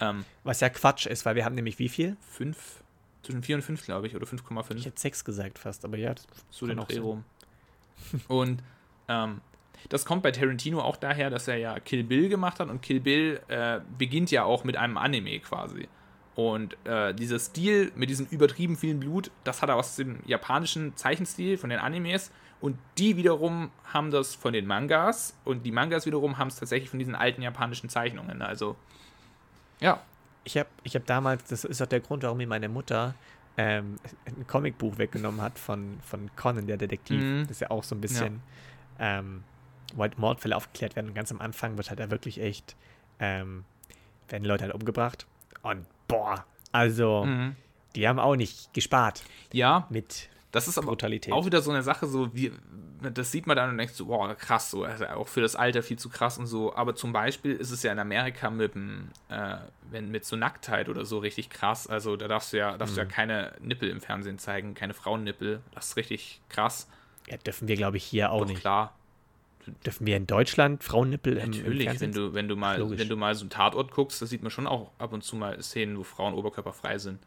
Ähm, 0.00 0.24
Was 0.44 0.60
ja 0.60 0.68
Quatsch 0.68 1.06
ist, 1.06 1.26
weil 1.26 1.34
wir 1.34 1.44
haben 1.44 1.54
nämlich 1.54 1.78
wie 1.78 1.88
viel? 1.88 2.16
fünf, 2.20 2.83
zwischen 3.24 3.42
4 3.42 3.56
und 3.56 3.62
5, 3.62 3.84
glaube 3.84 4.06
ich, 4.06 4.14
oder 4.14 4.24
Ich 4.24 4.30
5,5. 4.30 4.84
hätte 4.84 5.00
sechs 5.00 5.24
gesagt 5.24 5.58
fast, 5.58 5.84
aber 5.84 5.96
ja. 5.96 6.14
das 6.14 6.26
So 6.50 6.66
den 6.66 6.78
Dreh 6.78 6.98
rum. 6.98 7.24
Und 8.28 8.62
ähm, 9.08 9.40
das 9.88 10.04
kommt 10.04 10.22
bei 10.22 10.30
Tarantino 10.30 10.80
auch 10.80 10.96
daher, 10.96 11.30
dass 11.30 11.48
er 11.48 11.56
ja 11.56 11.78
Kill 11.78 12.04
Bill 12.04 12.28
gemacht 12.28 12.60
hat 12.60 12.68
und 12.68 12.80
Kill 12.82 13.00
Bill 13.00 13.40
äh, 13.48 13.80
beginnt 13.98 14.30
ja 14.30 14.44
auch 14.44 14.64
mit 14.64 14.76
einem 14.76 14.96
Anime 14.96 15.38
quasi. 15.40 15.88
Und 16.34 16.76
äh, 16.84 17.14
dieser 17.14 17.38
Stil 17.38 17.92
mit 17.94 18.10
diesem 18.10 18.26
übertrieben 18.26 18.76
vielen 18.76 18.98
Blut, 18.98 19.30
das 19.44 19.62
hat 19.62 19.68
er 19.68 19.76
aus 19.76 19.96
dem 19.96 20.18
japanischen 20.26 20.96
Zeichenstil 20.96 21.58
von 21.58 21.70
den 21.70 21.78
Animes. 21.78 22.32
Und 22.60 22.78
die 22.98 23.16
wiederum 23.16 23.70
haben 23.92 24.10
das 24.10 24.34
von 24.34 24.52
den 24.52 24.66
Mangas. 24.66 25.36
Und 25.44 25.64
die 25.64 25.70
Mangas 25.70 26.06
wiederum 26.06 26.38
haben 26.38 26.48
es 26.48 26.56
tatsächlich 26.56 26.90
von 26.90 26.98
diesen 26.98 27.14
alten 27.14 27.42
japanischen 27.42 27.88
Zeichnungen. 27.88 28.42
Also, 28.42 28.74
ja. 29.80 30.02
Ich 30.44 30.56
habe 30.58 30.68
ich 30.82 30.94
hab 30.94 31.06
damals, 31.06 31.44
das 31.44 31.64
ist 31.64 31.80
auch 31.82 31.86
der 31.86 32.00
Grund, 32.00 32.22
warum 32.22 32.38
mir 32.38 32.46
meine 32.46 32.68
Mutter 32.68 33.14
ähm, 33.56 33.96
ein 34.26 34.46
Comicbuch 34.46 34.98
weggenommen 34.98 35.40
hat 35.40 35.58
von, 35.58 35.98
von 36.02 36.30
Conan, 36.36 36.66
der 36.66 36.76
Detektiv. 36.76 37.22
Mhm. 37.22 37.42
Das 37.42 37.52
ist 37.52 37.60
ja 37.60 37.70
auch 37.70 37.84
so 37.84 37.94
ein 37.94 38.00
bisschen, 38.00 38.40
ähm, 38.98 39.44
wo 39.94 40.02
halt 40.02 40.18
Mordfälle 40.18 40.56
aufgeklärt 40.56 40.96
werden. 40.96 41.08
Und 41.08 41.14
ganz 41.14 41.30
am 41.30 41.40
Anfang 41.40 41.76
wird 41.76 41.88
halt 41.88 42.00
da 42.00 42.10
wirklich 42.10 42.40
echt, 42.40 42.76
ähm, 43.20 43.64
werden 44.28 44.44
Leute 44.44 44.64
halt 44.64 44.74
umgebracht. 44.74 45.26
Und 45.62 45.86
boah, 46.08 46.44
also, 46.72 47.24
Mhm. 47.24 47.54
die 47.94 48.08
haben 48.08 48.18
auch 48.18 48.34
nicht 48.36 48.74
gespart 48.74 49.22
Ja, 49.52 49.86
mit 49.88 50.28
Das 50.54 50.68
ist 50.68 50.78
aber 50.78 50.86
Brutalität. 50.88 51.32
auch 51.34 51.44
wieder 51.46 51.60
so 51.62 51.70
eine 51.72 51.82
Sache, 51.82 52.06
so 52.06 52.32
wie, 52.34 52.52
das 53.12 53.32
sieht 53.32 53.46
man 53.46 53.56
dann 53.56 53.70
und 53.70 53.78
denkt 53.78 53.94
so, 53.94 54.06
boah, 54.06 54.34
krass, 54.36 54.70
so, 54.70 54.84
also 54.84 55.04
auch 55.06 55.26
für 55.28 55.40
das 55.40 55.56
Alter 55.56 55.82
viel 55.82 55.98
zu 55.98 56.08
krass 56.08 56.38
und 56.38 56.46
so. 56.46 56.74
Aber 56.76 56.94
zum 56.94 57.12
Beispiel 57.12 57.52
ist 57.52 57.70
es 57.72 57.82
ja 57.82 57.90
in 57.90 57.98
Amerika 57.98 58.50
mit 58.50 58.74
dem, 58.74 59.08
äh, 59.28 59.56
wenn 59.90 60.10
mit 60.10 60.24
so 60.24 60.36
Nacktheit 60.36 60.88
oder 60.88 61.04
so 61.04 61.18
richtig 61.18 61.50
krass. 61.50 61.86
Also 61.88 62.16
da 62.16 62.28
darfst 62.28 62.52
du 62.52 62.58
ja, 62.58 62.78
darfst 62.78 62.96
du 62.96 63.00
Mhm. 63.02 63.08
ja 63.08 63.12
keine 63.14 63.52
Nippel 63.60 63.88
im 63.90 64.00
Fernsehen 64.00 64.38
zeigen, 64.38 64.74
keine 64.74 64.94
Frauennippel. 64.94 65.60
Das 65.74 65.88
ist 65.88 65.96
richtig 65.96 66.40
krass. 66.48 66.88
ja, 67.26 67.36
dürfen 67.36 67.66
wir, 67.68 67.76
glaube 67.76 67.96
ich, 67.96 68.04
hier 68.04 68.30
auch 68.30 68.40
Doch 68.42 68.48
nicht. 68.48 68.60
klar. 68.60 68.94
Dürfen 69.84 70.06
wir 70.06 70.16
in 70.18 70.26
Deutschland 70.26 70.84
Frauennippel 70.84 71.38
im, 71.38 71.44
im 71.44 71.50
Natürlich, 71.50 71.84
Fernsehen? 71.84 72.14
wenn 72.14 72.22
du, 72.22 72.34
wenn 72.34 72.48
du 72.48 72.54
mal, 72.56 72.78
Logisch. 72.78 72.98
wenn 73.00 73.08
du 73.08 73.16
mal 73.16 73.34
so 73.34 73.40
einen 73.44 73.50
Tatort 73.50 73.90
guckst, 73.92 74.20
da 74.22 74.26
sieht 74.26 74.42
man 74.42 74.50
schon 74.50 74.66
auch 74.66 74.90
ab 74.98 75.12
und 75.14 75.24
zu 75.24 75.36
mal 75.36 75.60
Szenen, 75.62 75.96
wo 75.98 76.02
Frauen 76.04 76.34
oberkörperfrei 76.34 76.98
sind. 76.98 77.18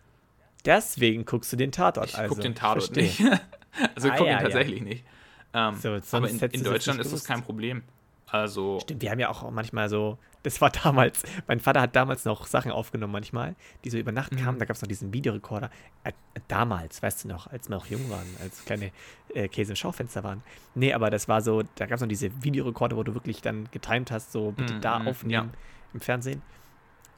Deswegen 0.67 1.25
guckst 1.25 1.51
du 1.51 1.57
den 1.57 1.71
Tatort. 1.71 2.09
Ich 2.09 2.17
also. 2.17 2.35
guck 2.35 2.43
den 2.43 2.53
Tatort 2.53 2.93
Verstehe. 2.93 3.03
nicht. 3.03 3.21
also 3.95 4.07
ich 4.09 4.13
Ah, 4.13 4.17
gucke 4.17 4.29
ja, 4.29 4.35
ihn 4.37 4.37
ja. 4.37 4.43
tatsächlich 4.43 4.81
nicht. 4.81 5.05
Ähm, 5.53 5.75
So, 5.75 5.97
aber 6.11 6.29
in, 6.29 6.39
in 6.39 6.63
Deutschland 6.63 6.99
ist 6.99 7.11
das 7.13 7.23
kein 7.23 7.41
Problem. 7.41 7.81
Also, 8.29 8.79
Stimmt, 8.81 9.01
wir 9.01 9.09
haben 9.09 9.19
ja 9.19 9.29
auch 9.29 9.49
manchmal 9.51 9.87
so, 9.87 10.17
das 10.43 10.59
war 10.59 10.69
damals, 10.69 11.23
mein 11.47 11.61
Vater 11.61 11.79
hat 11.79 11.95
damals 11.95 12.25
noch 12.25 12.45
Sachen 12.45 12.71
aufgenommen 12.73 13.13
manchmal, 13.13 13.55
die 13.85 13.89
so 13.89 13.97
über 13.97 14.11
Nacht 14.11 14.33
Mhm. 14.33 14.37
kamen, 14.37 14.59
da 14.59 14.65
gab 14.65 14.75
es 14.75 14.81
noch 14.81 14.89
diesen 14.89 15.13
Videorekorder. 15.13 15.69
Äh, 16.03 16.11
damals, 16.49 17.01
weißt 17.01 17.23
du 17.23 17.29
noch, 17.29 17.47
als 17.47 17.69
wir 17.69 17.77
noch 17.77 17.85
jung 17.85 18.09
waren, 18.09 18.27
als 18.41 18.65
kleine 18.65 18.91
äh, 19.33 19.47
Käse 19.47 19.71
im 19.71 19.75
Schaufenster 19.77 20.25
waren. 20.25 20.43
Nee, 20.75 20.93
aber 20.93 21.09
das 21.09 21.29
war 21.29 21.41
so, 21.41 21.63
da 21.75 21.85
gab 21.85 21.95
es 21.95 22.01
noch 22.01 22.07
diese 22.09 22.43
Videorekorder, 22.43 22.97
wo 22.97 23.03
du 23.03 23.13
wirklich 23.13 23.41
dann 23.41 23.69
getimt 23.71 24.11
hast, 24.11 24.33
so 24.33 24.51
bitte 24.51 24.73
Mhm, 24.73 24.81
da 24.81 24.99
mhm, 24.99 25.07
aufnehmen 25.07 25.53
im 25.93 26.01
Fernsehen. 26.01 26.41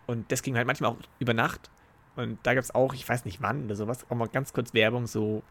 Und 0.05 0.31
das 0.31 0.43
ging 0.43 0.55
halt 0.55 0.67
manchmal 0.67 0.91
auch 0.91 0.97
über 1.17 1.33
Nacht. 1.33 1.71
Und 2.19 2.37
da 2.43 2.53
gab 2.53 2.63
es 2.63 2.75
auch, 2.75 2.93
ich 2.93 3.07
weiß 3.07 3.23
nicht 3.25 3.41
wann 3.41 3.65
oder 3.65 3.75
sowas, 3.75 4.05
auch 4.09 4.15
mal 4.15 4.27
ganz 4.27 4.51
kurz 4.51 4.73
Werbung, 4.73 5.07
so, 5.07 5.41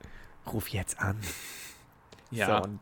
ruf 0.52 0.68
jetzt 0.68 1.00
an. 1.00 1.18
ja. 2.30 2.58
So, 2.58 2.64
und 2.68 2.78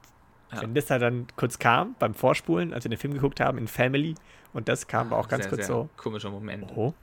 Ja. 0.52 0.62
wenn 0.62 0.74
das 0.74 0.90
halt 0.90 1.02
dann 1.02 1.26
kurz 1.36 1.58
kam, 1.58 1.94
beim 1.98 2.14
Vorspulen, 2.14 2.72
als 2.72 2.84
wir 2.84 2.90
den 2.90 2.98
Film 2.98 3.14
geguckt 3.14 3.40
haben, 3.40 3.58
in 3.58 3.68
Family, 3.68 4.14
und 4.52 4.68
das 4.68 4.86
kam, 4.88 5.10
war 5.10 5.18
auch 5.18 5.28
ganz 5.28 5.44
sehr, 5.44 5.50
kurz 5.50 5.66
sehr 5.66 5.74
so, 5.74 5.88
Komischer 5.96 6.30
Moment. 6.30 6.70
oh. 6.74 6.94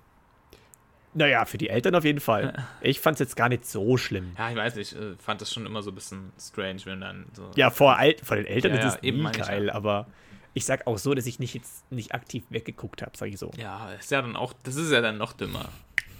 Naja, 1.15 1.45
für 1.45 1.59
die 1.59 1.69
Eltern 1.69 1.93
auf 1.95 2.03
jeden 2.03 2.19
Fall. 2.19 2.65
Ich 2.81 2.99
fand 2.99 3.15
es 3.15 3.19
jetzt 3.19 3.35
gar 3.35 3.47
nicht 3.47 3.65
so 3.65 3.97
schlimm. 3.97 4.33
Ja, 4.37 4.49
ich 4.49 4.55
weiß 4.55 4.75
nicht, 4.75 4.93
äh, 4.93 5.15
fand 5.17 5.41
das 5.41 5.53
schon 5.53 5.65
immer 5.65 5.83
so 5.83 5.91
ein 5.91 5.95
bisschen 5.95 6.33
strange, 6.39 6.81
wenn 6.85 7.01
dann 7.01 7.25
so. 7.33 7.51
Ja, 7.55 7.69
vor, 7.69 7.97
Al 7.97 8.15
vor 8.23 8.35
den 8.35 8.45
Eltern 8.47 8.71
Ja, 8.71 8.77
ist 8.79 8.83
ja, 8.83 8.89
es 8.97 9.03
eben 9.03 9.17
nie 9.17 9.23
meine 9.23 9.37
ich 9.37 9.45
geil, 9.45 9.69
aber 9.69 10.07
ich 10.53 10.65
sag 10.65 10.87
auch 10.87 10.97
so, 10.97 11.13
dass 11.13 11.25
ich 11.27 11.39
nicht 11.39 11.53
jetzt 11.53 11.89
nicht 11.91 12.13
aktiv 12.13 12.43
weggeguckt 12.49 13.01
habe, 13.01 13.11
sag 13.15 13.29
ich 13.29 13.37
so. 13.37 13.51
Ja, 13.57 13.91
ist 13.93 14.09
ja 14.11 14.21
dann 14.21 14.35
auch, 14.35 14.53
das 14.63 14.75
ist 14.75 14.91
ja 14.91 15.01
dann 15.01 15.17
noch 15.17 15.33
dümmer. 15.33 15.69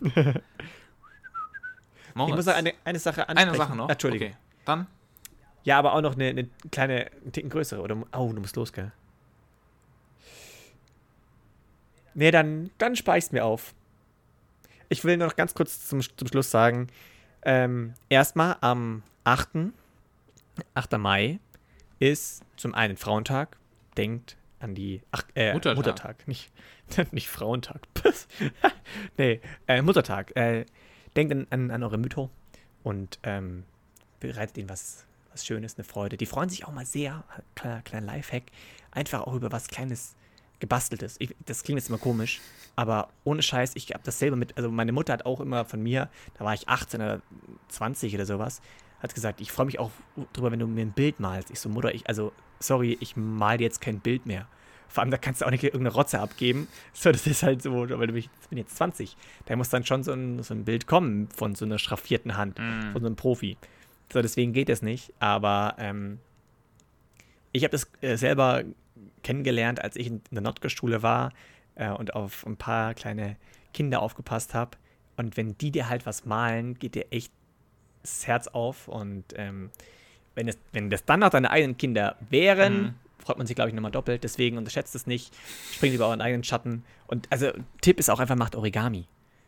Ich 2.16 2.36
muss 2.36 2.46
noch 2.46 2.54
eine, 2.54 2.74
eine 2.84 3.00
Sache 3.00 3.28
ansprechen. 3.28 3.50
eine 3.50 3.58
Sache 3.58 3.76
noch. 3.76 3.90
Entschuldige. 3.90 4.26
Okay. 4.26 4.36
Dann, 4.66 4.88
Ja, 5.64 5.80
aber 5.80 5.94
auch 5.94 6.02
noch 6.02 6.14
eine, 6.14 6.28
eine 6.28 6.48
kleine, 6.72 7.10
einen 7.22 7.32
Ticken 7.32 7.50
größere. 7.50 7.82
Oder, 7.82 7.98
oh, 8.16 8.32
du 8.32 8.40
musst 8.40 8.56
los, 8.56 8.72
gell? 8.72 8.92
Nee, 12.14 12.32
dann, 12.32 12.70
dann 12.78 12.96
spare 12.96 13.18
ich 13.18 13.26
es 13.26 13.32
mir 13.32 13.44
auf. 13.44 13.74
Ich 14.90 15.04
will 15.04 15.18
nur 15.18 15.28
noch 15.28 15.36
ganz 15.36 15.56
kurz 15.56 15.88
zum, 15.88 16.02
zum 16.02 16.28
Schluss 16.28 16.52
sagen, 16.52 16.88
ähm, 17.42 17.96
erstmal 18.10 18.58
am 18.62 19.02
8. 19.24 19.72
8. 20.76 20.98
Mai 21.00 21.40
ist 21.98 22.44
zum 22.58 22.76
einen 22.76 22.98
Frauentag. 22.98 23.58
Denkt 23.98 24.38
an 24.64 24.76
die 24.76 25.02
ach, 25.12 25.24
äh, 25.36 25.54
Muttertag. 25.54 25.78
Muttertag. 25.78 26.28
Nicht, 26.28 26.52
nicht 27.12 27.28
Frauentag. 27.28 27.88
nee, 29.18 29.42
äh, 29.68 29.82
Muttertag. 29.82 30.36
Äh, 30.36 30.66
denkt 31.16 31.32
an, 31.34 31.48
an, 31.50 31.72
an 31.72 31.84
eure 31.84 31.98
Mütter 31.98 32.30
und 32.84 33.20
ähm, 33.24 33.64
bereitet 34.20 34.58
ihnen 34.58 34.70
was, 34.70 35.06
was 35.32 35.46
Schönes, 35.46 35.76
eine 35.78 35.84
Freude. 35.84 36.18
Die 36.18 36.26
freuen 36.26 36.50
sich 36.50 36.66
auch 36.66 36.72
mal 36.72 36.86
sehr, 36.86 37.24
kleiner, 37.56 37.82
kleiner 37.82 38.08
Lifehack, 38.08 38.44
einfach 38.92 39.22
auch 39.22 39.34
über 39.34 39.52
was 39.52 39.68
Kleines 39.68 40.16
gebasteltes. 40.60 41.18
Ich, 41.20 41.36
das 41.46 41.64
klingt 41.64 41.80
jetzt 41.80 41.90
immer 41.90 41.98
komisch, 41.98 42.40
aber 42.78 43.10
ohne 43.26 43.42
Scheiß, 43.42 43.76
ich 43.76 43.92
habe 43.92 44.04
das 44.04 44.18
selber 44.18 44.38
mit, 44.38 44.56
also 44.56 44.72
meine 44.72 44.94
Mutter 44.94 45.12
hat 45.12 45.26
auch 45.26 45.42
immer 45.42 45.66
von 45.66 45.84
mir, 45.84 46.10
da 46.38 46.46
war 46.46 46.54
ich 46.54 46.70
18 46.70 47.02
oder 47.02 47.22
20 47.68 48.16
oder 48.16 48.26
sowas, 48.26 48.62
hat 49.04 49.14
gesagt, 49.14 49.42
ich 49.42 49.52
freue 49.52 49.66
mich 49.68 49.78
auch 49.80 49.92
drüber, 50.34 50.52
wenn 50.52 50.60
du 50.60 50.68
mir 50.68 50.82
ein 50.82 50.92
Bild 50.94 51.20
malst. 51.20 51.52
Ich 51.52 51.60
so, 51.60 51.70
Mutter, 51.70 51.94
ich, 51.94 52.08
also, 52.08 52.32
sorry, 52.60 52.98
ich 53.00 53.16
mal 53.16 53.58
dir 53.58 53.66
jetzt 53.66 53.82
kein 53.82 54.00
Bild 54.00 54.26
mehr. 54.26 54.48
Vor 54.88 55.02
allem, 55.02 55.12
da 55.12 55.18
kannst 55.18 55.42
du 55.42 55.46
auch 55.46 55.52
nicht 55.52 55.64
irgendeine 55.64 55.94
Rotze 55.94 56.20
abgeben. 56.20 56.68
So, 56.94 57.12
das 57.12 57.28
ist 57.28 57.44
halt 57.44 57.62
so, 57.62 57.90
weil 57.90 58.08
du 58.08 58.14
bist, 58.14 58.30
ich 58.42 58.48
bin 58.50 58.58
jetzt 58.58 58.76
20. 58.78 59.18
Da 59.46 59.56
muss 59.56 59.70
dann 59.70 59.86
schon 59.86 60.04
so 60.04 60.14
ein, 60.14 60.42
so 60.42 60.54
ein 60.54 60.64
Bild 60.66 60.88
kommen 60.88 61.28
von 61.30 61.54
so 61.56 61.66
einer 61.66 61.78
schraffierten 61.80 62.38
Hand, 62.38 62.58
Mm. 62.60 62.92
von 62.94 63.02
so 63.02 63.08
einem 63.08 63.16
Profi. 63.16 63.58
So, 64.12 64.22
deswegen 64.22 64.54
geht 64.54 64.70
es 64.70 64.82
nicht. 64.82 65.12
Aber 65.20 65.76
ähm, 65.80 66.20
ich 67.52 67.64
habe 67.64 67.72
das 67.72 67.90
äh, 68.02 68.16
selber 68.16 68.64
kennengelernt, 69.24 69.82
als 69.82 69.96
ich 69.96 70.08
in 70.08 70.22
der 70.32 70.42
Nordgeschule 70.42 71.02
war 71.04 71.32
äh, 71.76 71.90
und 71.90 72.14
auf 72.14 72.46
ein 72.46 72.58
paar 72.58 72.94
kleine 72.94 73.36
Kinder 73.74 74.02
aufgepasst 74.02 74.54
habe. 74.54 74.78
Und 75.18 75.36
wenn 75.38 75.58
die 75.58 75.72
dir 75.72 75.90
halt 75.90 76.06
was 76.06 76.26
malen, 76.26 76.76
geht 76.76 76.96
dir 76.96 77.08
echt 77.12 77.32
das 78.04 78.28
Herz 78.28 78.48
auf. 78.48 78.88
Und 78.88 79.24
ähm, 79.36 79.72
wenn, 80.36 80.48
es, 80.48 80.58
wenn 80.72 80.90
das 80.90 81.06
dann 81.06 81.22
noch 81.22 81.30
deine 81.30 81.50
eigenen 81.50 81.78
Kinder 81.78 82.16
wären, 82.30 82.82
Mhm. 82.84 82.94
freut 83.20 83.38
man 83.38 83.48
sich, 83.48 83.56
glaube 83.56 83.70
ich, 83.70 83.76
nochmal 83.76 83.92
doppelt. 83.92 84.24
Deswegen 84.24 84.58
unterschätzt 84.58 84.94
es 84.96 85.08
nicht. 85.08 85.34
Springt 85.74 85.96
über 85.96 86.08
euren 86.08 86.22
eigenen 86.22 86.44
Schatten. 86.44 86.84
Und 87.08 87.28
also, 87.32 87.52
Tipp 87.82 88.00
ist 88.00 88.10
auch 88.10 88.20
einfach, 88.20 88.36
macht 88.36 88.56
Origami. 88.56 89.06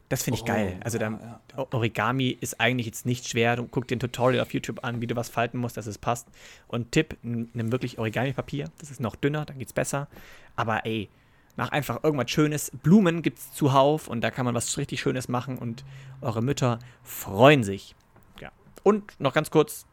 Das 0.07 0.21
finde 0.21 0.37
ich 0.37 0.43
Oh, 0.43 0.45
geil. 0.45 0.77
Also, 0.83 0.99
ja, 0.99 1.09
ja, 1.57 1.67
Origami 1.71 2.37
ist 2.39 2.59
eigentlich 2.61 2.85
jetzt 2.85 3.07
nicht 3.07 3.27
schwer. 3.27 3.55
Du 3.55 3.65
guck 3.67 3.87
dir 3.87 3.95
ein 3.95 3.99
Tutorial 3.99 4.41
auf 4.43 4.53
YouTube 4.53 4.83
an, 4.83 5.01
wie 5.01 5.07
du 5.07 5.15
was 5.15 5.29
falten 5.29 5.57
musst, 5.57 5.77
dass 5.77 5.87
es 5.87 5.97
passt. 5.97 6.27
Und 6.67 6.91
Tipp, 6.91 7.17
nimm 7.23 7.71
wirklich 7.71 7.97
Origami-Papier. 7.97 8.69
Das 8.77 8.91
ist 8.91 8.99
noch 9.01 9.15
dünner, 9.15 9.45
dann 9.45 9.57
geht's 9.57 9.73
besser. 9.73 10.07
Aber 10.55 10.85
ey, 10.85 11.09
mach 11.57 11.69
einfach 11.69 12.03
irgendwas 12.03 12.29
Schönes. 12.29 12.71
Blumen 12.83 13.23
gibt's 13.23 13.51
zuhauf 13.51 14.07
und 14.07 14.21
da 14.21 14.29
kann 14.29 14.45
man 14.45 14.53
was 14.53 14.77
richtig 14.77 15.01
Schönes 15.01 15.27
machen 15.27 15.57
und 15.57 15.83
eure 16.21 16.43
Mütter 16.43 16.77
freuen 17.03 17.63
sich. 17.63 17.95
Und 18.85 19.19
noch 19.19 19.33
ganz 19.33 19.49
kurz, 19.49 19.87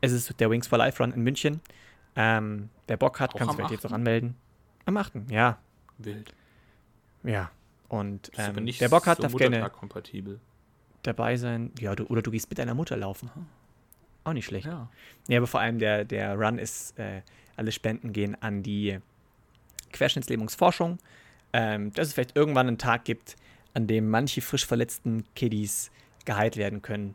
es 0.00 0.10
ist 0.10 0.40
der 0.40 0.50
Wings 0.50 0.66
for 0.66 0.76
Life 0.76 1.00
Run 1.00 1.12
in 1.12 1.22
München. 1.22 1.60
Ähm, 2.16 2.68
wer 2.88 2.96
Bock 2.96 3.20
hat, 3.20 3.32
Auch 3.32 3.38
kann 3.38 3.46
sich 3.46 3.56
vielleicht 3.56 3.70
jetzt 3.70 3.84
8.? 3.86 3.92
auch 3.92 3.94
anmelden. 3.94 4.34
Am 4.86 4.96
8. 4.96 5.12
Ja, 5.30 5.58
wild. 5.98 6.34
ja. 7.22 7.52
Und 7.88 8.32
ähm, 8.36 8.56
wer 8.56 8.88
Bock 8.88 9.06
hat, 9.06 9.18
so 9.18 9.22
darf 9.22 9.36
gerne 9.36 9.58
Muttertag-kompatibel. 9.58 10.40
dabei 11.04 11.36
sein. 11.36 11.70
Ja, 11.78 11.94
du, 11.94 12.06
oder 12.06 12.22
du 12.22 12.32
gehst 12.32 12.50
mit 12.50 12.58
deiner 12.58 12.74
Mutter 12.74 12.96
laufen. 12.96 13.30
Auch 14.24 14.32
nicht 14.32 14.46
schlecht. 14.46 14.66
Ja. 14.66 14.88
Ja, 15.28 15.38
aber 15.38 15.46
vor 15.46 15.60
allem 15.60 15.78
der, 15.78 16.04
der 16.04 16.34
Run 16.36 16.58
ist, 16.58 16.98
äh, 16.98 17.22
alle 17.56 17.70
Spenden 17.70 18.12
gehen 18.12 18.36
an 18.42 18.64
die 18.64 18.98
Querschnittslähmungsforschung. 19.92 20.98
Ähm, 21.52 21.92
dass 21.92 22.08
es 22.08 22.14
vielleicht 22.14 22.36
irgendwann 22.36 22.66
einen 22.66 22.78
Tag 22.78 23.04
gibt, 23.04 23.36
an 23.74 23.86
dem 23.86 24.10
manche 24.10 24.40
frisch 24.40 24.66
verletzten 24.66 25.24
Kiddies 25.36 25.92
geheilt 26.24 26.56
werden 26.56 26.82
können, 26.82 27.14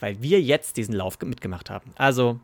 weil 0.00 0.22
wir 0.22 0.40
jetzt 0.40 0.76
diesen 0.76 0.94
Lauf 0.94 1.18
ge- 1.18 1.28
mitgemacht 1.28 1.70
haben. 1.70 1.92
Also 1.96 2.38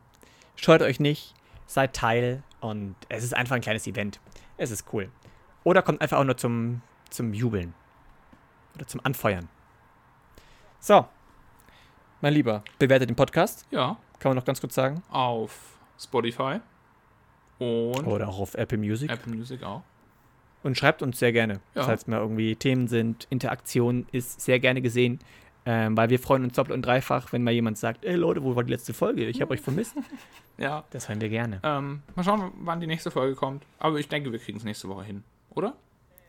scheut 0.57 0.82
euch 0.82 1.01
nicht, 1.01 1.34
seid 1.66 1.95
Teil 1.95 2.42
und 2.61 2.95
es 3.09 3.24
ist 3.24 3.34
einfach 3.34 3.55
ein 3.57 3.61
kleines 3.62 3.86
Event. 3.86 4.20
Es 4.57 4.70
ist 4.70 4.86
cool. 4.92 5.11
Oder 5.64 5.82
kommt 5.82 6.01
einfach 6.01 6.18
auch 6.18 6.24
nur 6.24 6.36
zum, 6.36 6.80
zum 7.11 7.32
Jubeln 7.34 7.74
oder 8.76 8.86
zum 8.86 9.01
Anfeuern. 9.05 9.49
So, 10.80 11.07
mein 12.20 12.34
Lieber, 12.34 12.62
bewertet 12.78 13.09
den 13.11 13.16
Podcast. 13.16 13.66
ja, 13.70 13.97
Kann 14.18 14.30
man 14.30 14.36
noch 14.36 14.45
ganz 14.45 14.61
kurz 14.61 14.74
sagen. 14.74 15.03
auf 15.11 15.78
Spotify 15.99 16.61
und 17.59 18.07
Oder 18.07 18.28
auch 18.28 18.40
auf 18.40 18.55
Apple 18.55 18.78
Music. 18.78 19.11
Apple 19.11 19.34
Music 19.34 19.62
auch. 19.62 19.82
Und 20.62 20.76
schreibt 20.78 21.03
uns 21.03 21.18
sehr 21.18 21.32
gerne, 21.32 21.61
Ja. 21.74 21.82
falls 21.84 22.07
mal 22.07 22.18
irgendwie 22.20 22.57
Themen 22.57 22.88
sind. 22.88 23.26
Interaktion 23.30 24.07
ist 24.12 24.40
sehr 24.40 24.59
gerne 24.61 24.80
gesehen, 24.80 25.18
ähm, 25.66 25.96
weil 25.96 26.10
wir 26.10 26.18
freuen 26.18 26.44
uns 26.44 26.54
doppelt 26.54 26.74
und 26.74 26.82
dreifach, 26.84 27.32
wenn 27.32 27.42
mal 27.42 27.52
jemand 27.52 27.78
sagt, 27.78 28.04
ey 28.04 28.14
Leute, 28.16 28.42
wo 28.42 28.54
war 28.56 28.64
die 28.64 28.72
letzte 28.72 28.92
Folge? 28.94 29.24
Ich 29.26 29.40
habe 29.40 29.50
euch 29.54 29.60
vermisst. 29.60 29.94
Ja. 30.58 30.84
Das 30.90 31.08
hören 31.08 31.20
wir 31.20 31.28
gerne. 31.28 31.60
Ähm, 31.62 32.02
mal 32.14 32.22
schauen, 32.22 32.52
wann 32.60 32.80
die 32.80 32.86
nächste 32.86 33.10
Folge 33.10 33.34
kommt. 33.34 33.64
Aber 33.78 33.98
ich 33.98 34.08
denke, 34.08 34.30
wir 34.32 34.38
kriegen 34.38 34.58
es 34.58 34.64
nächste 34.64 34.88
Woche 34.88 35.04
hin, 35.04 35.24
oder? 35.50 35.74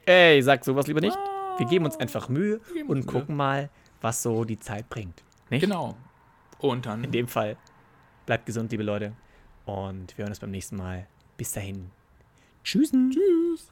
Ey, 0.06 0.42
sag 0.42 0.64
sowas 0.64 0.88
lieber 0.88 1.02
nicht. 1.02 1.18
Wir 1.58 1.66
geben 1.68 1.86
uns 1.86 1.98
einfach 1.98 2.30
Mühe 2.30 2.60
und 2.88 2.90
uns 2.98 3.06
Mühe. 3.06 3.14
gucken 3.14 3.36
mal, 3.36 3.70
was 4.02 4.22
so 4.22 4.44
die 4.44 4.60
Zeit 4.60 4.90
bringt. 4.90 5.24
Nicht? 5.50 5.62
Genau. 5.62 5.96
Und 6.60 6.86
dann 6.86 7.04
In 7.04 7.12
dem 7.12 7.28
Fall, 7.28 7.58
bleibt 8.26 8.46
gesund, 8.46 8.72
liebe 8.72 8.84
Leute. 8.84 9.14
Und 9.66 10.18
wir 10.18 10.24
hören 10.24 10.32
uns 10.32 10.40
beim 10.40 10.52
nächsten 10.52 10.76
Mal. 10.78 11.08
Bis 11.38 11.52
dahin. 11.52 11.92
Tschüss. 12.64 12.92
Tschüss. 12.92 13.72